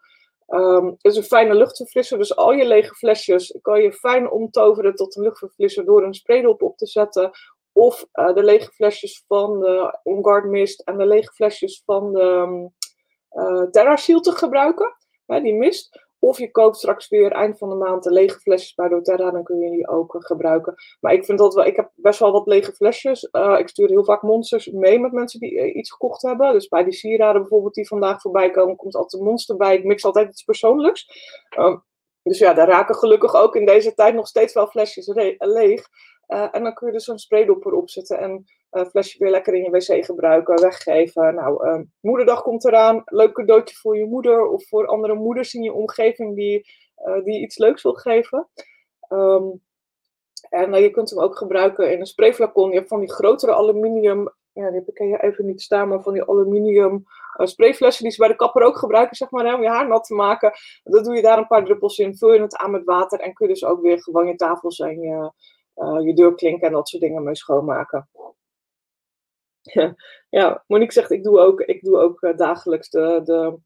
Um, 0.47 0.88
het 0.88 1.06
is 1.06 1.15
een 1.15 1.24
fijne 1.24 1.54
luchtverfrisser, 1.54 2.17
dus 2.17 2.36
al 2.36 2.52
je 2.52 2.65
lege 2.65 2.95
flesjes 2.95 3.58
kan 3.62 3.82
je 3.82 3.93
fijn 3.93 4.32
omtoveren 4.32 4.95
tot 4.95 5.15
een 5.15 5.24
luchtverfrisser 5.24 5.86
door 5.86 6.04
een 6.04 6.13
spraydop 6.13 6.62
op 6.62 6.78
te 6.78 6.88
zetten. 6.88 7.32
Of 7.74 8.06
uh, 8.13 8.34
de 8.34 8.43
lege 8.43 8.71
flesjes 8.71 9.24
van 9.28 9.60
de 9.60 10.00
On 10.04 10.24
Guard 10.24 10.45
Mist 10.45 10.82
en 10.82 10.97
de 10.97 11.06
lege 11.06 11.34
flesjes 11.34 11.82
van 11.86 12.13
de 12.13 12.21
um, 12.21 12.74
Terra 13.71 13.95
Shield 13.95 14.24
te 14.24 14.32
gebruiken, 14.32 14.95
die 15.26 15.54
mist. 15.54 16.10
Of 16.24 16.38
je 16.38 16.52
koopt 16.52 16.78
straks 16.78 17.08
weer 17.08 17.32
eind 17.32 17.58
van 17.58 17.70
de 17.70 17.76
maand 17.76 18.04
de 18.04 18.12
lege 18.12 18.40
flesjes 18.40 18.74
bij 18.74 18.90
doTERRA, 18.90 19.32
dan 19.32 19.44
kun 19.44 19.60
je 19.60 19.70
die 19.70 19.88
ook 19.88 20.16
uh, 20.16 20.22
gebruiken. 20.22 20.76
Maar 21.00 21.14
ik 21.14 21.26
vind 21.26 21.40
dat 21.40 21.54
wel, 21.54 21.66
ik 21.66 21.76
heb 21.76 21.92
best 21.96 22.20
wel 22.20 22.32
wat 22.32 22.48
lege 22.48 22.72
flesjes. 22.72 23.30
Uh, 23.32 23.56
ik 23.60 23.68
stuur 23.68 23.90
heel 23.90 24.04
vaak 24.04 24.22
monsters 24.22 24.68
mee 24.68 25.00
met 25.00 25.12
mensen 25.12 25.40
die 25.40 25.54
uh, 25.54 25.76
iets 25.76 25.92
gekocht 25.92 26.22
hebben. 26.22 26.54
Dus 26.54 26.68
bij 26.68 26.84
die 26.84 26.94
sieraden 26.94 27.42
bijvoorbeeld 27.42 27.74
die 27.74 27.88
vandaag 27.88 28.22
voorbij 28.22 28.52
komen, 28.52 28.76
komt 28.76 28.96
altijd 28.96 29.22
een 29.22 29.28
monster 29.28 29.58
bij. 29.58 29.78
Ik 29.78 29.84
mix 29.84 30.06
altijd 30.06 30.30
iets 30.30 30.44
persoonlijks. 30.44 31.08
Um, 31.60 31.84
dus 32.24 32.40
ja, 32.40 32.54
daar 32.54 32.68
raken 32.68 32.96
gelukkig 32.96 33.36
ook 33.36 33.56
in 33.56 33.66
deze 33.66 33.94
tijd 33.94 34.16
nog 34.16 34.28
steeds 34.28 34.54
wel 34.54 34.68
flesjes 34.68 35.08
leeg. 35.38 35.88
en 36.28 36.64
dan 36.64 36.74
kun 36.74 36.88
je 36.88 36.94
dus 36.94 37.08
een 37.08 37.20
spraydopper 37.20 37.74
opzetten 37.74 38.20
en 38.20 38.46
uh, 38.72 38.86
flesje 38.86 39.18
weer 39.18 39.32
lekker 39.32 39.54
in 39.54 39.64
je 39.64 39.70
wc 39.70 40.06
gebruiken, 40.06 40.62
weggeven. 40.62 41.36
Nou, 41.36 41.68
uh, 41.68 41.82
moederdag 42.00 42.42
komt 42.42 42.66
eraan. 42.66 43.02
Leuk 43.06 43.34
cadeautje 43.34 43.76
voor 43.76 43.98
je 43.98 44.06
moeder 44.06 44.48
of 44.48 44.68
voor 44.68 44.88
andere 44.88 45.16
moeders 45.16 45.54
in 45.54 45.64
je 45.64 45.74
omgeving 45.74 46.36
die, 46.36 46.72
uh, 47.06 47.24
die 47.24 47.42
iets 47.42 47.58
leuks 47.58 47.84
wil 47.84 47.94
geven. 47.94 48.48
Um, 49.10 49.62
en 50.50 50.82
je 50.82 50.90
kunt 50.90 51.10
hem 51.10 51.20
ook 51.20 51.38
gebruiken 51.38 51.92
in 51.92 52.00
een 52.00 52.06
sprayflacon. 52.06 52.70
Je 52.70 52.76
hebt 52.76 52.88
van 52.88 53.00
die 53.00 53.12
grotere 53.12 53.54
aluminium, 53.54 54.34
ja, 54.54 54.70
die 54.70 54.80
heb 54.80 54.88
ik 54.88 54.98
hier 54.98 55.24
even 55.24 55.46
niet 55.46 55.62
staan, 55.62 55.88
maar 55.88 56.02
van 56.02 56.14
die 56.14 56.24
aluminium 56.24 57.04
sprayflessen 57.38 58.04
die 58.04 58.12
ze 58.12 58.20
bij 58.20 58.28
de 58.28 58.36
kapper 58.36 58.64
ook 58.64 58.78
gebruiken, 58.78 59.16
zeg 59.16 59.32
maar, 59.32 59.54
om 59.54 59.62
je 59.62 59.70
haar 59.70 59.88
nat 59.88 60.04
te 60.04 60.14
maken. 60.14 60.52
Dan 60.84 61.04
doe 61.04 61.16
je 61.16 61.22
daar 61.22 61.38
een 61.38 61.48
paar 61.48 61.66
druppels 61.66 61.98
in, 61.98 62.18
vul 62.18 62.34
je 62.34 62.42
het 62.42 62.56
aan 62.56 62.72
met 62.72 62.84
water 62.84 63.20
en 63.20 63.34
kun 63.34 63.48
je 63.48 63.54
dus 63.54 63.66
ook 63.66 63.82
weer 63.82 64.02
gewoon 64.02 64.28
je 64.28 64.36
tafels 64.36 64.80
en 64.80 65.00
je, 65.00 65.32
je 66.04 66.14
deurklinken 66.14 66.68
en 66.68 66.74
dat 66.74 66.90
soort 66.90 67.02
dingen 67.02 67.24
mee 67.24 67.36
schoonmaken. 67.36 68.10
Ja, 70.30 70.63
Monique 70.67 70.93
zegt, 70.93 71.12
ik 71.12 71.24
doe 71.24 71.39
ook, 71.39 71.62
ik 71.62 71.84
doe 71.84 71.97
ook 71.97 72.21
uh, 72.21 72.38
dagelijks 72.38 72.89
de, 72.89 73.21
de 73.24 73.60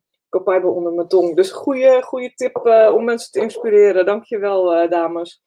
onder 0.69 0.93
mijn 0.93 1.07
tong. 1.07 1.35
Dus 1.35 1.51
goede, 1.51 2.01
goede 2.01 2.33
tip 2.33 2.61
uh, 2.63 2.91
om 2.93 3.03
mensen 3.03 3.31
te 3.31 3.39
inspireren. 3.39 4.05
Dankjewel, 4.05 4.83
uh, 4.83 4.89
dames. 4.89 5.41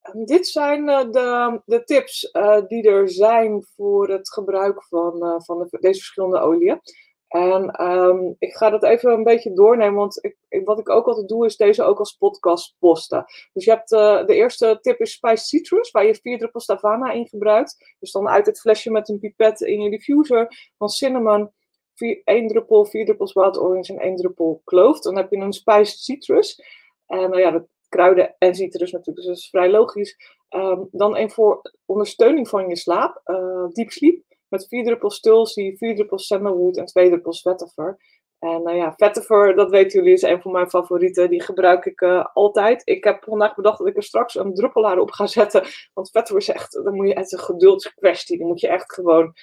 En 0.00 0.24
dit 0.24 0.46
zijn 0.46 0.86
de, 0.86 1.60
de 1.64 1.84
tips 1.84 2.30
die 2.68 2.88
er 2.88 3.10
zijn 3.10 3.66
voor 3.76 4.08
het 4.08 4.32
gebruik 4.32 4.84
van, 4.84 5.42
van 5.44 5.58
de, 5.58 5.78
deze 5.80 5.98
verschillende 5.98 6.38
oliën. 6.38 6.80
En 7.28 7.82
um, 7.82 8.36
ik 8.38 8.54
ga 8.54 8.70
dat 8.70 8.82
even 8.82 9.12
een 9.12 9.22
beetje 9.22 9.52
doornemen, 9.52 9.94
want 9.94 10.24
ik, 10.24 10.64
wat 10.64 10.78
ik 10.78 10.88
ook 10.88 11.06
altijd 11.06 11.28
doe, 11.28 11.46
is 11.46 11.56
deze 11.56 11.82
ook 11.82 11.98
als 11.98 12.16
podcast 12.16 12.76
posten. 12.78 13.24
Dus 13.52 13.64
je 13.64 13.70
hebt 13.70 13.92
uh, 13.92 14.26
de 14.26 14.34
eerste 14.34 14.78
tip 14.80 15.00
is 15.00 15.12
Spice 15.12 15.44
Citrus, 15.44 15.90
waar 15.90 16.06
je 16.06 16.14
vier 16.14 16.38
druppels 16.38 16.64
Savana 16.64 17.12
in 17.12 17.28
gebruikt. 17.28 17.94
Dus 17.98 18.12
dan 18.12 18.28
uit 18.28 18.46
het 18.46 18.60
flesje 18.60 18.90
met 18.90 19.08
een 19.08 19.18
pipet 19.18 19.60
in 19.60 19.80
je 19.80 19.90
diffuser. 19.90 20.72
Dan 20.78 20.88
cinnamon, 20.88 21.50
vier, 21.94 22.20
één 22.24 22.48
druppel, 22.48 22.84
vier 22.84 23.04
druppels 23.04 23.32
wild 23.32 23.58
orange 23.58 23.92
en 23.92 23.98
één 23.98 24.16
druppel 24.16 24.60
kloof. 24.64 25.00
Dan 25.00 25.16
heb 25.16 25.30
je 25.30 25.36
een 25.36 25.52
Spice 25.52 25.98
Citrus. 25.98 26.62
En 27.06 27.34
uh, 27.34 27.40
ja, 27.40 27.50
dat 27.50 27.66
kruiden 27.88 28.34
en 28.38 28.54
citrus 28.54 28.92
natuurlijk, 28.92 29.16
dus 29.16 29.26
dat 29.26 29.36
is 29.36 29.48
vrij 29.48 29.70
logisch. 29.70 30.16
Um, 30.50 30.88
dan 30.90 31.16
een 31.16 31.30
voor 31.30 31.72
ondersteuning 31.84 32.48
van 32.48 32.68
je 32.68 32.76
slaap, 32.76 33.20
uh, 33.24 33.66
Deep 33.68 33.90
Sleep 33.90 34.22
met 34.48 34.68
vier 34.68 34.84
druppels 34.84 35.20
tulsi, 35.20 35.76
vier 35.76 35.94
druppels 35.94 36.26
sandalwood 36.26 36.76
en 36.76 36.86
twee 36.86 37.08
druppels 37.08 37.40
vetiver. 37.40 37.98
En 38.38 38.62
nou 38.62 38.76
ja, 38.76 38.94
vetiver, 38.96 39.56
dat 39.56 39.70
weten 39.70 39.98
jullie, 39.98 40.14
is 40.14 40.22
een 40.22 40.40
van 40.42 40.52
mijn 40.52 40.70
favorieten. 40.70 41.30
Die 41.30 41.42
gebruik 41.42 41.84
ik 41.84 42.00
uh, 42.00 42.24
altijd. 42.32 42.82
Ik 42.84 43.04
heb 43.04 43.24
vandaag 43.24 43.54
bedacht 43.54 43.78
dat 43.78 43.86
ik 43.86 43.96
er 43.96 44.02
straks 44.02 44.34
een 44.34 44.54
druppelaar 44.54 44.98
op 44.98 45.10
ga 45.10 45.26
zetten. 45.26 45.64
Want 45.94 46.10
vetiver 46.10 46.36
is 46.36 46.48
echt, 46.48 46.72
dan 46.84 46.94
moet 46.94 47.08
je, 47.08 47.14
het 47.14 47.32
een 47.32 47.38
geduldskwestie. 47.38 48.38
Dan 48.38 48.46
moet 48.46 48.60
je 48.60 48.68
echt 48.68 48.94
gewoon 48.94 49.34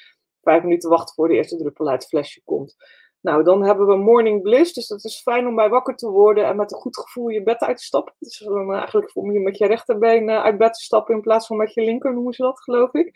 vijf 0.41 0.63
minuten 0.63 0.89
wachten 0.89 1.15
voor 1.15 1.27
de 1.27 1.33
eerste 1.33 1.57
druppel 1.57 1.87
uit 1.87 2.01
het 2.01 2.09
flesje 2.09 2.41
komt. 2.43 2.75
Nou, 3.21 3.43
dan 3.43 3.63
hebben 3.63 3.87
we 3.87 3.95
morning 3.95 4.41
bliss. 4.41 4.73
Dus 4.73 4.87
dat 4.87 5.03
is 5.03 5.21
fijn 5.21 5.47
om 5.47 5.55
bij 5.55 5.69
wakker 5.69 5.95
te 5.95 6.09
worden 6.09 6.45
en 6.45 6.55
met 6.55 6.71
een 6.71 6.77
goed 6.79 6.97
gevoel 6.97 7.27
je 7.27 7.43
bed 7.43 7.59
uit 7.59 7.77
te 7.77 7.83
stappen. 7.83 8.13
Dus 8.19 8.37
dan 8.37 8.73
eigenlijk 8.73 9.11
om 9.13 9.31
je 9.31 9.39
met 9.39 9.57
je 9.57 9.67
rechterbeen 9.67 10.29
uh, 10.29 10.43
uit 10.43 10.57
bed 10.57 10.73
te 10.73 10.83
stappen 10.83 11.15
in 11.15 11.21
plaats 11.21 11.47
van 11.47 11.57
met 11.57 11.73
je 11.73 11.81
linker, 11.81 12.13
noemen 12.13 12.33
ze 12.33 12.41
dat, 12.41 12.59
geloof 12.59 12.93
ik 12.93 13.11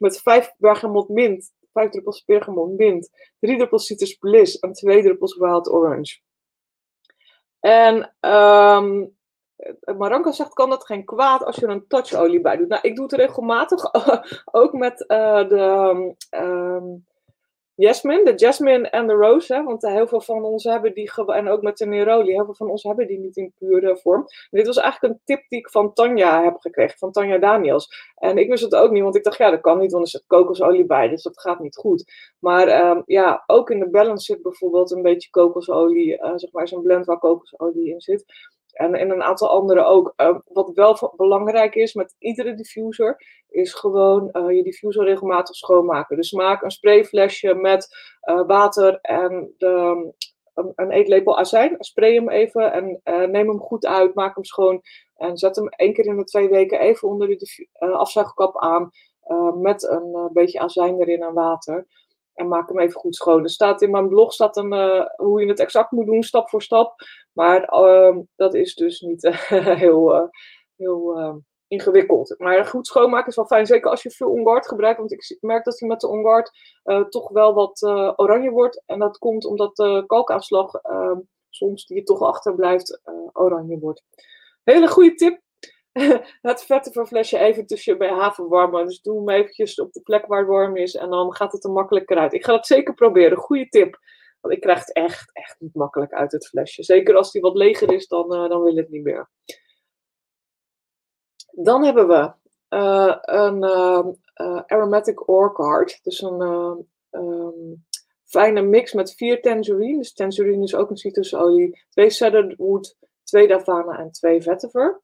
met 0.00 0.20
5 0.20 0.54
bergamot 0.58 1.08
mint, 1.08 1.52
5 1.72 1.90
druppels 1.90 2.24
bergamot 2.24 2.76
mint, 2.76 3.10
3 3.40 3.56
druppels 3.56 3.86
citrus 3.86 4.16
bliss 4.16 4.58
en 4.58 4.72
2 4.72 5.02
druppels 5.02 5.36
wild 5.36 5.68
orange. 5.68 6.20
En 7.60 8.14
um, 8.20 9.16
Maranka 9.96 10.32
zegt, 10.32 10.54
kan 10.54 10.70
dat 10.70 10.86
geen 10.86 11.04
kwaad 11.04 11.44
als 11.44 11.56
je 11.56 11.66
er 11.66 11.72
een 11.72 11.86
toucholie 11.86 12.40
bij 12.40 12.56
doet? 12.56 12.68
Nou, 12.68 12.80
ik 12.82 12.96
doe 12.96 13.04
het 13.04 13.14
regelmatig, 13.14 13.82
ook 14.60 14.72
met 14.72 15.04
uh, 15.08 15.48
de... 15.48 16.14
Um, 16.30 17.06
Jasmine, 17.76 18.24
de 18.24 18.34
Jasmine 18.34 18.88
en 18.88 19.06
de 19.06 19.12
Rose, 19.12 19.54
hè, 19.54 19.62
want 19.62 19.82
heel 19.82 20.06
veel 20.06 20.20
van 20.20 20.44
ons 20.44 20.64
hebben 20.64 20.94
die, 20.94 21.10
en 21.26 21.48
ook 21.48 21.62
met 21.62 21.76
de 21.76 21.86
Neroli, 21.86 22.32
heel 22.32 22.44
veel 22.44 22.54
van 22.54 22.70
ons 22.70 22.82
hebben 22.82 23.06
die 23.06 23.18
niet 23.18 23.36
in 23.36 23.52
pure 23.58 23.96
vorm. 23.96 24.26
Dit 24.50 24.66
was 24.66 24.76
eigenlijk 24.76 25.14
een 25.14 25.20
tip 25.24 25.48
die 25.48 25.58
ik 25.58 25.70
van 25.70 25.92
Tanja 25.92 26.44
heb 26.44 26.56
gekregen, 26.58 26.98
van 26.98 27.12
Tanja 27.12 27.38
Daniels. 27.38 28.12
En 28.14 28.38
ik 28.38 28.48
wist 28.48 28.62
het 28.62 28.74
ook 28.74 28.90
niet, 28.90 29.02
want 29.02 29.16
ik 29.16 29.24
dacht, 29.24 29.38
ja, 29.38 29.50
dat 29.50 29.60
kan 29.60 29.78
niet, 29.78 29.92
want 29.92 30.04
er 30.04 30.10
zit 30.10 30.24
kokosolie 30.26 30.86
bij, 30.86 31.08
dus 31.08 31.22
dat 31.22 31.40
gaat 31.40 31.60
niet 31.60 31.76
goed. 31.76 32.04
Maar 32.38 32.90
um, 32.90 33.02
ja, 33.06 33.44
ook 33.46 33.70
in 33.70 33.78
de 33.78 33.90
balance 33.90 34.24
zit 34.24 34.42
bijvoorbeeld 34.42 34.90
een 34.90 35.02
beetje 35.02 35.30
kokosolie, 35.30 36.12
uh, 36.12 36.32
zeg 36.34 36.52
maar, 36.52 36.68
een 36.70 36.82
blend 36.82 37.06
waar 37.06 37.18
kokosolie 37.18 37.90
in 37.90 38.00
zit. 38.00 38.24
En 38.76 38.94
in 38.94 39.10
een 39.10 39.22
aantal 39.22 39.50
andere 39.50 39.84
ook. 39.84 40.12
Uh, 40.16 40.38
wat 40.44 40.70
wel 40.74 41.12
belangrijk 41.16 41.74
is 41.74 41.94
met 41.94 42.14
iedere 42.18 42.54
diffuser, 42.54 43.42
is 43.48 43.74
gewoon 43.74 44.28
uh, 44.32 44.56
je 44.56 44.62
diffuser 44.62 45.04
regelmatig 45.04 45.56
schoonmaken. 45.56 46.16
Dus 46.16 46.32
maak 46.32 46.62
een 46.62 46.70
sprayflesje 46.70 47.54
met 47.54 47.88
uh, 48.24 48.46
water 48.46 48.98
en 49.00 49.54
de, 49.58 50.12
een, 50.54 50.72
een, 50.74 50.90
eetlepel 50.90 51.38
azijn. 51.38 51.76
Spray 51.78 52.14
hem 52.14 52.30
even 52.30 52.72
en 52.72 53.00
neem 53.30 53.48
hem 53.48 53.60
goed 53.60 53.86
uit, 53.86 54.14
maak 54.14 54.34
hem 54.34 54.44
schoon. 54.44 54.82
En 55.16 55.36
zet 55.36 55.56
hem 55.56 55.68
één 55.68 55.92
keer 55.92 56.06
in 56.06 56.16
de 56.16 56.24
twee 56.24 56.48
weken 56.48 56.80
even 56.80 57.08
onder 57.08 57.28
de 57.28 57.66
afzuigkap 57.78 58.58
aan. 58.58 58.90
met 59.54 59.82
een 59.82 60.30
beetje 60.32 60.58
azijn 60.58 61.00
erin 61.00 61.22
en 61.22 61.34
water. 61.34 61.86
En 62.36 62.48
maak 62.48 62.68
hem 62.68 62.80
even 62.80 63.00
goed 63.00 63.14
schoon. 63.14 63.42
Er 63.42 63.50
staat 63.50 63.82
in 63.82 63.90
mijn 63.90 64.08
blog 64.08 64.32
staat 64.32 64.56
een, 64.56 64.72
uh, 64.72 65.06
hoe 65.16 65.40
je 65.40 65.48
het 65.48 65.60
exact 65.60 65.90
moet 65.90 66.06
doen, 66.06 66.22
stap 66.22 66.48
voor 66.48 66.62
stap. 66.62 66.94
Maar 67.32 67.60
uh, 67.62 68.16
dat 68.36 68.54
is 68.54 68.74
dus 68.74 69.00
niet 69.00 69.24
uh, 69.24 69.32
heel, 69.84 70.30
heel 70.76 71.42
ingewikkeld. 71.68 72.34
Maar 72.38 72.64
goed 72.64 72.86
schoonmaken 72.86 73.28
is 73.28 73.36
wel 73.36 73.46
fijn, 73.46 73.66
zeker 73.66 73.90
als 73.90 74.02
je 74.02 74.10
veel 74.10 74.30
onguard 74.30 74.68
gebruikt. 74.68 74.98
Want 74.98 75.12
ik 75.12 75.36
merk 75.40 75.64
dat 75.64 75.78
hij 75.78 75.88
met 75.88 76.00
de 76.00 76.08
onguard 76.08 76.50
toch 77.08 77.28
wel 77.28 77.54
wat 77.54 77.82
oranje 78.16 78.50
wordt. 78.50 78.82
En 78.86 78.98
dat 78.98 79.18
komt 79.18 79.44
omdat 79.44 79.76
de 79.76 80.04
kalkaanslag 80.06 80.84
uh, 80.84 81.16
soms 81.50 81.86
die 81.86 81.96
je 81.96 82.02
toch 82.02 82.20
achterblijft 82.20 83.00
oranje 83.32 83.78
wordt. 83.78 84.04
Hele 84.64 84.88
goede 84.88 85.14
tip. 85.14 85.40
het 86.50 86.62
vette 86.62 87.06
flesje 87.06 87.38
even 87.38 87.66
tussen 87.66 87.98
bij 87.98 88.08
BH 88.08 88.34
verwarmen. 88.34 88.86
Dus 88.86 89.00
doe 89.00 89.18
hem 89.18 89.28
eventjes 89.28 89.80
op 89.80 89.92
de 89.92 90.00
plek 90.00 90.26
waar 90.26 90.38
het 90.38 90.48
warm 90.48 90.76
is. 90.76 90.94
En 90.94 91.10
dan 91.10 91.34
gaat 91.34 91.52
het 91.52 91.64
er 91.64 91.70
makkelijker 91.70 92.18
uit. 92.18 92.32
Ik 92.32 92.44
ga 92.44 92.52
dat 92.52 92.66
zeker 92.66 92.94
proberen. 92.94 93.38
Goede 93.38 93.68
tip. 93.68 93.98
Want 94.40 94.54
ik 94.54 94.60
krijg 94.60 94.78
het 94.78 94.92
echt, 94.92 95.30
echt 95.32 95.56
niet 95.58 95.74
makkelijk 95.74 96.12
uit 96.12 96.32
het 96.32 96.46
flesje. 96.46 96.82
Zeker 96.82 97.16
als 97.16 97.32
die 97.32 97.40
wat 97.40 97.56
leger 97.56 97.92
is, 97.92 98.06
dan, 98.06 98.28
dan 98.28 98.62
wil 98.62 98.76
het 98.76 98.88
niet 98.88 99.02
meer. 99.02 99.30
Dan 101.50 101.84
hebben 101.84 102.08
we 102.08 102.32
uh, 102.76 103.16
een 103.20 103.62
uh, 103.62 104.62
aromatic 104.66 105.28
ore 105.28 105.52
card. 105.52 106.00
Dus 106.02 106.20
een 106.20 106.40
um, 107.10 107.84
fijne 108.24 108.62
mix 108.62 108.92
met 108.92 109.14
vier 109.14 109.42
tangerine. 109.42 109.98
Dus 109.98 110.12
tangerine 110.12 110.64
is 110.64 110.74
ook 110.74 110.90
een 110.90 110.96
citrusolie. 110.96 111.84
Twee 111.88 112.10
cedarwood, 112.10 112.96
twee 113.22 113.48
davana 113.48 113.98
en 113.98 114.10
twee 114.10 114.42
vetiver. 114.42 115.02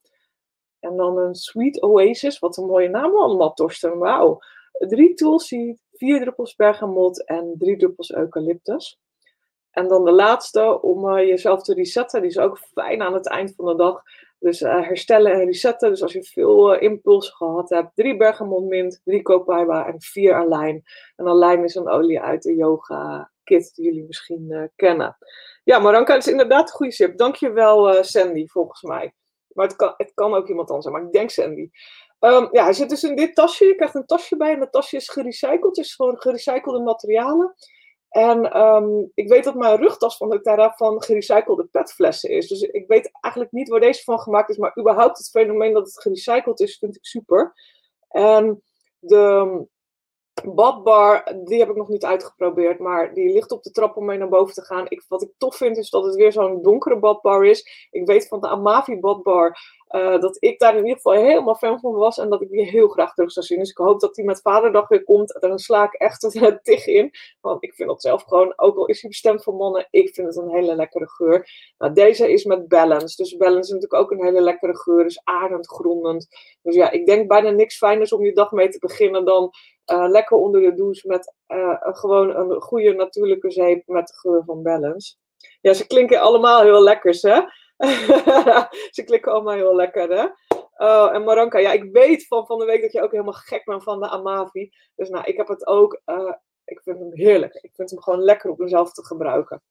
En 0.82 0.96
dan 0.96 1.18
een 1.18 1.34
sweet 1.34 1.82
oasis. 1.82 2.38
Wat 2.38 2.56
een 2.56 2.66
mooie 2.66 2.88
naam 2.88 3.16
allemaal, 3.16 3.52
Torsten. 3.52 3.98
Wauw. 3.98 4.38
Drie 4.72 5.14
tulsi, 5.14 5.78
vier 5.92 6.20
druppels 6.20 6.54
bergamot 6.56 7.24
en 7.26 7.54
drie 7.58 7.76
druppels 7.76 8.12
eucalyptus. 8.12 9.00
En 9.70 9.88
dan 9.88 10.04
de 10.04 10.12
laatste, 10.12 10.82
om 10.82 11.08
uh, 11.08 11.26
jezelf 11.28 11.62
te 11.62 11.74
resetten. 11.74 12.20
Die 12.20 12.30
is 12.30 12.38
ook 12.38 12.58
fijn 12.58 13.02
aan 13.02 13.14
het 13.14 13.28
eind 13.28 13.54
van 13.54 13.64
de 13.64 13.74
dag. 13.74 14.02
Dus 14.38 14.60
uh, 14.60 14.86
herstellen 14.86 15.32
en 15.32 15.44
resetten. 15.44 15.90
Dus 15.90 16.02
als 16.02 16.12
je 16.12 16.22
veel 16.22 16.74
uh, 16.74 16.82
impuls 16.82 17.30
gehad 17.30 17.70
hebt. 17.70 17.90
Drie 17.94 18.16
bergamontmint, 18.16 19.00
drie 19.04 19.22
copaiba 19.22 19.86
en 19.86 20.00
vier 20.00 20.34
alijn. 20.34 20.82
En 21.16 21.28
alijn 21.28 21.64
is 21.64 21.74
een 21.74 21.88
olie 21.88 22.20
uit 22.20 22.42
de 22.42 22.54
yoga 22.54 23.30
kit 23.44 23.74
die 23.74 23.84
jullie 23.84 24.04
misschien 24.06 24.70
kennen. 24.76 25.16
Ja, 25.64 25.78
Maranka 25.78 26.16
is 26.16 26.26
inderdaad 26.26 26.68
een 26.68 26.74
goede 26.74 26.92
tip. 26.92 27.18
Dankjewel 27.18 28.04
Sandy, 28.04 28.46
volgens 28.46 28.82
mij. 28.82 29.12
Maar 29.54 29.66
het 29.66 29.76
kan, 29.76 29.94
het 29.96 30.12
kan 30.14 30.34
ook 30.34 30.48
iemand 30.48 30.68
anders 30.68 30.86
zijn, 30.86 30.98
maar 30.98 31.06
ik 31.06 31.12
denk 31.12 31.30
Sandy. 31.30 31.70
Um, 32.20 32.48
ja, 32.52 32.64
hij 32.64 32.72
zit 32.72 32.88
dus 32.88 33.02
in 33.02 33.16
dit 33.16 33.34
tasje. 33.34 33.64
Je 33.64 33.74
krijgt 33.74 33.94
een 33.94 34.06
tasje 34.06 34.36
bij 34.36 34.52
en 34.52 34.58
dat 34.58 34.72
tasje 34.72 34.96
is 34.96 35.08
gerecycled. 35.08 35.78
Is 35.78 35.94
gewoon 35.94 36.20
gerecyclede 36.20 36.80
materialen. 36.80 37.54
En 38.08 38.58
um, 38.60 39.10
ik 39.14 39.28
weet 39.28 39.44
dat 39.44 39.54
mijn 39.54 39.76
rugtas 39.76 40.16
van 40.16 40.30
doTERRA 40.30 40.72
van 40.76 41.02
gerecyclede 41.02 41.64
petflessen 41.64 42.30
is. 42.30 42.48
Dus 42.48 42.60
ik 42.60 42.86
weet 42.86 43.10
eigenlijk 43.20 43.54
niet 43.54 43.68
waar 43.68 43.80
deze 43.80 44.02
van 44.02 44.18
gemaakt 44.20 44.50
is. 44.50 44.56
Maar 44.56 44.78
überhaupt 44.78 45.18
het 45.18 45.30
fenomeen 45.30 45.72
dat 45.72 45.86
het 45.86 46.00
gerecycled 46.00 46.60
is, 46.60 46.78
vind 46.78 46.96
ik 46.96 47.04
super. 47.04 47.52
En 48.08 48.62
de 48.98 49.66
badbar, 50.54 51.36
die 51.44 51.58
heb 51.58 51.68
ik 51.68 51.76
nog 51.76 51.88
niet 51.88 52.04
uitgeprobeerd. 52.04 52.78
Maar 52.78 53.14
die 53.14 53.32
ligt 53.32 53.50
op 53.52 53.62
de 53.62 53.70
trap 53.70 53.96
om 53.96 54.04
mee 54.04 54.18
naar 54.18 54.28
boven 54.28 54.54
te 54.54 54.64
gaan. 54.64 54.86
Ik, 54.88 55.04
wat 55.08 55.22
ik 55.22 55.30
tof 55.38 55.56
vind, 55.56 55.76
is 55.76 55.90
dat 55.90 56.04
het 56.04 56.14
weer 56.14 56.32
zo'n 56.32 56.62
donkere 56.62 56.98
badbar 56.98 57.44
is. 57.44 57.88
Ik 57.90 58.06
weet 58.06 58.28
van 58.28 58.40
de 58.40 58.48
Amavi 58.48 59.00
badbar 59.00 59.58
uh, 59.92 60.20
dat 60.20 60.36
ik 60.40 60.58
daar 60.58 60.72
in 60.72 60.86
ieder 60.86 60.96
geval 60.96 61.12
helemaal 61.12 61.54
fan 61.54 61.80
van 61.80 61.92
was 61.92 62.18
en 62.18 62.30
dat 62.30 62.42
ik 62.42 62.50
die 62.50 62.70
heel 62.70 62.88
graag 62.88 63.14
terug 63.14 63.32
zou 63.32 63.46
zien. 63.46 63.58
Dus 63.58 63.70
ik 63.70 63.76
hoop 63.76 64.00
dat 64.00 64.14
die 64.14 64.24
met 64.24 64.40
Vaderdag 64.40 64.88
weer 64.88 65.04
komt. 65.04 65.36
Dan 65.40 65.58
sla 65.58 65.84
ik 65.84 65.92
echt 65.92 66.22
het 66.22 66.58
tig 66.64 66.86
in. 66.86 67.10
Want 67.40 67.64
ik 67.64 67.74
vind 67.74 67.88
dat 67.88 68.02
zelf 68.02 68.22
gewoon, 68.22 68.52
ook 68.56 68.76
al 68.76 68.86
is 68.86 69.00
hij 69.00 69.10
bestemd 69.10 69.42
voor 69.42 69.54
mannen, 69.54 69.88
ik 69.90 70.14
vind 70.14 70.26
het 70.26 70.36
een 70.36 70.50
hele 70.50 70.74
lekkere 70.74 71.08
geur. 71.08 71.48
Nou, 71.78 71.92
deze 71.92 72.32
is 72.32 72.44
met 72.44 72.68
Balance. 72.68 73.16
Dus 73.16 73.36
Balance 73.36 73.60
is 73.60 73.80
natuurlijk 73.80 74.02
ook 74.02 74.10
een 74.10 74.24
hele 74.24 74.40
lekkere 74.40 74.76
geur. 74.76 75.04
Dus 75.04 75.20
adend, 75.24 75.68
grondend. 75.68 76.28
Dus 76.62 76.74
ja, 76.74 76.90
ik 76.90 77.06
denk 77.06 77.28
bijna 77.28 77.50
niks 77.50 77.76
fijners 77.76 78.12
om 78.12 78.24
je 78.24 78.32
dag 78.32 78.52
mee 78.52 78.68
te 78.68 78.78
beginnen 78.78 79.24
dan 79.24 79.50
uh, 79.92 80.08
lekker 80.08 80.36
onder 80.36 80.60
de 80.60 80.74
douche 80.74 81.08
met 81.08 81.34
uh, 81.48 81.76
gewoon 81.80 82.36
een 82.36 82.60
goede 82.60 82.92
natuurlijke 82.92 83.50
zeep 83.50 83.82
met 83.86 84.06
de 84.06 84.14
geur 84.14 84.42
van 84.44 84.62
Balance. 84.62 85.14
Ja, 85.60 85.72
ze 85.72 85.86
klinken 85.86 86.20
allemaal 86.20 86.62
heel 86.62 86.82
lekkers, 86.82 87.22
hè? 87.22 87.40
Ze 88.96 89.02
klikken 89.04 89.32
allemaal 89.32 89.54
heel 89.54 89.74
lekker, 89.74 90.10
hè? 90.10 90.26
Oh, 90.76 91.14
en 91.14 91.24
Maranka, 91.24 91.58
ja, 91.58 91.72
ik 91.72 91.92
weet 91.92 92.26
van, 92.26 92.46
van 92.46 92.58
de 92.58 92.64
week 92.64 92.82
dat 92.82 92.92
je 92.92 93.02
ook 93.02 93.10
helemaal 93.10 93.32
gek 93.32 93.64
bent 93.64 93.82
van 93.82 94.00
de 94.00 94.08
Amavi. 94.08 94.70
Dus 94.94 95.08
nou, 95.08 95.24
ik 95.24 95.36
heb 95.36 95.48
het 95.48 95.66
ook, 95.66 96.00
uh, 96.06 96.32
ik 96.64 96.80
vind 96.82 96.98
hem 96.98 97.10
heerlijk. 97.12 97.54
Ik 97.54 97.70
vind 97.74 97.90
hem 97.90 98.02
gewoon 98.02 98.22
lekker 98.22 98.50
om 98.50 98.56
mezelf 98.58 98.92
te 98.92 99.04
gebruiken. 99.04 99.62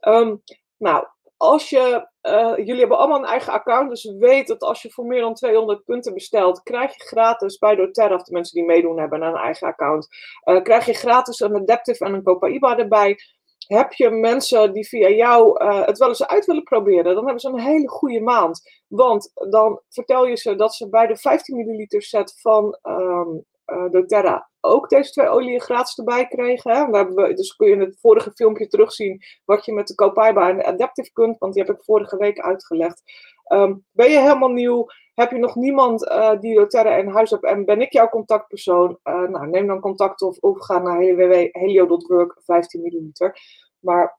Um, 0.00 0.42
nou, 0.76 1.06
als 1.36 1.70
je, 1.70 2.08
uh, 2.22 2.56
jullie 2.56 2.78
hebben 2.78 2.98
allemaal 2.98 3.18
een 3.18 3.24
eigen 3.24 3.52
account, 3.52 3.90
dus 3.90 4.14
weet 4.18 4.46
dat 4.46 4.60
als 4.60 4.82
je 4.82 4.90
voor 4.90 5.06
meer 5.06 5.20
dan 5.20 5.34
200 5.34 5.84
punten 5.84 6.14
bestelt, 6.14 6.62
krijg 6.62 6.94
je 6.96 7.04
gratis 7.04 7.58
bij 7.58 7.74
doTERRA, 7.74 8.14
of 8.14 8.22
de 8.22 8.32
mensen 8.32 8.54
die 8.54 8.66
meedoen 8.66 8.98
hebben 8.98 9.22
aan 9.22 9.34
een 9.34 9.40
eigen 9.40 9.68
account, 9.68 10.08
uh, 10.44 10.62
krijg 10.62 10.86
je 10.86 10.94
gratis 10.94 11.40
een 11.40 11.56
Adaptive 11.56 12.04
en 12.04 12.14
een 12.14 12.22
Copaiba 12.22 12.78
erbij 12.78 13.18
heb 13.66 13.92
je 13.92 14.10
mensen 14.10 14.72
die 14.72 14.88
via 14.88 15.08
jou 15.08 15.64
uh, 15.64 15.86
het 15.86 15.98
wel 15.98 16.08
eens 16.08 16.26
uit 16.26 16.46
willen 16.46 16.62
proberen, 16.62 17.14
dan 17.14 17.24
hebben 17.24 17.40
ze 17.40 17.48
een 17.48 17.60
hele 17.60 17.88
goede 17.88 18.20
maand. 18.20 18.82
Want 18.88 19.32
dan 19.50 19.80
vertel 19.88 20.26
je 20.26 20.36
ze 20.36 20.54
dat 20.54 20.74
ze 20.74 20.88
bij 20.88 21.06
de 21.06 21.16
15 21.16 21.56
milliliter 21.56 22.02
set 22.02 22.40
van 22.40 22.78
um, 22.82 23.44
uh, 23.66 23.90
doTERRA 23.90 24.48
ook 24.64 24.88
deze 24.88 25.10
twee 25.10 25.28
oliën 25.28 25.60
gratis 25.60 25.98
erbij 25.98 26.26
kregen. 26.26 27.14
Dus 27.34 27.56
kun 27.56 27.66
je 27.66 27.72
in 27.72 27.80
het 27.80 27.98
vorige 28.00 28.32
filmpje 28.34 28.66
terugzien 28.66 29.22
wat 29.44 29.64
je 29.64 29.72
met 29.72 29.86
de 29.86 29.94
Copaiba 29.94 30.48
en 30.48 30.56
de 30.56 30.64
Adaptive 30.64 31.12
kunt, 31.12 31.38
want 31.38 31.54
die 31.54 31.62
heb 31.62 31.76
ik 31.76 31.84
vorige 31.84 32.16
week 32.16 32.40
uitgelegd. 32.40 33.02
Um, 33.48 33.84
ben 33.90 34.10
je 34.10 34.18
helemaal 34.18 34.48
nieuw? 34.48 34.86
Heb 35.14 35.30
je 35.30 35.38
nog 35.38 35.54
niemand 35.54 36.02
uh, 36.02 36.40
die 36.40 36.54
doTERRA 36.54 36.96
in 36.96 37.08
huis 37.08 37.30
hebt 37.30 37.44
en 37.44 37.64
ben 37.64 37.80
ik 37.80 37.92
jouw 37.92 38.08
contactpersoon? 38.08 38.98
Uh, 39.04 39.28
nou, 39.28 39.48
neem 39.48 39.66
dan 39.66 39.80
contact 39.80 40.22
of, 40.22 40.38
of 40.38 40.64
ga 40.64 40.78
naar 40.78 40.98
www.helio.work 40.98 42.40
15 42.44 42.82
milliliter. 42.82 43.38
Maar 43.78 44.18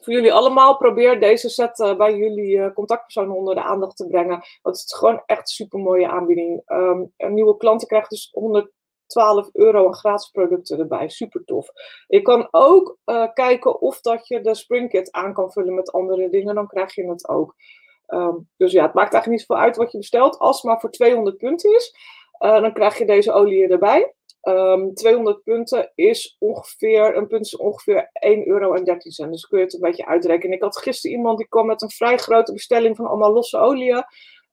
voor 0.00 0.12
jullie 0.12 0.32
allemaal, 0.32 0.76
probeer 0.76 1.20
deze 1.20 1.48
set 1.48 1.78
uh, 1.78 1.96
bij 1.96 2.16
jullie 2.16 2.72
contactpersonen 2.72 3.36
onder 3.36 3.54
de 3.54 3.62
aandacht 3.62 3.96
te 3.96 4.06
brengen. 4.06 4.42
Want 4.62 4.76
het 4.76 4.84
is 4.84 4.94
gewoon 4.94 5.22
echt 5.26 5.40
een 5.40 5.46
super 5.46 5.78
mooie 5.78 6.08
aanbieding. 6.08 6.62
Um, 6.66 7.12
nieuwe 7.16 7.56
klanten 7.56 7.88
krijgen 7.88 8.08
dus 8.08 8.28
112 8.32 9.48
euro 9.52 9.86
aan 9.86 9.94
gratis 9.94 10.30
producten 10.30 10.78
erbij. 10.78 11.08
Super 11.08 11.44
tof. 11.44 11.68
Je 12.06 12.22
kan 12.22 12.48
ook 12.50 12.98
kijken 13.34 13.80
of 13.80 14.00
dat 14.00 14.28
je 14.28 14.40
de 14.40 14.54
Springkit 14.54 15.12
aan 15.12 15.32
kan 15.32 15.52
vullen 15.52 15.74
met 15.74 15.92
andere 15.92 16.28
dingen. 16.28 16.54
Dan 16.54 16.66
krijg 16.66 16.94
je 16.94 17.08
het 17.08 17.28
ook. 17.28 17.54
Um, 18.10 18.48
dus 18.56 18.72
ja, 18.72 18.82
het 18.82 18.94
maakt 18.94 19.12
eigenlijk 19.12 19.26
niet 19.26 19.40
zoveel 19.40 19.64
uit 19.64 19.76
wat 19.76 19.92
je 19.92 19.98
bestelt. 19.98 20.38
Als 20.38 20.56
het 20.56 20.64
maar 20.64 20.80
voor 20.80 20.90
200 20.90 21.36
punten 21.36 21.74
is, 21.74 21.94
uh, 22.44 22.60
dan 22.60 22.72
krijg 22.72 22.98
je 22.98 23.06
deze 23.06 23.32
olie 23.32 23.68
erbij. 23.68 24.14
Um, 24.42 24.54
ehm, 24.54 24.92
200 24.92 25.42
punten 25.42 25.92
is 25.94 26.36
ongeveer, 26.38 27.16
een 27.16 27.26
punt 27.26 27.46
is 27.46 27.56
ongeveer 27.56 28.10
1,13 28.12 28.46
euro. 28.46 28.82
Dus 29.30 29.46
kun 29.46 29.58
je 29.58 29.64
het 29.64 29.74
een 29.74 29.80
beetje 29.80 30.06
uitrekenen. 30.06 30.56
Ik 30.56 30.62
had 30.62 30.78
gisteren 30.78 31.16
iemand 31.16 31.38
die 31.38 31.48
kwam 31.48 31.66
met 31.66 31.82
een 31.82 31.90
vrij 31.90 32.16
grote 32.16 32.52
bestelling 32.52 32.96
van 32.96 33.06
allemaal 33.06 33.32
losse 33.32 33.58
oliën. 33.58 34.04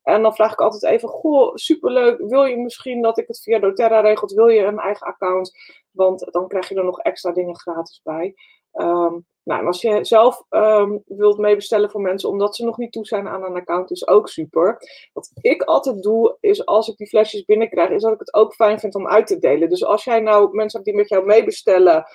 En 0.03 0.21
dan 0.21 0.35
vraag 0.35 0.51
ik 0.51 0.61
altijd 0.61 0.83
even, 0.83 1.09
goh, 1.09 1.55
superleuk, 1.55 2.17
wil 2.17 2.43
je 2.43 2.57
misschien 2.57 3.01
dat 3.01 3.17
ik 3.17 3.27
het 3.27 3.39
via 3.39 3.59
doTERRA 3.59 3.99
regelt? 3.99 4.31
Wil 4.31 4.47
je 4.47 4.63
een 4.63 4.79
eigen 4.79 5.07
account? 5.07 5.51
Want 5.91 6.27
dan 6.31 6.47
krijg 6.47 6.69
je 6.69 6.75
er 6.75 6.83
nog 6.83 6.99
extra 6.99 7.31
dingen 7.31 7.59
gratis 7.59 8.01
bij. 8.03 8.35
Um, 8.73 9.25
nou, 9.47 9.61
en 9.61 9.67
als 9.67 9.81
je 9.81 10.05
zelf 10.05 10.43
um, 10.49 11.03
wilt 11.05 11.37
meebestellen 11.37 11.89
voor 11.89 12.01
mensen 12.01 12.29
omdat 12.29 12.55
ze 12.55 12.65
nog 12.65 12.77
niet 12.77 12.91
toe 12.91 13.05
zijn 13.05 13.27
aan 13.27 13.43
een 13.43 13.55
account, 13.55 13.91
is 13.91 14.07
ook 14.07 14.29
super. 14.29 14.77
Wat 15.13 15.31
ik 15.41 15.61
altijd 15.61 16.03
doe, 16.03 16.37
is 16.39 16.65
als 16.65 16.87
ik 16.87 16.97
die 16.97 17.07
flesjes 17.07 17.45
binnenkrijg, 17.45 17.89
is 17.89 18.01
dat 18.01 18.13
ik 18.13 18.19
het 18.19 18.33
ook 18.33 18.53
fijn 18.53 18.79
vind 18.79 18.95
om 18.95 19.07
uit 19.07 19.27
te 19.27 19.39
delen. 19.39 19.69
Dus 19.69 19.85
als 19.85 20.03
jij 20.03 20.19
nou 20.19 20.55
mensen 20.55 20.79
hebt 20.79 20.91
die 20.91 21.01
met 21.01 21.09
jou 21.09 21.25
meebestellen, 21.25 22.05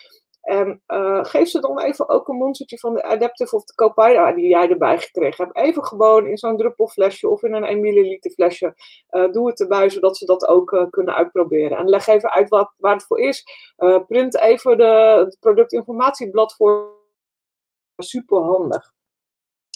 en 0.43 0.83
uh, 0.87 1.25
geef 1.25 1.49
ze 1.49 1.61
dan 1.61 1.81
even 1.81 2.09
ook 2.09 2.29
een 2.29 2.37
monstertje 2.37 2.79
van 2.79 2.95
de 2.95 3.03
Adaptive 3.03 3.57
of 3.57 3.65
de 3.65 3.75
Copaya 3.75 4.33
die 4.33 4.49
jij 4.49 4.69
erbij 4.69 4.99
gekregen 4.99 5.45
hebt. 5.45 5.57
Even 5.57 5.85
gewoon 5.85 6.27
in 6.27 6.39
zo'n 6.39 6.57
druppelflesje 6.57 7.29
of 7.29 7.43
in 7.43 7.55
een 7.55 7.65
1 7.65 7.81
milliliter 7.81 8.31
flesje. 8.31 8.75
Uh, 9.11 9.33
doe 9.33 9.49
het 9.49 9.61
erbij, 9.61 9.91
zodat 9.91 10.17
ze 10.17 10.27
dat 10.27 10.47
ook 10.47 10.73
uh, 10.73 10.85
kunnen 10.91 11.15
uitproberen. 11.15 11.79
En 11.79 11.89
leg 11.89 12.07
even 12.07 12.31
uit 12.31 12.49
wat, 12.49 12.73
waar 12.77 12.95
het 12.95 13.07
voor 13.07 13.21
is. 13.21 13.45
print 14.07 14.39
even 14.39 14.77
de, 14.77 15.23
het 15.25 15.37
productinformatieblad 15.41 16.55
voor 16.55 17.01
super 18.03 18.43
handig. 18.43 18.93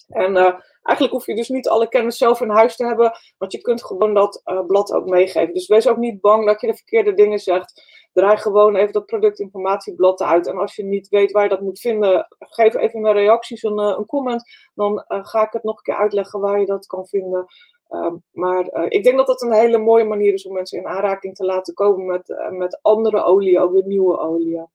En 0.07 0.31
uh, 0.37 0.55
eigenlijk 0.83 1.11
hoef 1.11 1.27
je 1.27 1.35
dus 1.35 1.49
niet 1.49 1.69
alle 1.69 1.89
kennis 1.89 2.17
zelf 2.17 2.41
in 2.41 2.49
huis 2.49 2.77
te 2.77 2.87
hebben, 2.87 3.19
want 3.39 3.53
je 3.53 3.61
kunt 3.61 3.85
gewoon 3.85 4.15
dat 4.15 4.43
uh, 4.45 4.67
blad 4.67 4.93
ook 4.93 5.07
meegeven. 5.07 5.55
Dus 5.55 5.67
wees 5.67 5.89
ook 5.89 5.97
niet 5.97 6.21
bang 6.21 6.47
dat 6.47 6.61
je 6.61 6.67
de 6.67 6.75
verkeerde 6.75 7.15
dingen 7.15 7.39
zegt. 7.39 7.83
Draai 8.13 8.37
gewoon 8.37 8.77
even 8.77 8.93
dat 8.93 9.07
productinformatieblad 9.07 10.23
uit. 10.23 10.47
En 10.47 10.59
als 10.59 10.77
je 10.77 10.85
niet 10.85 11.09
weet 11.09 11.33
waar 11.33 11.43
je 11.43 11.49
dat 11.49 11.61
moet 11.61 11.81
vinden, 11.81 12.27
geef 12.39 12.75
even 12.75 13.03
de 13.03 13.13
reacties 13.13 13.63
een, 13.63 13.79
uh, 13.79 13.95
een 13.99 14.07
comment. 14.07 14.43
Dan 14.75 15.05
ga 15.07 15.47
ik 15.47 15.53
het 15.53 15.63
nog 15.63 15.77
een 15.77 15.83
keer 15.83 15.97
uitleggen 15.97 16.41
waar 16.41 16.61
je 16.61 16.67
dat 16.67 16.87
kan 16.87 17.07
vinden. 17.07 17.47
Um, 17.91 18.23
maar 18.33 18.85
ik 18.89 19.05
denk 19.05 19.17
dat 19.17 19.27
dat 19.27 19.43
een 19.43 19.53
hele 19.53 19.79
mooie 19.79 20.05
manier 20.05 20.33
is 20.33 20.47
om 20.47 20.53
mensen 20.55 20.79
in 20.79 20.87
aanraking 20.87 21.35
te 21.35 21.45
laten 21.45 21.75
komen 21.75 22.07
met, 22.07 22.49
met 22.51 22.79
andere 22.83 23.23
oliën, 23.23 23.61
ook 23.61 23.73
weer 23.73 23.87
nieuwe 23.87 24.19
oliën. 24.19 24.67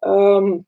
Um, 0.00 0.66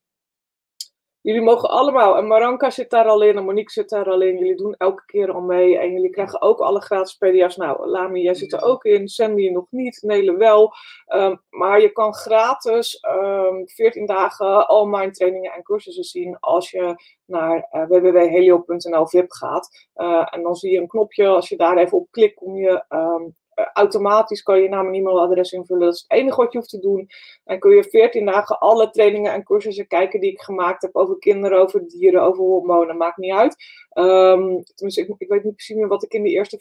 Jullie 1.23 1.43
mogen 1.43 1.71
allemaal, 1.71 2.17
en 2.17 2.27
Maranka 2.27 2.71
zit 2.71 2.91
daar 2.91 3.07
al 3.07 3.23
in, 3.23 3.37
en 3.37 3.45
Monique 3.45 3.73
zit 3.73 3.89
daar 3.89 4.09
al 4.11 4.21
in. 4.21 4.39
Jullie 4.39 4.57
doen 4.57 4.75
elke 4.79 5.03
keer 5.07 5.33
al 5.33 5.41
mee 5.41 5.79
en 5.79 5.93
jullie 5.93 6.11
krijgen 6.11 6.43
ook 6.43 6.59
alle 6.59 6.81
gratis 6.81 7.15
PDA's. 7.15 7.57
Nou, 7.57 7.87
Lami, 7.87 8.23
jij 8.23 8.35
zit 8.35 8.53
er 8.53 8.63
ook 8.63 8.85
in, 8.85 9.09
Sandy 9.09 9.49
nog 9.49 9.67
niet, 9.71 10.03
Nele 10.03 10.37
wel. 10.37 10.73
Ehm, 11.07 11.37
maar 11.51 11.81
je 11.81 11.91
kan 11.91 12.15
gratis 12.15 13.05
um, 13.09 13.13
ehm, 13.13 13.67
14 13.67 14.07
dagen 14.07 14.89
mijn 14.91 15.13
trainingen 15.13 15.53
en 15.53 15.63
cursussen 15.63 16.05
zien 16.05 16.37
als 16.41 16.71
je 16.71 16.95
naar 17.27 17.69
uh, 17.73 17.87
www.helio.nl 17.87 19.07
VIP 19.07 19.33
gaat. 19.33 19.89
Uh, 19.95 20.27
en 20.31 20.43
dan 20.43 20.55
zie 20.55 20.73
je 20.73 20.79
een 20.79 20.89
knopje, 20.89 21.27
als 21.27 21.49
je 21.49 21.57
daar 21.57 21.77
even 21.77 21.99
op 21.99 22.11
klikt, 22.11 22.35
kom 22.35 22.57
je 22.57 22.85
um, 22.89 22.89
eh, 22.89 23.50
automatisch 23.73 24.43
kan 24.43 24.61
je 24.61 24.69
naam 24.69 24.87
en 24.87 24.95
e-mailadres 24.95 25.53
invullen. 25.53 25.85
Dat 25.85 25.95
is 25.95 26.05
het 26.09 26.19
enige 26.19 26.37
wat 26.37 26.53
je 26.53 26.59
hoeft 26.59 26.71
te 26.71 26.81
doen. 26.81 27.09
En 27.45 27.59
kun 27.59 27.77
je 27.77 27.85
14 27.85 28.27
dagen 28.27 28.59
alle 28.59 28.91
trainingen 28.91 29.33
en 29.33 29.45
cursussen 29.45 29.87
kijken 29.87 30.21
die 30.21 30.31
ik 30.31 30.41
gemaakt 30.41 30.83
heb 30.83 30.97
over 30.97 31.19
kinderen, 31.19 31.61
over 31.61 31.89
dieren, 31.89 32.23
over 32.23 32.45
hormonen. 32.45 32.97
Maakt 32.97 33.17
niet 33.17 33.33
uit. 33.33 33.57
Um, 33.95 34.63
tenminste, 34.65 35.01
ik, 35.01 35.15
ik, 35.19 35.29
weet 35.29 35.45
niet 35.45 35.55
precies 35.55 35.77
meer 35.77 35.89
wat 35.89 36.03
ik 36.03 36.13
in 36.13 36.23
de 36.23 36.31
eerste 36.31 36.61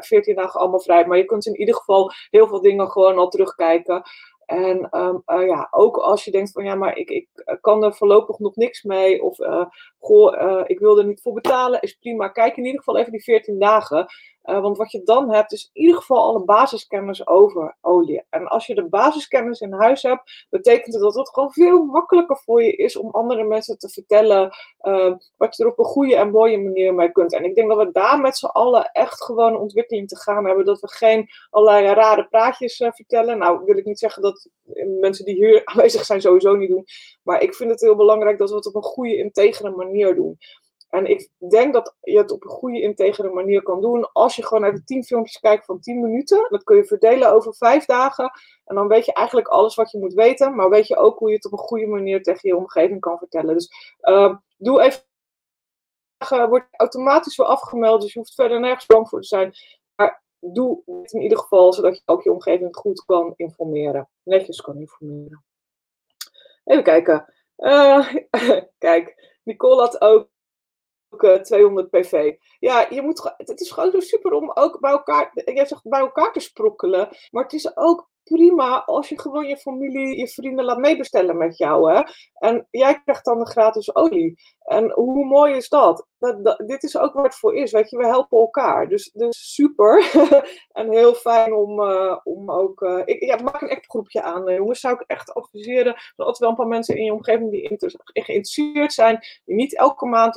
14 0.00 0.34
dagen 0.34 0.60
allemaal 0.60 0.80
vrij 0.80 1.06
Maar 1.06 1.18
je 1.18 1.24
kunt 1.24 1.46
in 1.46 1.58
ieder 1.58 1.74
geval 1.74 2.10
heel 2.30 2.48
veel 2.48 2.60
dingen 2.60 2.90
gewoon 2.90 3.18
al 3.18 3.28
terugkijken. 3.28 4.02
En 4.46 4.88
um, 4.98 5.22
uh, 5.26 5.46
ja, 5.46 5.68
ook 5.70 5.96
als 5.96 6.24
je 6.24 6.30
denkt 6.30 6.52
van 6.52 6.64
ja, 6.64 6.74
maar 6.74 6.96
ik, 6.96 7.10
ik 7.10 7.28
kan 7.60 7.84
er 7.84 7.94
voorlopig 7.94 8.38
nog 8.38 8.56
niks 8.56 8.82
mee. 8.82 9.22
Of 9.22 9.38
ik 10.66 10.78
wil 10.78 10.98
er 10.98 11.06
niet 11.06 11.22
voor 11.22 11.32
betalen, 11.32 11.80
is 11.80 11.94
prima. 11.94 12.28
Kijk 12.28 12.56
in 12.56 12.64
ieder 12.64 12.78
geval 12.78 12.98
even 12.98 13.12
die 13.12 13.22
14 13.22 13.58
dagen. 13.58 14.06
Uh, 14.46 14.60
want 14.60 14.76
wat 14.76 14.90
je 14.90 15.02
dan 15.02 15.32
hebt, 15.32 15.52
is 15.52 15.70
in 15.72 15.82
ieder 15.82 15.96
geval 15.96 16.18
alle 16.18 16.44
basiskennis 16.44 17.26
over 17.26 17.76
olie. 17.80 18.24
En 18.30 18.46
als 18.46 18.66
je 18.66 18.74
de 18.74 18.88
basiskennis 18.88 19.60
in 19.60 19.72
huis 19.72 20.02
hebt, 20.02 20.46
betekent 20.50 20.94
het 20.94 21.02
dat 21.02 21.14
het 21.14 21.28
gewoon 21.28 21.52
veel 21.52 21.84
makkelijker 21.84 22.36
voor 22.36 22.62
je 22.62 22.76
is 22.76 22.96
om 22.96 23.10
andere 23.10 23.44
mensen 23.44 23.78
te 23.78 23.88
vertellen 23.88 24.56
uh, 24.80 25.14
wat 25.36 25.56
je 25.56 25.62
er 25.62 25.70
op 25.70 25.78
een 25.78 25.84
goede 25.84 26.16
en 26.16 26.30
mooie 26.30 26.58
manier 26.58 26.94
mee 26.94 27.12
kunt. 27.12 27.32
En 27.32 27.44
ik 27.44 27.54
denk 27.54 27.68
dat 27.68 27.78
we 27.78 27.92
daar 27.92 28.20
met 28.20 28.36
z'n 28.36 28.46
allen 28.46 28.90
echt 28.92 29.24
gewoon 29.24 29.56
ontwikkeling 29.58 30.08
te 30.08 30.16
gaan 30.16 30.46
hebben. 30.46 30.64
Dat 30.64 30.80
we 30.80 30.88
geen 30.88 31.28
allerlei 31.50 31.94
rare 31.94 32.26
praatjes 32.28 32.80
uh, 32.80 32.88
vertellen. 32.92 33.38
Nou, 33.38 33.64
wil 33.64 33.76
ik 33.76 33.84
niet 33.84 33.98
zeggen 33.98 34.22
dat 34.22 34.48
mensen 35.00 35.24
die 35.24 35.34
hier 35.34 35.62
aanwezig 35.64 36.04
zijn 36.04 36.20
sowieso 36.20 36.56
niet 36.56 36.70
doen. 36.70 36.84
Maar 37.22 37.42
ik 37.42 37.54
vind 37.54 37.70
het 37.70 37.80
heel 37.80 37.96
belangrijk 37.96 38.38
dat 38.38 38.50
we 38.50 38.56
het 38.56 38.66
op 38.66 38.74
een 38.74 38.82
goede, 38.82 39.16
integere 39.16 39.70
manier 39.70 40.14
doen. 40.14 40.38
En 40.96 41.06
ik 41.06 41.30
denk 41.50 41.72
dat 41.72 41.96
je 42.00 42.18
het 42.18 42.30
op 42.30 42.44
een 42.44 42.50
goede, 42.50 42.80
integere 42.80 43.30
manier 43.30 43.62
kan 43.62 43.80
doen 43.80 44.12
als 44.12 44.36
je 44.36 44.46
gewoon 44.46 44.64
even 44.64 44.84
tien 44.84 45.04
filmpjes 45.04 45.38
kijkt 45.38 45.64
van 45.64 45.80
10 45.80 46.00
minuten. 46.00 46.46
Dat 46.50 46.64
kun 46.64 46.76
je 46.76 46.84
verdelen 46.84 47.32
over 47.32 47.54
vijf 47.54 47.84
dagen. 47.84 48.30
En 48.64 48.74
dan 48.74 48.88
weet 48.88 49.04
je 49.04 49.12
eigenlijk 49.12 49.48
alles 49.48 49.74
wat 49.74 49.90
je 49.90 49.98
moet 49.98 50.14
weten. 50.14 50.54
Maar 50.54 50.68
weet 50.68 50.86
je 50.86 50.96
ook 50.96 51.18
hoe 51.18 51.28
je 51.28 51.34
het 51.34 51.44
op 51.44 51.52
een 51.52 51.58
goede 51.58 51.86
manier 51.86 52.22
tegen 52.22 52.48
je 52.48 52.56
omgeving 52.56 53.00
kan 53.00 53.18
vertellen. 53.18 53.54
Dus 53.54 53.96
uh, 54.00 54.36
doe 54.56 54.82
even. 54.82 55.04
Wordt 56.48 56.66
automatisch 56.70 57.36
weer 57.36 57.46
afgemeld. 57.46 58.00
Dus 58.00 58.12
je 58.12 58.18
hoeft 58.18 58.34
verder 58.34 58.60
nergens 58.60 58.86
bang 58.86 59.08
voor 59.08 59.20
te 59.20 59.26
zijn. 59.26 59.52
Maar 59.94 60.22
doe 60.40 60.82
het 61.02 61.12
in 61.12 61.22
ieder 61.22 61.38
geval 61.38 61.72
zodat 61.72 61.96
je 61.96 62.02
ook 62.04 62.22
je 62.22 62.32
omgeving 62.32 62.76
goed 62.76 63.04
kan 63.04 63.32
informeren. 63.36 64.08
Netjes 64.22 64.60
kan 64.60 64.78
informeren. 64.78 65.44
Even 66.64 66.84
kijken. 66.84 67.34
Uh, 67.56 68.14
kijk, 68.78 69.34
Nicole 69.44 69.80
had 69.80 70.00
ook 70.00 70.28
200 71.16 71.90
pv. 71.90 72.34
Ja, 72.58 72.86
je 72.90 73.02
moet, 73.02 73.34
het 73.36 73.60
is 73.60 73.70
gewoon 73.70 74.00
super 74.00 74.32
om 74.32 74.50
ook 74.54 74.80
bij 74.80 74.90
elkaar, 74.90 75.30
jij 75.34 75.66
zegt 75.66 75.88
bij 75.88 76.00
elkaar 76.00 76.32
te 76.32 76.40
sprokkelen. 76.40 77.08
Maar 77.30 77.42
het 77.42 77.52
is 77.52 77.76
ook 77.76 78.08
prima 78.34 78.84
als 78.84 79.08
je 79.08 79.20
gewoon 79.20 79.46
je 79.46 79.56
familie, 79.56 80.18
je 80.18 80.28
vrienden 80.28 80.64
laat 80.64 80.78
meebestellen 80.78 81.36
met 81.36 81.58
jou. 81.58 81.92
Hè? 81.92 82.02
En 82.34 82.66
jij 82.70 83.00
krijgt 83.02 83.24
dan 83.24 83.38
de 83.38 83.46
gratis 83.46 83.94
olie. 83.94 84.34
En 84.64 84.92
hoe 84.92 85.24
mooi 85.24 85.54
is 85.54 85.68
dat? 85.68 86.06
dat, 86.18 86.62
dit 86.66 86.82
is 86.82 86.98
ook 86.98 87.12
waar 87.12 87.24
het 87.24 87.34
voor 87.34 87.54
is. 87.54 87.72
Weet 87.72 87.90
je, 87.90 87.96
we 87.96 88.06
helpen 88.06 88.38
elkaar. 88.38 88.88
Dus, 88.88 89.10
dus 89.12 89.54
super. 89.54 90.10
en 90.72 90.90
heel 90.92 91.14
fijn 91.14 91.54
om, 91.54 91.80
uh, 91.80 92.16
om 92.24 92.50
ook. 92.50 92.80
Uh, 92.80 93.02
ik, 93.04 93.24
ja, 93.24 93.36
maak 93.42 93.62
een 93.62 93.68
echt 93.68 93.86
groepje 93.86 94.22
aan, 94.22 94.54
jongens. 94.54 94.80
Zou 94.80 94.94
ik 94.94 95.04
echt 95.06 95.34
adviseren. 95.34 95.94
Er 95.94 96.12
zijn 96.16 96.28
altijd 96.28 96.38
wel 96.38 96.50
een 96.50 96.56
paar 96.56 96.66
mensen 96.66 96.96
in 96.96 97.04
je 97.04 97.12
omgeving 97.12 97.50
die 97.50 97.78
geïnteresseerd 98.12 98.92
zijn. 98.92 99.18
Die 99.44 99.54
niet 99.54 99.76
elke 99.76 100.06
maand 100.06 100.36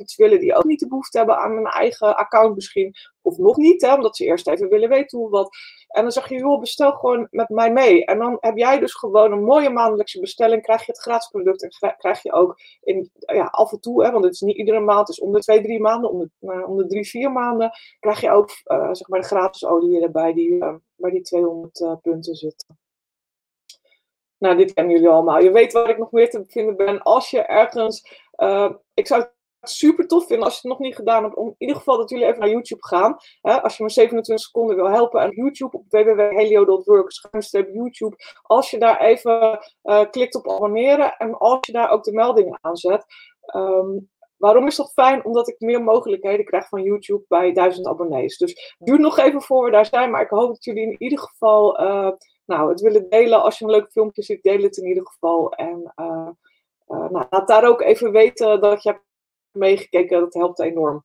iets 0.00 0.16
willen 0.16 0.40
die 0.40 0.54
ook 0.54 0.64
niet 0.64 0.80
de 0.80 0.88
behoefte 0.88 1.18
hebben 1.18 1.38
aan 1.38 1.56
een 1.56 1.66
eigen 1.66 2.16
account 2.16 2.54
misschien. 2.54 2.94
Of 3.22 3.38
nog 3.38 3.56
niet, 3.56 3.82
hè, 3.82 3.94
omdat 3.94 4.16
ze 4.16 4.24
eerst 4.24 4.48
even 4.48 4.68
willen 4.68 4.88
weten 4.88 5.18
hoe 5.18 5.30
wat. 5.30 5.56
En 5.88 6.02
dan 6.02 6.12
zeg 6.12 6.28
je, 6.28 6.34
joh, 6.34 6.60
bestel 6.60 6.92
gewoon 6.92 7.26
met 7.30 7.48
mij 7.48 7.72
mee. 7.72 8.04
En 8.04 8.18
dan 8.18 8.36
heb 8.40 8.56
jij 8.56 8.78
dus 8.78 8.94
gewoon 8.94 9.32
een 9.32 9.44
mooie 9.44 9.70
maandelijkse 9.70 10.20
bestelling. 10.20 10.62
Krijg 10.62 10.86
je 10.86 10.92
het 10.92 11.00
gratis 11.00 11.28
product 11.28 11.62
en 11.62 11.96
krijg 11.96 12.22
je 12.22 12.32
ook 12.32 12.60
in, 12.82 13.10
ja, 13.18 13.44
af 13.44 13.72
en 13.72 13.80
toe, 13.80 14.04
hè, 14.04 14.10
want 14.10 14.24
het 14.24 14.34
is 14.34 14.40
niet 14.40 14.56
iedere 14.56 14.80
maand. 14.80 15.08
Het 15.08 15.16
is 15.16 15.20
om 15.20 15.32
de 15.32 15.38
twee, 15.38 15.62
drie 15.62 15.80
maanden, 15.80 16.10
om 16.10 16.18
de, 16.18 16.30
uh, 16.40 16.68
om 16.68 16.76
de 16.76 16.86
drie, 16.86 17.08
vier 17.08 17.32
maanden. 17.32 17.70
Krijg 18.00 18.20
je 18.20 18.30
ook 18.30 18.50
uh, 18.64 18.88
zeg 18.92 19.08
maar 19.08 19.20
de 19.20 19.26
gratis 19.26 19.64
olie 19.64 20.02
erbij 20.02 20.32
die 20.32 20.50
uh, 20.50 20.74
bij 20.96 21.10
die 21.10 21.22
200 21.22 22.00
punten 22.02 22.34
zitten. 22.34 22.78
Nou, 24.38 24.56
dit 24.56 24.72
kennen 24.72 24.94
jullie 24.94 25.08
allemaal. 25.08 25.40
Je 25.40 25.50
weet 25.50 25.72
waar 25.72 25.88
ik 25.88 25.98
nog 25.98 26.12
meer 26.12 26.30
te 26.30 26.44
vinden 26.46 26.76
ben. 26.76 27.02
Als 27.02 27.30
je 27.30 27.42
ergens. 27.42 28.02
ik 28.94 29.06
zou 29.06 29.24
super 29.62 30.06
tof 30.06 30.26
vinden 30.26 30.44
als 30.44 30.54
je 30.54 30.68
het 30.68 30.78
nog 30.78 30.86
niet 30.86 30.96
gedaan 30.96 31.22
hebt, 31.22 31.36
om 31.36 31.46
in 31.46 31.54
ieder 31.58 31.76
geval 31.76 31.96
dat 31.96 32.10
jullie 32.10 32.26
even 32.26 32.40
naar 32.40 32.48
YouTube 32.48 32.86
gaan. 32.86 33.16
Hè, 33.40 33.62
als 33.62 33.76
je 33.76 33.82
me 33.82 33.90
27 33.90 34.46
seconden 34.46 34.76
wil 34.76 34.90
helpen 34.90 35.20
aan 35.20 35.30
YouTube 35.30 35.76
op 35.76 35.84
www.helio.work, 35.88 37.12
YouTube. 37.72 38.16
Als 38.42 38.70
je 38.70 38.78
daar 38.78 39.00
even 39.00 39.58
uh, 39.82 40.10
klikt 40.10 40.34
op 40.34 40.50
abonneren 40.50 41.16
en 41.16 41.38
als 41.38 41.58
je 41.60 41.72
daar 41.72 41.90
ook 41.90 42.04
de 42.04 42.12
meldingen 42.12 42.58
aanzet. 42.60 43.04
Um, 43.54 44.10
waarom 44.36 44.66
is 44.66 44.76
dat 44.76 44.92
fijn? 44.92 45.24
Omdat 45.24 45.48
ik 45.48 45.60
meer 45.60 45.82
mogelijkheden 45.82 46.44
krijg 46.44 46.68
van 46.68 46.82
YouTube 46.82 47.24
bij 47.28 47.52
1000 47.52 47.86
abonnees. 47.86 48.36
Dus 48.36 48.76
duurt 48.78 49.00
nog 49.00 49.18
even 49.18 49.42
voor 49.42 49.64
we 49.64 49.70
daar 49.70 49.86
zijn, 49.86 50.10
maar 50.10 50.22
ik 50.22 50.30
hoop 50.30 50.48
dat 50.48 50.64
jullie 50.64 50.82
in 50.82 50.96
ieder 50.98 51.18
geval 51.18 51.80
uh, 51.80 52.10
nou, 52.44 52.70
het 52.70 52.80
willen 52.80 53.08
delen. 53.08 53.42
Als 53.42 53.58
je 53.58 53.64
een 53.64 53.70
leuk 53.70 53.90
filmpje 53.90 54.22
ziet, 54.22 54.42
deel 54.42 54.62
het 54.62 54.76
in 54.76 54.88
ieder 54.88 55.06
geval. 55.06 55.52
En 55.52 55.92
uh, 55.96 56.28
nou, 56.86 57.26
laat 57.30 57.48
daar 57.48 57.68
ook 57.68 57.80
even 57.80 58.12
weten 58.12 58.60
dat 58.60 58.82
je 58.82 59.00
meegekeken, 59.52 60.20
dat 60.20 60.34
helpt 60.34 60.60
enorm. 60.60 61.04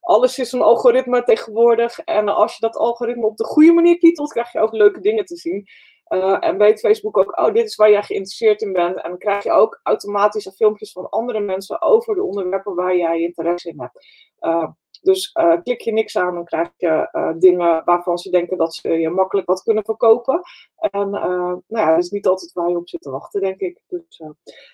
Alles 0.00 0.38
is 0.38 0.52
een 0.52 0.62
algoritme 0.62 1.22
tegenwoordig. 1.22 1.98
En 1.98 2.28
als 2.28 2.52
je 2.52 2.60
dat 2.60 2.76
algoritme 2.76 3.26
op 3.26 3.36
de 3.36 3.44
goede 3.44 3.72
manier 3.72 3.98
kietelt, 3.98 4.32
krijg 4.32 4.52
je 4.52 4.60
ook 4.60 4.72
leuke 4.72 5.00
dingen 5.00 5.24
te 5.24 5.36
zien. 5.36 5.66
Uh, 6.08 6.36
en 6.40 6.58
weet 6.58 6.80
Facebook 6.80 7.18
ook, 7.18 7.38
oh, 7.38 7.52
dit 7.52 7.66
is 7.66 7.76
waar 7.76 7.90
jij 7.90 8.02
geïnteresseerd 8.02 8.62
in 8.62 8.72
bent. 8.72 9.02
En 9.02 9.08
dan 9.10 9.18
krijg 9.18 9.44
je 9.44 9.50
ook 9.50 9.80
automatisch 9.82 10.50
filmpjes 10.56 10.92
van 10.92 11.08
andere 11.08 11.40
mensen 11.40 11.82
over 11.82 12.14
de 12.14 12.22
onderwerpen 12.22 12.74
waar 12.74 12.96
jij 12.96 13.20
interesse 13.20 13.68
in 13.68 13.80
hebt. 13.80 14.06
Uh, 14.40 14.68
dus 15.02 15.30
uh, 15.34 15.62
klik 15.62 15.80
je 15.80 15.92
niks 15.92 16.16
aan, 16.16 16.34
dan 16.34 16.44
krijg 16.44 16.70
je 16.76 17.08
dingen 17.38 17.82
waarvan 17.84 18.18
ze 18.18 18.30
denken 18.30 18.58
dat 18.58 18.74
ze 18.74 18.88
je 18.88 19.08
makkelijk 19.10 19.46
wat 19.46 19.62
kunnen 19.62 19.84
verkopen. 19.84 20.40
En 20.76 21.10
nou 21.10 21.62
ja, 21.66 21.90
dat 21.94 22.04
is 22.04 22.10
niet 22.10 22.26
altijd 22.26 22.52
waar 22.52 22.70
je 22.70 22.76
op 22.76 22.88
zit 22.88 23.02
te 23.02 23.10
wachten, 23.10 23.40
denk 23.40 23.60
ik. 23.60 23.80
Dus, 23.88 24.22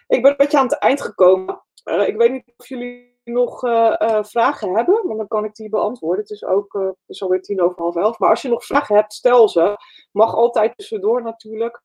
ik 0.07 0.23
ben 0.23 0.31
een 0.31 0.37
beetje 0.37 0.59
aan 0.59 0.67
het 0.67 0.79
eind 0.79 1.01
gekomen. 1.01 1.63
ik 2.07 2.17
weet 2.17 2.33
niet 2.33 2.53
of 2.57 2.69
jullie 2.69 3.12
nog 3.25 3.65
uh, 3.65 3.95
uh, 3.99 4.23
vragen 4.23 4.75
hebben, 4.75 5.01
want 5.07 5.19
dan 5.19 5.29
kan 5.29 5.45
ik 5.45 5.55
die 5.55 5.69
beantwoorden. 5.69 6.21
Het 6.21 6.31
is 6.31 6.45
ook 6.45 6.75
uh, 6.75 6.89
het 7.07 7.21
alweer 7.21 7.43
tien 7.43 7.63
over 7.63 7.83
half 7.83 7.97
elf. 7.97 8.19
Maar 8.19 8.31
als 8.31 8.43
je 8.43 8.49
nog 8.49 8.65
vragen 8.65 8.97
hebt, 8.97 9.13
stel 9.13 9.49
ze. 9.49 9.77
Mag 10.13 10.35
altijd 10.35 10.77
tussendoor 10.77 11.23
natuurlijk. 11.23 11.83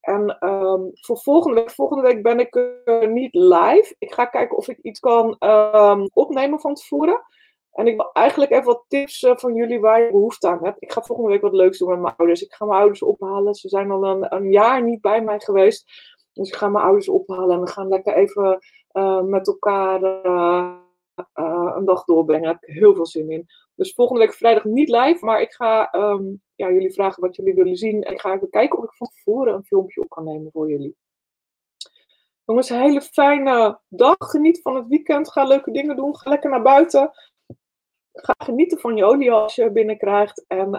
En 0.00 0.48
um, 0.48 0.90
voor 0.92 1.18
volgende 1.18 1.60
week, 1.60 1.70
volgende 1.70 2.02
week 2.02 2.22
ben 2.22 2.40
ik 2.40 2.60
niet 3.08 3.34
live. 3.34 3.94
Ik 3.98 4.12
ga 4.12 4.24
kijken 4.24 4.56
of 4.56 4.68
ik 4.68 4.78
iets 4.78 5.00
kan 5.00 5.36
um, 5.38 6.08
opnemen 6.12 6.60
van 6.60 6.74
tevoren. 6.74 7.22
En 7.72 7.86
ik 7.86 7.96
wil 7.96 8.10
eigenlijk 8.12 8.50
even 8.50 8.64
wat 8.64 8.84
tips 8.88 9.26
van 9.34 9.54
jullie 9.54 9.80
waar 9.80 10.00
je 10.00 10.10
behoefte 10.10 10.48
aan 10.48 10.64
hebt. 10.64 10.82
Ik 10.82 10.92
ga 10.92 11.02
volgende 11.02 11.30
week 11.30 11.42
wat 11.42 11.52
leuks 11.52 11.78
doen 11.78 11.88
met 11.88 12.00
mijn 12.00 12.14
ouders. 12.16 12.42
Ik 12.42 12.52
ga 12.52 12.64
mijn 12.64 12.78
ouders 12.78 13.02
ophalen. 13.02 13.54
Ze 13.54 13.68
zijn 13.68 13.90
al 13.90 14.04
een, 14.04 14.34
een 14.34 14.50
jaar 14.50 14.82
niet 14.82 15.00
bij 15.00 15.22
mij 15.22 15.40
geweest. 15.40 15.84
Dus 16.32 16.48
ik 16.48 16.54
ga 16.54 16.68
mijn 16.68 16.84
ouders 16.84 17.08
ophalen 17.08 17.56
en 17.56 17.60
we 17.60 17.70
gaan 17.70 17.88
lekker 17.88 18.14
even 18.14 18.58
uh, 18.92 19.22
met 19.22 19.46
elkaar 19.46 20.02
uh, 20.02 20.74
uh, 21.34 21.72
een 21.76 21.84
dag 21.84 22.04
doorbrengen. 22.04 22.44
Daar 22.44 22.52
heb 22.60 22.68
ik 22.68 22.74
heel 22.74 22.94
veel 22.94 23.06
zin 23.06 23.30
in. 23.30 23.46
Dus 23.74 23.94
volgende 23.94 24.20
week 24.20 24.34
vrijdag 24.34 24.64
niet 24.64 24.88
live, 24.88 25.24
maar 25.24 25.40
ik 25.40 25.52
ga 25.52 25.94
um, 25.94 26.42
ja, 26.54 26.70
jullie 26.70 26.92
vragen 26.92 27.22
wat 27.22 27.36
jullie 27.36 27.54
willen 27.54 27.76
zien. 27.76 28.02
En 28.02 28.12
ik 28.12 28.20
ga 28.20 28.34
even 28.34 28.50
kijken 28.50 28.78
of 28.78 28.84
ik 28.84 28.94
van 28.94 29.08
tevoren 29.08 29.54
een 29.54 29.64
filmpje 29.64 30.00
op 30.00 30.08
kan 30.08 30.24
nemen 30.24 30.50
voor 30.52 30.70
jullie. 30.70 30.96
Jongens, 32.44 32.70
een 32.70 32.80
hele 32.80 33.00
fijne 33.02 33.80
dag. 33.88 34.16
Geniet 34.18 34.62
van 34.62 34.76
het 34.76 34.86
weekend. 34.86 35.32
Ga 35.32 35.44
leuke 35.44 35.70
dingen 35.70 35.96
doen. 35.96 36.16
Ga 36.16 36.30
lekker 36.30 36.50
naar 36.50 36.62
buiten. 36.62 37.10
Ga 38.12 38.34
genieten 38.38 38.78
van 38.78 38.96
je 38.96 39.04
olie 39.04 39.32
als 39.32 39.54
je 39.54 39.70
binnenkrijgt. 39.70 40.44
En 40.46 40.78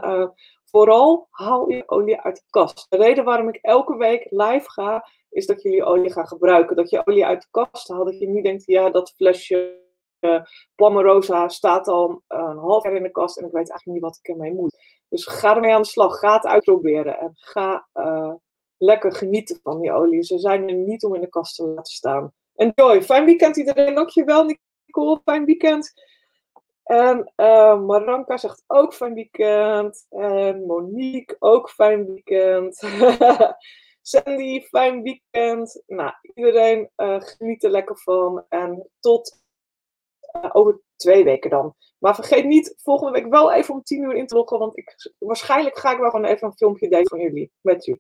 vooral 0.72 1.28
haal 1.30 1.70
je 1.70 1.89
olie 1.89 2.22
uit 2.22 2.36
de 2.36 2.43
kast. 2.49 2.86
De 2.89 2.97
reden 2.97 3.24
waarom 3.24 3.47
ik 3.47 3.55
elke 3.62 3.97
week 3.97 4.28
live 4.30 4.70
ga, 4.70 5.07
is 5.32 5.45
dat 5.45 5.61
jullie 5.61 5.84
olie 5.84 6.11
gaan 6.11 6.27
gebruiken. 6.27 6.75
Dat 6.75 6.89
je 6.89 7.07
olie 7.07 7.25
uit 7.25 7.41
de 7.41 7.47
kast 7.51 7.88
haalt. 7.88 8.05
Dat 8.05 8.19
je 8.19 8.27
niet 8.27 8.43
denkt, 8.43 8.65
ja, 8.65 8.89
dat 8.89 9.13
flesje 9.15 9.79
uh, 10.19 11.47
staat 11.47 11.88
al 11.88 12.21
een 12.27 12.57
half 12.57 12.84
jaar 12.84 12.95
in 12.95 13.03
de 13.03 13.11
kast 13.11 13.38
en 13.38 13.45
ik 13.45 13.51
weet 13.51 13.69
eigenlijk 13.69 13.86
niet 13.86 14.01
wat 14.01 14.19
ik 14.21 14.27
ermee 14.27 14.53
moet. 14.53 14.77
Dus 15.09 15.25
ga 15.25 15.55
ermee 15.55 15.73
aan 15.73 15.82
de 15.82 15.88
slag. 15.88 16.19
Ga 16.19 16.34
het 16.34 16.45
uitproberen. 16.45 17.19
En 17.19 17.32
ga 17.34 17.88
uh, 17.93 18.34
lekker 18.77 19.11
genieten 19.11 19.59
van 19.63 19.79
die 19.79 19.91
olie. 19.91 20.23
Ze 20.23 20.39
zijn 20.39 20.69
er 20.69 20.75
niet 20.75 21.03
om 21.03 21.15
in 21.15 21.21
de 21.21 21.29
kast 21.29 21.55
te 21.55 21.63
laten 21.63 21.93
staan. 21.93 22.34
enjoy. 22.55 23.01
Fijn 23.01 23.25
weekend 23.25 23.57
iedereen. 23.57 23.95
Dankjewel 23.95 24.43
Nicole. 24.86 25.21
Fijn 25.23 25.45
weekend. 25.45 25.93
En 26.84 27.32
Maranka 27.86 28.38
zegt 28.38 28.63
ook 28.67 28.93
fijn 28.93 29.13
weekend. 29.13 30.05
En 30.09 30.65
Monique 30.65 31.36
ook 31.39 31.69
fijn 31.69 32.05
weekend. 32.05 32.79
Sandy, 34.02 34.62
fijn 34.62 35.02
weekend. 35.02 35.84
Nou, 35.88 36.14
iedereen 36.34 36.89
uh, 36.97 37.22
geniet 37.22 37.64
er 37.64 37.70
lekker 37.70 37.97
van. 37.97 38.45
En 38.49 38.89
tot 38.99 39.41
uh, 40.36 40.49
over 40.52 40.82
twee 40.95 41.24
weken 41.24 41.49
dan. 41.49 41.76
Maar 41.97 42.16
vergeet 42.16 42.45
niet 42.45 42.74
volgende 42.78 43.12
week 43.12 43.32
wel 43.32 43.52
even 43.52 43.74
om 43.74 43.84
tien 43.84 44.04
uur 44.04 44.16
in 44.16 44.28
te 44.28 44.36
loggen. 44.36 44.60
Want 44.60 44.78
ik, 44.78 44.95
waarschijnlijk 45.18 45.78
ga 45.78 45.91
ik 45.91 45.99
wel 45.99 46.10
gewoon 46.10 46.26
even 46.26 46.47
een 46.47 46.58
filmpje 46.58 46.89
delen 46.89 47.08
van 47.08 47.20
jullie. 47.20 47.52
Met 47.62 47.88
u. 47.88 47.97